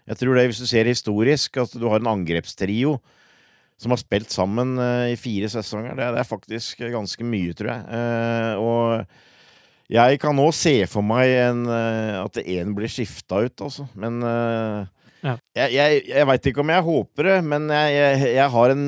Jeg 0.09 0.20
tror 0.20 0.38
det, 0.38 0.49
hvis 0.49 0.62
du 0.62 0.68
ser 0.68 0.88
historisk, 0.88 1.61
at 1.61 1.74
du 1.76 1.88
har 1.90 2.01
en 2.01 2.12
angrepstrio 2.14 2.96
som 3.78 3.92
har 3.92 4.01
spilt 4.01 4.32
sammen 4.34 4.74
i 5.07 5.14
fire 5.20 5.46
sesonger, 5.53 5.92
det, 5.94 6.07
det, 6.16 6.22
er 6.22 6.26
faktisk 6.26 6.80
ganske 6.90 7.24
mye, 7.24 7.55
tror 7.55 7.68
jeg. 7.70 7.82
og 8.59 9.92
jeg 9.92 10.18
kan 10.20 10.34
nå 10.36 10.49
se 10.53 10.82
for 10.90 11.07
meg 11.07 11.30
en, 11.46 11.61
at 11.68 12.40
én 12.42 12.74
blir 12.76 12.90
skifta 12.90 13.44
ut, 13.46 13.62
altså. 13.68 13.86
Men 13.96 14.18
ja. 15.24 15.34
Jeg, 15.56 15.74
jeg, 15.74 16.02
jeg 16.12 16.28
veit 16.30 16.48
ikke 16.50 16.62
om 16.62 16.72
jeg 16.72 16.86
håper 16.86 17.28
det, 17.30 17.36
men 17.50 17.68
jeg, 17.74 17.94
jeg, 17.96 18.32
jeg 18.36 18.54
har 18.54 18.74
en, 18.74 18.86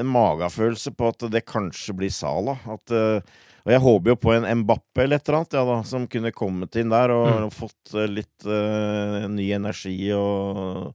en 0.00 0.12
magefølelse 0.16 0.94
på 0.98 1.10
at 1.12 1.26
det 1.32 1.44
kanskje 1.46 1.94
blir 1.98 2.12
Sala. 2.14 2.56
At, 2.74 2.94
uh, 2.94 3.44
og 3.64 3.72
jeg 3.72 3.84
håper 3.86 4.12
jo 4.12 4.18
på 4.20 4.34
en 4.34 4.48
Mbappe 4.64 5.04
eller 5.04 5.20
et 5.20 5.28
eller 5.28 5.40
annet, 5.40 5.56
ja, 5.56 5.64
da, 5.70 5.78
som 5.88 6.08
kunne 6.10 6.34
kommet 6.36 6.76
inn 6.80 6.92
der 6.92 7.14
og, 7.14 7.30
mm. 7.30 7.54
fått 7.54 7.94
uh, 7.96 8.04
litt 8.10 8.48
uh, 8.48 9.24
ny 9.32 9.48
energi 9.56 9.96
og, 10.18 10.92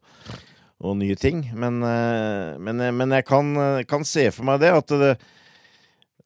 og 0.83 0.99
nye 0.99 1.17
ting. 1.19 1.45
Men, 1.55 1.81
men, 1.81 2.85
men 2.95 3.17
jeg 3.17 3.27
kan, 3.27 3.51
kan, 3.89 4.07
se 4.07 4.29
for 4.35 4.47
meg 4.47 4.61
det, 4.63 4.75
at 4.75 4.95
det, 5.01 5.15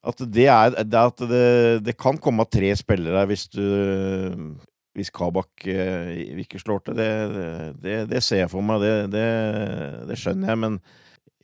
at 0.04 0.28
det 0.36 0.50
er, 0.52 0.76
det, 0.84 1.00
at 1.00 1.26
det, 1.30 1.48
det 1.88 1.96
kan 1.98 2.20
komme 2.22 2.46
tre 2.52 2.74
spillere 2.78 3.24
hvis 3.30 3.48
du 3.54 3.64
hvis 4.94 5.14
Kabak 5.14 5.66
eh, 5.70 6.42
ikke 6.44 6.62
slår 6.62 6.84
til, 6.86 6.98
det, 6.98 7.10
det, 7.82 7.96
det, 8.12 8.22
ser 8.22 8.44
jeg 8.44 8.52
for 8.52 8.66
meg, 8.66 8.84
det, 9.14 9.24
det 10.10 10.18
skjønner 10.20 10.54
jeg, 10.54 10.62
men 10.62 10.78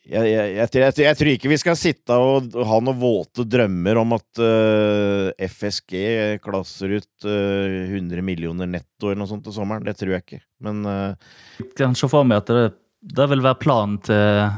jeg, 0.09 0.25
jeg, 0.31 0.69
jeg, 0.73 0.93
jeg, 1.03 1.17
tror 1.19 1.29
ikke 1.35 1.51
vi 1.51 1.57
skal 1.61 1.77
sitte 1.77 2.15
og 2.17 2.55
ha 2.65 2.79
noen 2.81 2.97
våte 2.97 3.45
drømmer 3.45 3.99
om 4.01 4.15
at 4.17 4.41
uh, 4.41 5.29
eh, 5.35 5.49
FSG 5.49 6.39
klasser 6.41 6.95
ut 6.97 7.27
uh, 7.27 7.89
100 7.93 8.23
millioner 8.25 8.69
netto 8.69 9.11
eller 9.11 9.21
noe 9.21 9.29
sånt 9.29 9.45
til 9.45 9.53
sommeren. 9.53 9.85
Det 9.85 9.93
tror 9.99 10.15
jeg 10.15 10.25
ikke, 10.25 10.41
men 10.65 10.81
uh, 10.87 11.13
Jeg 11.61 11.75
kan 11.77 11.97
se 11.97 12.09
for 12.09 12.25
meg 12.25 12.41
at 12.41 12.49
det, 12.55 12.65
det 13.19 13.29
vil 13.33 13.45
være 13.45 13.61
planen 13.61 13.99
til, 14.05 14.49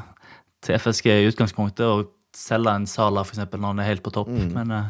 til, 0.63 0.79
FSG 0.79 1.11
i 1.17 1.27
utgangspunktet, 1.33 1.83
å 1.83 2.37
selge 2.37 2.77
en 2.77 2.87
Sala 2.87 3.25
f.eks. 3.25 3.43
når 3.43 3.67
han 3.73 3.83
er 3.83 3.91
helt 3.91 4.07
på 4.07 4.15
topp. 4.15 4.31
Mm. 4.31 4.49
men... 4.55 4.75
Uh, 4.77 4.89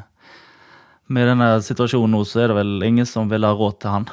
med 1.11 1.27
denne 1.27 1.47
situasjonen 1.65 2.15
nå, 2.15 2.23
så 2.27 2.43
er 2.43 2.51
det 2.51 2.59
vel 2.61 2.85
ingen 2.87 3.07
som 3.09 3.29
vil 3.31 3.47
ha 3.47 3.51
råd 3.55 3.79
til 3.83 3.95
han. 3.95 4.09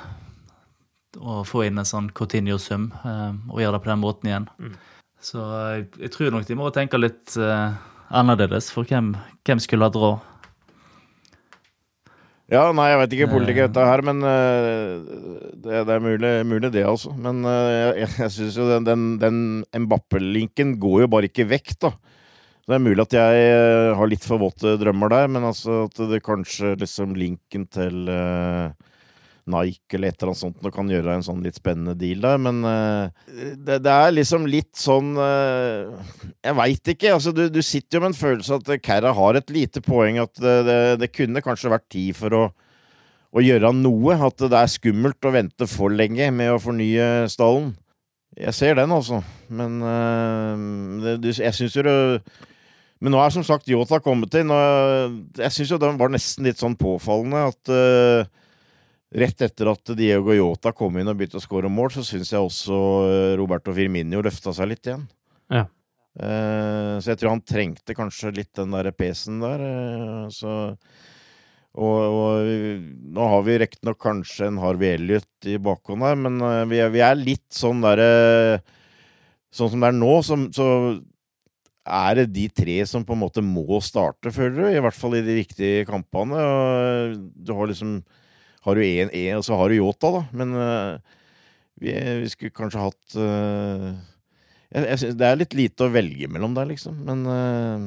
Å 1.19 1.43
få 1.47 1.65
inn 1.67 1.81
en 1.81 1.89
sånn 1.89 2.11
Cotinio-sum 2.15 2.91
eh, 2.99 3.31
og 3.51 3.63
gjøre 3.63 3.79
det 3.79 3.85
på 3.85 3.93
den 3.93 4.03
måten 4.03 4.31
igjen. 4.31 4.49
Mm. 4.59 4.75
Så 5.23 5.43
jeg, 5.43 5.87
jeg, 5.99 6.13
tror 6.15 6.35
nok 6.35 6.47
de 6.47 6.57
må 6.59 6.71
tenke 6.75 7.01
litt 7.01 7.35
eh, 7.41 7.79
annerledes, 8.09 8.71
for 8.75 8.87
hvem, 8.89 9.15
hvem 9.47 9.63
skulle 9.63 9.89
hatt 9.89 9.99
råd? 9.99 10.27
Ja, 12.49 12.63
nei, 12.73 12.87
jeg 12.89 13.01
vet 13.03 13.15
ikke 13.15 13.33
politikk 13.35 13.59
dette 13.67 13.83
her, 13.85 14.01
men 14.09 14.23
uh, 14.25 15.03
det, 15.53 15.83
det, 15.85 15.93
er 15.93 16.01
mulig, 16.01 16.31
mulig, 16.49 16.71
det, 16.73 16.81
altså. 16.89 17.11
Men 17.13 17.43
uh, 17.45 17.93
jeg, 17.93 18.09
jeg 18.23 18.33
syns 18.39 18.57
jo 18.57 18.69
den, 18.71 18.87
den, 18.87 19.03
den 19.21 19.83
Mbappe-linken 19.85 20.79
går 20.81 21.03
jo 21.03 21.11
bare 21.13 21.29
ikke 21.29 21.45
vekk, 21.51 21.75
da. 21.85 21.91
Det 22.69 22.77
er 22.77 22.85
mulig 22.85 23.01
at 23.01 23.15
jeg 23.17 23.45
eh, 23.49 23.95
har 23.97 24.11
litt 24.11 24.25
for 24.29 24.43
våte 24.43 24.75
drømmer 24.77 25.09
der, 25.09 25.31
men 25.33 25.47
altså 25.49 25.87
at 25.87 26.03
det 26.11 26.21
kanskje 26.21 26.75
liksom 26.77 27.15
linken 27.17 27.63
til 27.73 28.11
uh, 28.13 28.69
Nike 29.49 29.97
eller 29.97 30.11
et 30.13 30.19
eller 30.19 30.35
annet 30.35 30.41
sånt 30.43 30.61
nå 30.61 30.73
kan 30.75 30.91
gjøre 30.93 31.15
en 31.17 31.25
sånn 31.25 31.41
litt 31.47 31.57
spennende 31.57 31.95
deal 31.97 32.21
der, 32.27 32.37
men 32.45 32.59
uh, 32.69 33.09
det, 33.57 33.79
det, 33.87 33.95
er 33.95 34.13
liksom 34.13 34.45
litt 34.53 34.77
sånn 34.77 35.15
Jeg 35.17 36.59
veit 36.59 36.91
ikke. 36.93 37.15
altså 37.15 37.33
du, 37.33 37.47
du, 37.49 37.63
sitter 37.65 37.97
jo 37.97 38.03
med 38.05 38.13
en 38.13 38.19
følelse 38.19 38.61
at 38.61 38.85
Kæra 38.85 39.15
har 39.17 39.41
et 39.41 39.55
lite 39.55 39.81
poeng, 39.81 40.21
at 40.21 40.37
det, 40.37 40.59
det, 40.69 40.79
det 41.01 41.11
kunne 41.15 41.45
kanskje 41.47 41.73
vært 41.73 41.89
tid 41.89 42.21
for 42.21 42.37
å, 42.37 42.43
å 43.33 43.47
gjøre 43.47 43.73
noe. 43.81 44.19
At 44.29 44.45
det 44.45 44.61
er 44.61 44.75
skummelt 44.75 45.25
å 45.25 45.33
vente 45.33 45.71
for 45.73 45.89
lenge 45.89 46.29
med 46.37 46.53
å 46.53 46.61
fornye 46.61 47.25
stallen. 47.33 47.73
Jeg 48.37 48.53
ser 48.61 48.77
den, 48.77 48.93
altså. 48.93 49.23
Men 49.49 49.81
jeg 51.25 51.57
syns 51.57 51.81
jo 51.81 51.89
det 51.89 51.99
men 52.99 53.15
nå 53.15 53.21
er 53.23 53.31
som 53.31 53.45
sagt 53.47 53.71
Yota 53.71 54.01
kommet 54.03 54.35
inn, 54.41 54.51
og 54.51 55.39
jeg 55.39 55.55
syns 55.55 55.73
jo 55.75 55.79
den 55.83 55.99
var 56.01 56.11
nesten 56.11 56.49
litt 56.49 56.59
sånn 56.59 56.75
påfallende 56.79 57.45
at 57.53 57.71
uh, 57.71 58.27
rett 59.23 59.45
etter 59.47 59.71
at 59.71 59.93
Diego 59.99 60.35
Yota 60.35 60.73
kom 60.77 60.99
inn 60.99 61.11
og 61.11 61.19
begynte 61.19 61.39
å 61.39 61.45
skåre 61.45 61.71
mål, 61.73 61.93
så 61.95 62.05
syns 62.05 62.33
jeg 62.35 62.45
også 62.45 62.79
eh, 63.09 63.35
Roberto 63.41 63.73
Firminio 63.73 64.21
løfta 64.25 64.53
seg 64.53 64.69
litt 64.73 64.89
igjen. 64.89 65.07
Ja. 65.49 65.65
Uh, 66.19 66.99
så 66.99 67.13
jeg 67.13 67.21
tror 67.21 67.37
han 67.37 67.45
trengte 67.47 67.95
kanskje 67.97 68.35
litt 68.37 68.51
den 68.59 68.75
der 68.75 68.91
pesen 68.93 69.39
der. 69.41 69.63
Uh, 69.63 70.27
så 70.35 70.57
og, 71.79 71.99
og, 72.03 72.49
nå 73.15 73.29
har 73.31 73.45
vi 73.47 73.57
riktignok 73.63 74.01
kanskje 74.03 74.49
en 74.49 74.59
Harvey 74.59 74.97
Elliot 74.97 75.47
i 75.47 75.55
bakhånd 75.63 76.03
her, 76.03 76.19
men 76.19 76.41
vi 76.69 76.81
er, 76.83 76.91
vi 76.91 77.05
er 77.07 77.15
litt 77.21 77.47
sånn 77.55 77.85
derre 77.85 78.59
Sånn 79.55 79.71
som 79.73 79.81
det 79.81 79.89
er 79.89 79.95
nå, 79.97 80.11
så, 80.27 80.37
så 80.53 80.65
er 81.89 82.21
det 82.21 82.27
de 82.35 82.47
tre 82.53 82.77
som 82.89 83.05
på 83.07 83.17
en 83.17 83.23
måte 83.23 83.45
må 83.45 83.81
starte, 83.85 84.33
føler 84.35 84.57
du? 84.59 84.67
I 84.71 84.83
hvert 84.85 84.97
fall 84.97 85.19
i 85.19 85.25
de 85.25 85.39
viktige 85.41 85.87
kampene. 85.89 86.43
Du 87.35 87.55
har 87.57 87.71
liksom 87.71 88.03
Har 88.67 88.75
du 88.75 88.83
én, 88.83 89.09
og 89.37 89.45
så 89.47 89.57
har 89.57 89.69
du 89.69 89.79
Yota, 89.79 90.11
da. 90.13 90.23
Men 90.33 90.53
uh, 90.53 90.99
vi, 91.81 91.95
vi, 91.95 92.29
skulle 92.29 92.53
kanskje 92.53 92.83
hatt 92.83 93.15
uh, 93.17 93.95
jeg, 94.69 94.83
jeg 94.83 94.99
synes 94.99 95.15
Det 95.17 95.29
er 95.29 95.39
litt 95.39 95.55
lite 95.57 95.87
å 95.87 95.93
velge 95.95 96.29
mellom 96.29 96.57
der, 96.57 96.69
liksom. 96.69 96.99
Men 97.07 97.25
uh, 97.25 97.87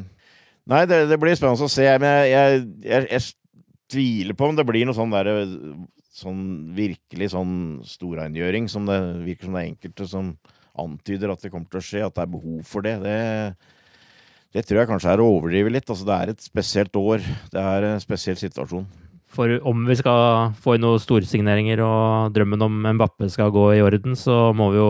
Nei, 0.71 0.85
det, 0.87 1.03
det, 1.09 1.17
blir 1.19 1.35
spennende 1.35 1.67
å 1.67 1.71
se. 1.71 1.85
Men 2.01 2.29
jeg, 2.29 2.63
jeg, 2.85 3.07
jeg, 3.09 3.29
tviler 3.91 4.37
på 4.37 4.47
om 4.47 4.55
det 4.55 4.63
blir 4.63 4.85
noe 4.87 4.95
sånn 4.95 5.11
derre 5.11 5.41
sånn 6.15 6.43
virkelig 6.77 7.31
sånn 7.33 7.55
storrengjøring 7.83 8.69
som 8.71 8.85
det 8.87 8.99
virker 9.25 9.49
som 9.49 9.57
det 9.57 9.63
er 9.63 9.67
enkelte 9.67 10.07
som 10.07 10.29
antyder 10.79 11.33
at 11.33 11.43
det 11.43 11.51
kommer 11.51 11.67
til 11.71 11.81
å 11.81 11.83
skje, 11.83 12.03
at 12.05 12.15
det 12.15 12.23
er 12.23 12.31
behov 12.31 12.61
for 12.67 12.85
det. 12.85 12.93
Det, 13.03 13.17
det 14.51 14.65
tror 14.67 14.81
jeg 14.81 14.89
kanskje 14.89 15.13
er 15.13 15.21
å 15.23 15.29
overdrive 15.37 15.71
litt. 15.71 15.87
Altså, 15.87 16.07
det 16.07 16.17
er 16.17 16.33
et 16.33 16.43
spesielt 16.43 16.97
år. 16.99 17.23
Det 17.53 17.61
er 17.61 17.87
en 17.93 18.03
spesiell 18.03 18.39
situasjon. 18.39 18.87
For 19.31 19.53
om 19.67 19.85
vi 19.87 19.95
skal 19.95 20.51
få 20.59 20.75
inn 20.75 20.83
noen 20.83 20.99
storsigneringer 20.99 21.79
og 21.85 22.33
drømmen 22.35 22.65
om 22.65 22.81
Mbappe 22.97 23.29
skal 23.31 23.53
gå 23.55 23.63
i 23.77 23.83
orden, 23.83 24.17
så 24.19 24.49
må 24.57 24.73
vi 24.73 24.81
jo 24.81 24.89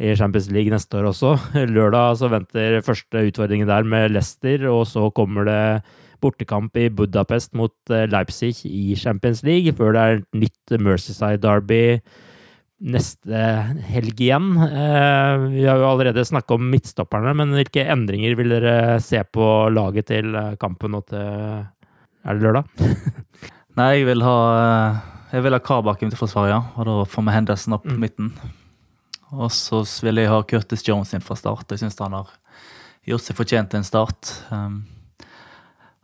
i 0.00 0.14
Champions 0.16 0.48
League 0.54 0.72
neste 0.72 0.96
år 0.96 1.10
også. 1.10 1.34
Lørdag 1.74 2.16
så 2.22 2.30
venter 2.32 2.80
første 2.86 3.26
utfordringen 3.28 3.68
der 3.68 3.84
med 3.84 4.14
Leicester, 4.14 4.64
og 4.72 4.86
så 4.88 5.10
kommer 5.12 5.44
det 5.48 5.62
bortekamp 6.24 6.78
i 6.80 6.88
Budapest 6.88 7.52
mot 7.58 7.74
eh, 7.92 8.06
Leipzig 8.08 8.54
i 8.64 8.96
Champions 8.96 9.42
League, 9.44 9.74
før 9.76 9.92
det 9.92 10.02
er 10.02 10.22
nytt 10.40 10.76
Mercyside 10.80 11.42
Derby 11.42 11.98
neste 12.82 13.42
helg 13.86 14.20
igjen. 14.20 14.50
Eh, 14.58 15.44
vi 15.52 15.66
har 15.68 15.78
jo 15.78 15.88
allerede 15.88 16.24
snakka 16.26 16.56
om 16.56 16.66
midtstopperne, 16.72 17.34
men 17.38 17.54
hvilke 17.54 17.86
endringer 17.94 18.34
vil 18.38 18.56
dere 18.56 18.98
se 19.04 19.22
på 19.22 19.48
laget 19.70 20.10
til 20.10 20.34
eh, 20.34 20.56
kampen 20.60 20.98
og 20.98 21.06
til 21.12 21.68
Er 22.22 22.38
det 22.38 22.44
lørdag? 22.44 22.64
Nei, 23.78 23.88
jeg 23.98 24.06
vil 24.10 24.22
ha 24.26 24.36
jeg 25.32 25.46
vil 25.46 25.56
ha 25.56 25.62
Kabak 25.64 26.02
inn 26.04 26.10
til 26.12 26.20
forsvaret, 26.20 26.52
ja. 26.52 26.60
Og 26.76 26.84
da 26.84 26.96
får 27.08 27.24
vi 27.24 27.34
Henderson 27.34 27.76
opp 27.78 27.86
mm. 27.88 27.98
midten. 28.00 28.32
Og 29.32 29.48
så 29.56 29.80
vil 30.04 30.20
jeg 30.20 30.28
ha 30.28 30.42
Curtis 30.44 30.84
Jones 30.84 31.14
inn 31.16 31.24
fra 31.24 31.38
start. 31.40 31.70
Jeg 31.72 31.80
syns 31.80 31.96
han 32.02 32.18
har 32.18 32.28
gjort 33.08 33.24
seg 33.24 33.38
fortjent 33.38 33.72
til 33.72 33.80
en 33.80 33.88
start. 33.88 34.34
Um, 34.52 34.82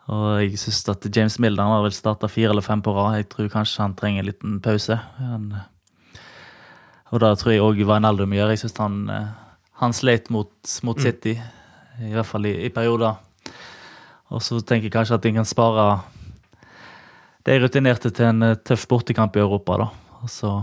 og 0.09 0.41
jeg 0.41 0.57
syns 0.63 0.81
at 0.89 1.05
James 1.13 1.37
Milder 1.45 1.69
har 1.69 1.85
vel 1.85 1.93
starta 1.93 2.31
fire 2.33 2.55
eller 2.55 2.65
fem 2.65 2.81
på 2.81 2.95
rad. 2.97 3.19
Jeg 3.19 3.29
tror 3.35 3.53
kanskje 3.53 3.85
han 3.85 3.97
trenger 3.99 4.25
en 4.25 4.31
liten 4.31 4.57
pause. 4.65 4.97
Han, 5.21 5.51
og 7.09 7.23
da 7.23 7.33
tror 7.39 7.55
jeg 7.55 7.65
òg 7.65 7.83
Wijnaldum 7.89 8.35
gjør. 8.37 8.53
Jeg 8.53 8.63
syns 8.63 8.79
han, 8.83 9.01
eh, 9.11 9.29
han 9.81 9.97
slet 9.97 10.31
mot, 10.35 10.53
mot 10.85 10.99
mm. 10.99 11.03
City, 11.03 11.35
mm. 11.39 12.07
i 12.11 12.15
hvert 12.17 12.29
fall 12.29 12.49
i, 12.51 12.55
i, 12.67 12.73
perioder. 12.75 13.17
Og 14.29 14.45
så 14.45 14.61
tenker 14.61 14.91
jeg 14.91 14.97
kanskje 14.97 15.17
at 15.17 15.29
en 15.29 15.41
kan 15.41 15.49
spare 15.49 15.87
de 17.49 17.61
rutinerte 17.63 18.13
til 18.13 18.29
en 18.29 18.51
eh, 18.51 18.59
tøff 18.61 18.89
bortekamp 18.91 19.37
i 19.37 19.45
Europa, 19.45 19.79
da. 19.81 19.89
Og 20.23 20.33
så 20.33 20.59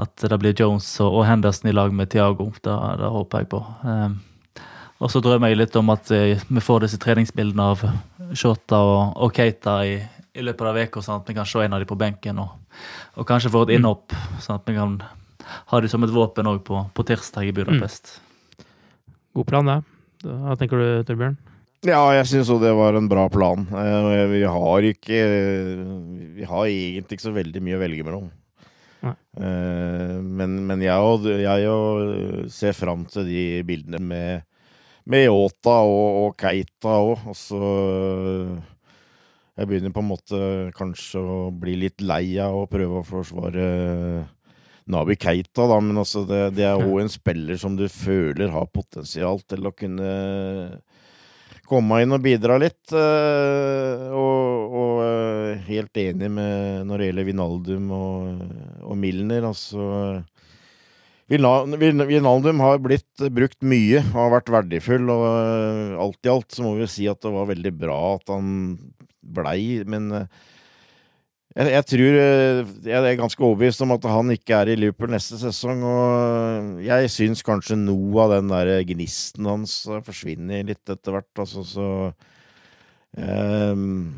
at 0.00 0.24
det 0.24 0.38
blir 0.40 0.56
Jones 0.56 0.86
og 1.04 1.20
Henderson 1.28 1.68
i 1.68 1.74
lag 1.74 1.92
med 1.92 2.08
Thiago. 2.10 2.48
Det, 2.64 2.76
det 2.98 3.10
håper 3.12 3.42
jeg 3.42 3.48
på. 3.52 3.60
Um, 3.84 4.16
og 5.02 5.10
så 5.10 5.20
drømmer 5.20 5.52
jeg 5.52 5.58
litt 5.58 5.76
om 5.76 5.90
at 5.92 6.10
eh, 6.14 6.40
vi 6.48 6.62
får 6.62 6.84
disse 6.84 7.00
treningsbildene 7.02 7.68
av 7.74 7.82
Shota 8.38 8.78
og, 8.86 9.00
og 9.20 9.34
Keita 9.36 9.80
i, 9.84 9.96
i, 10.32 10.44
løpet 10.46 10.68
av 10.70 10.78
uka, 10.78 11.02
sånn 11.02 11.20
at 11.20 11.28
vi 11.28 11.36
kan 11.36 11.48
se 11.48 11.64
en 11.64 11.74
av 11.74 11.82
dem 11.82 11.90
på 11.90 11.98
benken 11.98 12.38
og, 12.40 12.54
og 13.16 13.28
kanskje 13.28 13.52
få 13.52 13.64
et 13.66 13.72
mm. 13.72 13.76
innhopp. 13.78 14.16
Sånn 14.42 14.58
at 14.58 14.68
vi 14.68 14.76
kan 14.76 14.98
ha 15.72 15.80
det 15.82 15.90
som 15.92 16.04
et 16.06 16.12
våpen 16.12 16.50
òg 16.50 16.60
på, 16.66 16.84
på, 16.94 17.06
tirsdag 17.08 17.48
i 17.48 17.54
Budapest. 17.56 18.18
Mm. 18.18 18.68
God 19.38 19.48
plan, 19.48 19.70
det. 19.70 19.80
Hva 20.26 20.58
tenker 20.60 20.80
du, 20.80 20.86
Torbjørn? 21.08 21.40
Ja, 21.82 22.02
jeg 22.14 22.28
syns 22.30 22.52
òg 22.54 22.62
det 22.62 22.76
var 22.78 22.94
en 22.94 23.10
bra 23.10 23.26
plan. 23.32 23.64
Eh, 23.66 24.22
vi 24.30 24.44
har 24.46 24.86
ikke 24.86 25.18
Vi 26.36 26.46
har 26.46 26.68
egentlig 26.70 27.18
ikke 27.18 27.26
så 27.26 27.34
veldig 27.34 27.62
mye 27.64 27.78
å 27.78 27.82
velge 27.82 28.06
mellom. 28.06 28.30
Uh, 29.02 30.20
men, 30.22 30.60
men 30.68 30.82
jeg, 30.84 30.94
og, 30.94 31.24
jeg 31.26 32.46
ser 32.54 32.76
fram 32.76 33.02
til 33.10 33.26
de 33.26 33.44
bildene 33.66 33.98
med 33.98 34.44
med 35.08 35.26
Yota 35.26 35.80
og, 35.86 36.18
og 36.22 36.36
Keita 36.38 36.98
òg. 37.02 37.24
Altså 37.32 37.60
Jeg 39.58 39.68
begynner 39.68 39.92
på 39.92 40.00
en 40.00 40.08
måte 40.08 40.38
kanskje 40.76 41.20
å 41.20 41.40
bli 41.52 41.74
litt 41.82 42.00
lei 42.00 42.38
av 42.40 42.62
å 42.62 42.68
prøve 42.70 43.02
å 43.02 43.04
forsvare 43.04 43.66
Nabi 44.92 45.16
Keita, 45.20 45.66
da, 45.68 45.76
men 45.84 46.00
altså 46.00 46.24
det, 46.26 46.54
det 46.56 46.64
er 46.66 46.80
òg 46.80 47.02
en 47.02 47.12
spiller 47.12 47.60
som 47.60 47.76
du 47.78 47.84
føler 47.92 48.50
har 48.50 48.72
potensial 48.72 49.42
til 49.46 49.68
å 49.68 49.74
kunne 49.76 50.08
komme 51.68 52.00
inn 52.02 52.16
og 52.16 52.24
bidra 52.24 52.58
litt. 52.60 52.92
Eh, 52.96 54.08
og, 54.16 54.74
og 54.82 55.04
eh, 55.06 55.62
helt 55.68 56.00
enig 56.00 56.32
med 56.32 56.88
når 56.88 56.98
det 56.98 57.08
gjelder 57.10 57.28
Vinaldum 57.28 57.92
og, 57.96 58.42
og 58.82 58.98
Milner. 58.98 59.46
Altså 59.52 59.86
Vinaldum 61.32 62.60
har 62.60 62.82
blitt 62.82 63.28
brukt 63.32 63.60
mye, 63.64 64.02
har 64.12 64.34
vært 64.34 64.50
verdifull, 64.52 65.06
og 65.12 65.28
eh, 65.30 65.94
alt 66.02 66.26
i 66.26 66.32
alt 66.32 66.50
så 66.52 66.66
må 66.66 66.74
vi 66.80 66.90
si 66.90 67.08
at 67.08 67.22
det 67.22 67.32
var 67.32 67.48
veldig 67.52 67.76
bra 67.84 68.00
at 68.16 68.34
han 68.34 68.50
blei, 69.22 69.82
men 69.88 70.10
eh, 70.16 70.42
jeg, 71.52 71.68
jeg, 71.68 71.84
tror 71.90 72.16
eh, 72.16 72.70
Jeg 72.88 72.96
er 72.96 73.18
ganske 73.20 73.44
overbevist 73.44 73.82
om 73.84 73.92
at 73.92 74.06
han 74.08 74.32
ikke 74.32 74.56
er 74.56 74.72
i 74.72 74.76
Liverpool 74.78 75.12
neste 75.12 75.38
sesong, 75.40 75.82
og 75.84 76.82
jeg 76.84 77.10
syns 77.12 77.44
kanskje 77.44 77.76
noe 77.80 78.24
av 78.24 78.36
den 78.38 78.52
der 78.52 78.72
gnisten 78.88 79.48
hans 79.50 79.82
forsvinner 80.06 80.64
litt 80.68 80.82
etter 80.88 81.18
hvert, 81.18 81.32
altså, 81.44 81.64
så 81.66 81.88
um, 83.20 84.14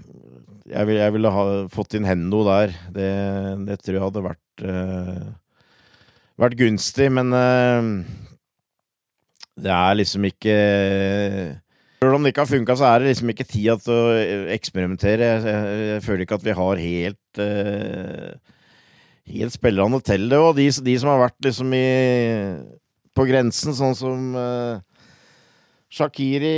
jeg, 0.62 0.86
vil, 0.86 1.00
jeg, 1.00 1.14
ville 1.16 1.32
ha 1.34 1.46
fått 1.74 1.98
inn 1.98 2.06
Hendo 2.06 2.44
der. 2.46 2.76
Det, 2.94 3.10
det 3.66 3.80
tror 3.82 3.98
jeg 3.98 4.06
hadde 4.06 4.26
vært 4.28 4.64
uh, 4.70 5.26
vært 6.40 6.58
gunstig, 6.58 7.10
men 7.14 7.34
uh, 7.34 8.06
det 9.58 9.74
er 9.74 9.98
liksom 9.98 10.30
ikke 10.30 10.56
Selv 12.04 12.18
om 12.18 12.24
det 12.24 12.34
ikke 12.34 12.44
har 12.44 12.50
funka, 12.50 12.74
så 12.76 12.88
er 12.90 13.00
det 13.00 13.12
liksom 13.14 13.30
ikke 13.32 13.46
tida 13.48 13.74
til 13.80 13.94
å 13.96 14.16
eksperimentere. 14.52 15.28
Jeg, 15.40 16.02
føler 16.04 16.24
ikke 16.24 16.36
at 16.36 16.44
vi 16.44 16.56
har 16.58 16.82
helt 16.82 17.40
uh, 17.40 18.54
helt 19.32 19.54
spillerne 19.54 20.00
til 20.04 20.26
det. 20.28 20.40
Og 20.40 20.56
de, 20.58 20.66
de, 20.68 20.96
som 21.00 21.12
har 21.14 21.22
vært 21.22 21.46
liksom 21.48 21.72
i 21.76 21.86
på 23.14 23.24
grensen, 23.28 23.72
sånn 23.78 23.94
som 23.96 24.34
uh, 24.36 24.82
Shakiri 25.94 26.56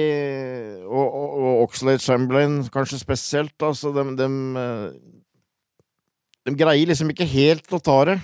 og, 0.88 1.04
og, 1.04 1.34
og 1.36 1.62
Oxlade 1.66 2.02
Chamberlain, 2.02 2.62
kanskje 2.72 2.98
spesielt, 3.02 3.54
altså, 3.60 3.92
de, 3.92 4.06
de, 4.16 4.28
de, 6.48 6.56
greier 6.56 6.88
liksom 6.88 7.12
ikke 7.12 7.28
helt 7.28 7.76
å 7.76 7.82
ta 7.84 7.98
det. 8.08 8.18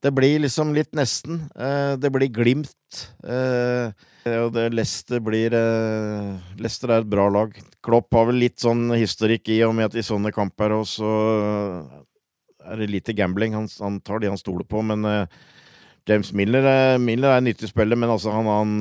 Det 0.00 0.10
blir 0.16 0.38
liksom 0.40 0.72
litt 0.72 0.94
nesten. 0.96 1.42
Eh, 1.52 1.92
det 2.00 2.08
blir 2.12 2.32
Glimt. 2.32 3.00
Eh, 3.20 3.92
og 4.40 4.54
det 4.54 4.70
Leicester 4.72 5.20
blir 5.20 5.52
eh, 5.56 6.38
Leicester 6.56 6.94
er 6.94 7.04
et 7.04 7.10
bra 7.10 7.26
lag. 7.28 7.52
Klopp 7.84 8.16
har 8.16 8.30
vel 8.30 8.40
litt 8.40 8.62
sånn 8.62 8.88
historikk 8.96 9.50
i 9.52 9.60
og 9.66 9.74
med 9.76 9.90
at 9.90 9.98
i 10.00 10.04
sånne 10.06 10.32
kamper 10.32 10.72
også 10.78 11.10
er 12.64 12.80
det 12.80 12.88
lite 12.88 13.16
gambling. 13.16 13.56
Han, 13.58 13.68
han 13.80 13.98
tar 14.04 14.22
de 14.22 14.30
han 14.32 14.40
stoler 14.40 14.64
på, 14.68 14.80
men 14.88 15.04
James 16.08 16.32
Miller, 16.32 16.64
Miller, 16.98 17.34
er 17.34 17.42
en 17.42 17.46
nyttig 17.50 17.68
spiller, 17.68 17.98
men 18.00 18.10
altså 18.10 18.32
han, 18.32 18.48
han, 18.48 18.72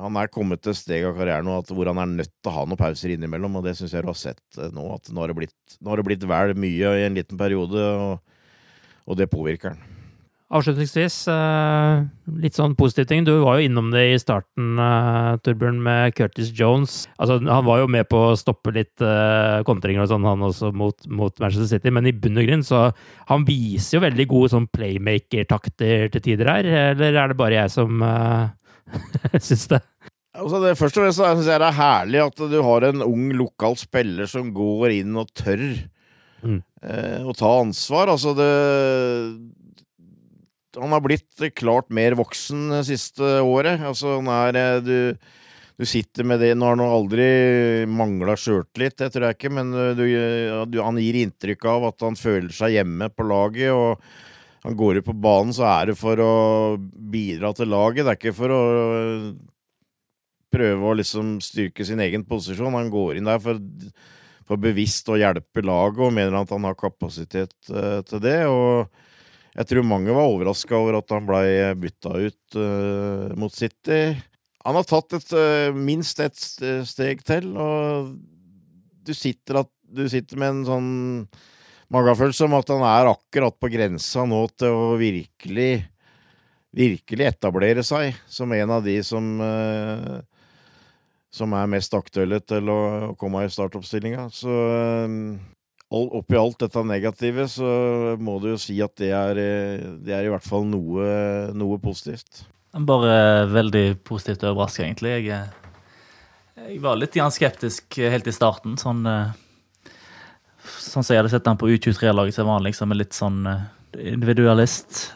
han, 0.00 0.16
er 0.18 0.32
kommet 0.32 0.62
til 0.64 0.72
et 0.72 0.80
steg 0.80 1.04
av 1.06 1.18
karrieren 1.18 1.46
nå 1.46 1.58
hvor 1.68 1.90
han 1.92 2.00
er 2.02 2.14
nødt 2.22 2.32
til 2.32 2.50
å 2.50 2.54
ha 2.56 2.64
noen 2.64 2.80
pauser 2.80 3.12
innimellom, 3.14 3.60
og 3.60 3.68
det 3.68 3.76
syns 3.78 3.92
jeg 3.94 4.04
du 4.04 4.10
har 4.10 4.18
sett 4.18 4.62
nå. 4.72 4.88
At 4.96 5.12
nå 5.12 5.22
har 5.22 5.32
det 5.32 5.38
blitt, 5.42 5.78
blitt 6.08 6.26
vel 6.28 6.56
mye 6.56 6.96
i 7.02 7.06
en 7.06 7.20
liten 7.20 7.40
periode, 7.40 7.84
og, 7.84 8.42
og 9.04 9.20
det 9.20 9.28
påvirker 9.32 9.76
han. 9.76 9.97
Avslutningsvis, 10.48 11.16
eh, 11.28 12.06
litt 12.40 12.56
sånn 12.56 12.72
positiv 12.78 13.04
ting. 13.10 13.24
Du 13.26 13.34
var 13.42 13.58
jo 13.58 13.66
innom 13.68 13.90
det 13.92 14.04
i 14.14 14.20
starten, 14.20 14.78
Turbjørn 14.80 15.42
Torbjørn, 15.44 15.82
med 15.84 16.14
Curtis 16.16 16.48
Jones. 16.56 17.02
Altså, 17.20 17.36
han 17.44 17.66
var 17.66 17.82
jo 17.82 17.90
med 17.92 18.08
på 18.08 18.22
å 18.30 18.38
stoppe 18.38 18.72
litt 18.72 19.04
uh, 19.04 19.60
kontringer 19.68 20.06
og 20.06 20.08
sånn, 20.08 20.24
han 20.24 20.46
også, 20.48 20.70
mot, 20.72 20.96
mot, 21.12 21.36
Manchester 21.36 21.68
City, 21.68 21.92
men 21.92 22.08
i 22.08 22.14
bunn 22.16 22.40
og 22.40 22.48
grunn 22.48 22.64
så 22.64 22.86
Han 23.28 23.44
viser 23.44 23.98
jo 23.98 24.06
veldig 24.06 24.26
gode 24.30 24.48
sånn 24.54 24.70
playmaker-takter 24.72 26.08
til 26.14 26.24
tider 26.24 26.48
her, 26.48 26.70
eller 26.94 27.12
er 27.12 27.28
det 27.28 27.36
bare 27.36 27.60
jeg 27.60 27.74
som 27.74 28.00
uh, 28.08 28.48
syns 29.36 29.68
det? 29.74 29.82
Altså 30.38 30.62
det, 30.62 30.74
først 30.78 30.96
og 30.96 31.04
fremst 31.04 31.20
syns 31.20 31.48
jeg 31.50 31.60
det 31.60 31.68
er 31.68 31.76
herlig 31.76 32.24
at 32.24 32.42
du 32.48 32.58
har 32.62 32.88
en 32.88 33.04
ung 33.04 33.28
lokal 33.36 33.76
spiller 33.76 34.28
som 34.30 34.52
går 34.54 34.96
inn 35.00 35.16
og 35.18 35.28
tør 35.36 35.64
mm. 36.44 36.60
eh, 36.84 37.24
å 37.26 37.34
ta 37.36 37.50
ansvar. 37.62 38.12
Altså 38.12 38.34
det 38.38 38.52
han 40.78 40.94
har 40.94 41.02
blitt 41.04 41.44
klart 41.58 41.90
mer 41.94 42.16
voksen 42.18 42.68
det 42.76 42.84
siste 42.88 43.38
året. 43.44 43.82
Altså, 43.84 44.16
han 44.18 44.30
er 44.32 44.58
eh, 44.60 44.78
du, 44.84 45.28
du 45.78 45.86
sitter 45.86 46.26
med 46.26 46.42
det 46.42 46.54
Nå 46.58 46.66
har 46.66 46.78
han 46.78 46.86
aldri 46.86 47.28
mangla 47.90 48.34
sjøltillit, 48.38 48.96
det 48.98 49.12
tror 49.14 49.28
jeg 49.28 49.38
ikke, 49.38 49.52
men 49.58 49.70
du, 49.98 50.06
du, 50.70 50.80
han 50.82 50.98
gir 51.02 51.20
inntrykk 51.22 51.68
av 51.70 51.92
at 51.92 52.08
han 52.08 52.18
føler 52.18 52.50
seg 52.54 52.78
hjemme 52.78 53.10
på 53.14 53.28
laget. 53.28 53.70
og 53.74 54.02
han 54.64 54.76
går 54.76 54.98
ut 54.98 55.06
på 55.06 55.14
banen, 55.14 55.54
så 55.54 55.64
er 55.70 55.90
det 55.90 55.98
for 56.00 56.18
å 56.20 56.32
bidra 56.78 57.52
til 57.56 57.70
laget. 57.70 58.04
Det 58.04 58.12
er 58.12 58.18
ikke 58.18 58.36
for 58.36 58.52
å 58.52 58.62
prøve 60.52 60.88
å 60.88 60.96
liksom 60.98 61.36
styrke 61.44 61.86
sin 61.86 62.02
egen 62.02 62.24
posisjon. 62.26 62.76
Han 62.76 62.90
går 62.92 63.20
inn 63.20 63.28
der 63.28 63.38
for, 63.42 63.60
for 64.48 64.60
bevisst 64.60 65.08
å 65.12 65.18
hjelpe 65.20 65.62
laget 65.64 66.02
og 66.04 66.16
mener 66.16 66.40
at 66.40 66.52
han 66.54 66.66
har 66.66 66.78
kapasitet 66.78 67.54
til 67.68 68.24
det. 68.24 68.40
og 68.50 68.90
jeg 69.58 69.68
tror 69.72 69.86
mange 69.86 70.14
var 70.14 70.30
overraska 70.30 70.76
over 70.78 71.00
at 71.00 71.10
han 71.14 71.26
blei 71.26 71.50
bytta 71.78 72.14
ut 72.14 72.58
uh, 72.58 73.34
mot 73.38 73.54
City. 73.54 74.14
Han 74.66 74.78
har 74.78 74.86
tatt 74.86 75.18
et, 75.18 75.34
uh, 75.34 75.74
minst 75.74 76.20
ett 76.22 76.38
steg 76.38 77.24
til, 77.26 77.50
og 77.58 78.14
du 79.02 79.14
sitter, 79.16 79.64
at, 79.64 79.70
du 79.82 80.04
sitter 80.10 80.38
med 80.38 80.52
en 80.52 80.64
sånn 80.68 80.90
magefølelse 81.90 82.46
om 82.46 82.58
at 82.58 82.70
han 82.70 82.84
er 82.86 83.10
akkurat 83.10 83.56
på 83.58 83.70
grensa 83.72 84.26
nå 84.28 84.42
til 84.54 84.74
å 84.76 84.96
virkelig 85.00 85.86
virkelig 86.78 87.30
etablere 87.30 87.80
seg 87.86 88.12
som 88.28 88.52
en 88.52 88.74
av 88.76 88.82
de 88.84 88.98
som 89.02 89.38
uh, 89.40 90.18
som 91.34 91.52
er 91.56 91.70
mest 91.70 91.94
aktuelle 91.96 92.40
til 92.44 92.70
å 92.72 92.80
komme 93.20 93.44
i 93.44 93.52
startoppstillinga. 93.52 94.28
Så 94.32 94.52
oppi 95.88 96.36
alt 96.36 96.60
dette 96.60 96.82
negative, 96.84 97.48
så 97.48 97.68
må 98.20 98.36
du 98.42 98.50
jo 98.52 98.60
si 98.60 98.76
at 98.84 98.94
det 99.00 99.10
er, 99.16 99.40
det 100.04 100.14
er 100.14 100.26
i 100.26 100.32
hvert 100.32 100.44
fall 100.44 100.66
noe, 100.68 101.08
noe 101.56 101.78
positivt. 101.80 102.44
Bare 102.76 103.46
veldig 103.48 103.86
positivt 104.04 104.44
overraska, 104.44 104.84
egentlig. 104.84 105.14
Jeg, 105.24 105.46
jeg, 106.58 106.80
var 106.84 106.98
litt 107.00 107.16
skeptisk 107.32 107.96
helt 107.96 108.28
i 108.28 108.34
starten. 108.36 108.76
Sånn, 108.76 109.00
sånn 110.68 111.02
som 111.02 111.14
jeg 111.14 111.22
hadde 111.22 111.32
sett 111.32 111.48
han 111.48 111.60
på 111.60 111.70
U23-laget, 111.72 112.36
så 112.36 112.44
var 112.44 112.60
han 112.60 112.68
liksom 112.68 112.92
litt 112.92 113.16
sånn 113.16 113.40
individualist. 113.96 115.06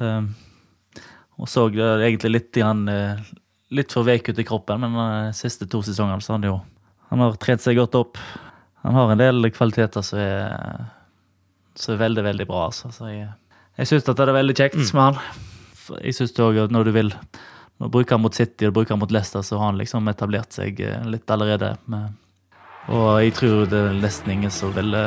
Og 1.37 1.51
så 1.51 1.67
egentlig 1.69 2.33
litt, 2.33 2.63
litt 3.77 3.93
for 3.93 4.09
veik 4.09 4.33
ut 4.33 4.41
i 4.41 4.49
kroppen, 4.49 4.81
men 4.81 4.97
de 4.97 5.37
siste 5.37 5.69
to 5.69 5.85
sesongene 5.85 6.25
så 6.25 6.39
han 6.39 6.49
jo 6.49 6.61
Han 7.13 7.21
har 7.21 7.35
trent 7.37 7.61
seg 7.61 7.77
godt 7.77 7.99
opp 7.99 8.17
han 8.83 8.99
har 8.99 9.13
en 9.13 9.21
del 9.21 9.51
kvaliteter 9.55 10.03
som 10.03 10.19
er, 10.19 10.83
som 11.79 11.95
er 11.95 12.03
veldig, 12.03 12.25
veldig 12.27 12.47
bra. 12.49 12.67
Altså. 12.71 12.91
Så 12.95 13.11
jeg, 13.13 13.29
jeg 13.79 13.91
syns 13.91 14.09
det 14.09 14.19
er 14.19 14.35
veldig 14.35 14.59
kjekt 14.59 14.81
mm. 14.81 14.91
med 14.99 15.03
han. 15.03 15.43
Jeg 16.03 16.17
syns 16.19 16.35
òg 16.43 16.59
at 16.65 16.75
når 16.75 16.89
du 16.89 16.95
vil 16.97 17.15
når 17.83 17.89
du 17.89 17.95
bruker 17.97 18.15
han 18.15 18.23
mot 18.23 18.35
City 18.35 18.69
og 18.69 18.77
bruker 18.77 18.95
han 18.95 19.01
mot 19.03 19.11
Leicester, 19.11 19.43
så 19.43 19.59
har 19.59 19.73
han 19.73 19.79
liksom 19.81 20.07
etablert 20.07 20.55
seg 20.55 20.79
eh, 20.87 21.01
litt 21.11 21.31
allerede. 21.35 21.73
Med, 21.91 22.13
og 22.95 23.09
jeg 23.25 23.35
tror 23.39 23.65
det 23.71 23.81
er 23.89 23.99
nesten 23.99 24.37
ingen 24.37 24.55
som 24.55 24.75
ville 24.77 25.01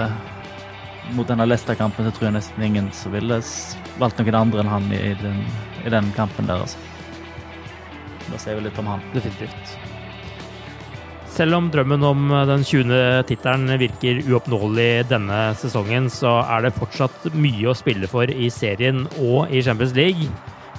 Mot 1.14 1.28
denne 1.30 1.46
Leicester-kampen 1.46 2.08
så 2.08 2.12
tror 2.16 2.26
jeg 2.26 2.34
nesten 2.34 2.64
ingen 2.66 2.88
som 2.98 3.14
ville 3.14 3.38
valgt 4.02 4.18
noen 4.18 4.40
andre 4.40 4.64
enn 4.64 4.72
han 4.72 4.88
i 4.90 5.14
den, 5.22 5.44
i 5.86 5.92
den 5.94 6.10
kampen 6.18 6.50
der, 6.50 6.66
altså. 6.66 6.82
Da 8.26 8.42
sier 8.42 8.58
vi 8.58 8.66
litt 8.66 8.80
om 8.82 8.90
han. 8.90 9.06
Definitivt. 9.14 9.85
Selv 11.36 11.58
om 11.58 11.66
drømmen 11.68 12.04
om 12.08 12.30
den 12.48 12.62
20. 12.64 13.26
tittelen 13.28 13.68
virker 13.80 14.22
uoppnåelig 14.24 15.04
denne 15.10 15.40
sesongen, 15.60 16.08
så 16.08 16.38
er 16.48 16.64
det 16.64 16.78
fortsatt 16.78 17.26
mye 17.36 17.68
å 17.68 17.76
spille 17.76 18.08
for 18.08 18.32
i 18.32 18.48
serien 18.54 19.02
og 19.20 19.52
i 19.52 19.60
Champions 19.66 19.92
League. 19.98 20.30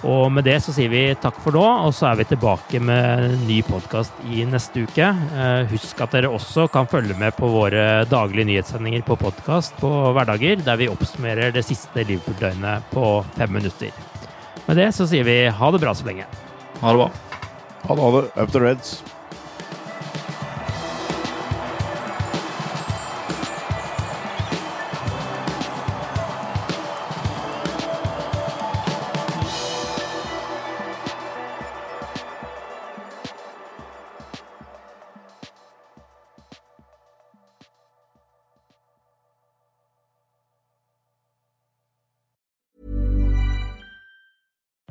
Og 0.06 0.30
med 0.32 0.46
det 0.48 0.54
så 0.64 0.72
sier 0.72 0.88
vi 0.92 1.02
takk 1.20 1.36
for 1.44 1.56
nå, 1.56 1.64
og 1.84 1.92
så 1.96 2.08
er 2.08 2.20
vi 2.20 2.28
tilbake 2.30 2.80
med 2.80 3.34
ny 3.44 3.58
podkast 3.66 4.16
i 4.32 4.46
neste 4.48 4.84
uke. 4.86 5.08
Eh, 5.08 5.66
husk 5.72 6.00
at 6.04 6.16
dere 6.16 6.30
også 6.32 6.68
kan 6.72 6.88
følge 6.88 7.16
med 7.20 7.36
på 7.36 7.48
våre 7.52 8.06
daglige 8.08 8.48
nyhetssendinger 8.48 9.04
på 9.04 9.18
podkast 9.20 9.76
på 9.82 9.90
hverdager, 10.16 10.62
der 10.64 10.80
vi 10.80 10.88
oppsummerer 10.92 11.52
det 11.52 11.66
siste 11.68 12.04
Liverpool-døgnet 12.04 12.88
på 12.92 13.10
fem 13.36 13.52
minutter. 13.58 13.92
Med 14.66 14.80
det 14.80 14.88
så 14.96 15.08
sier 15.08 15.28
vi 15.28 15.36
ha 15.52 15.72
det 15.72 15.82
bra 15.84 15.92
så 15.96 16.08
lenge. 16.08 16.28
Ha 16.80 16.96
det 16.96 17.04
bra. 17.04 17.10
Ha 17.86 17.92
det. 17.92 18.00
Ha 18.06 18.16
det. 18.16 18.24
Up 18.36 18.56
the 18.56 18.64
Reds. 18.64 18.96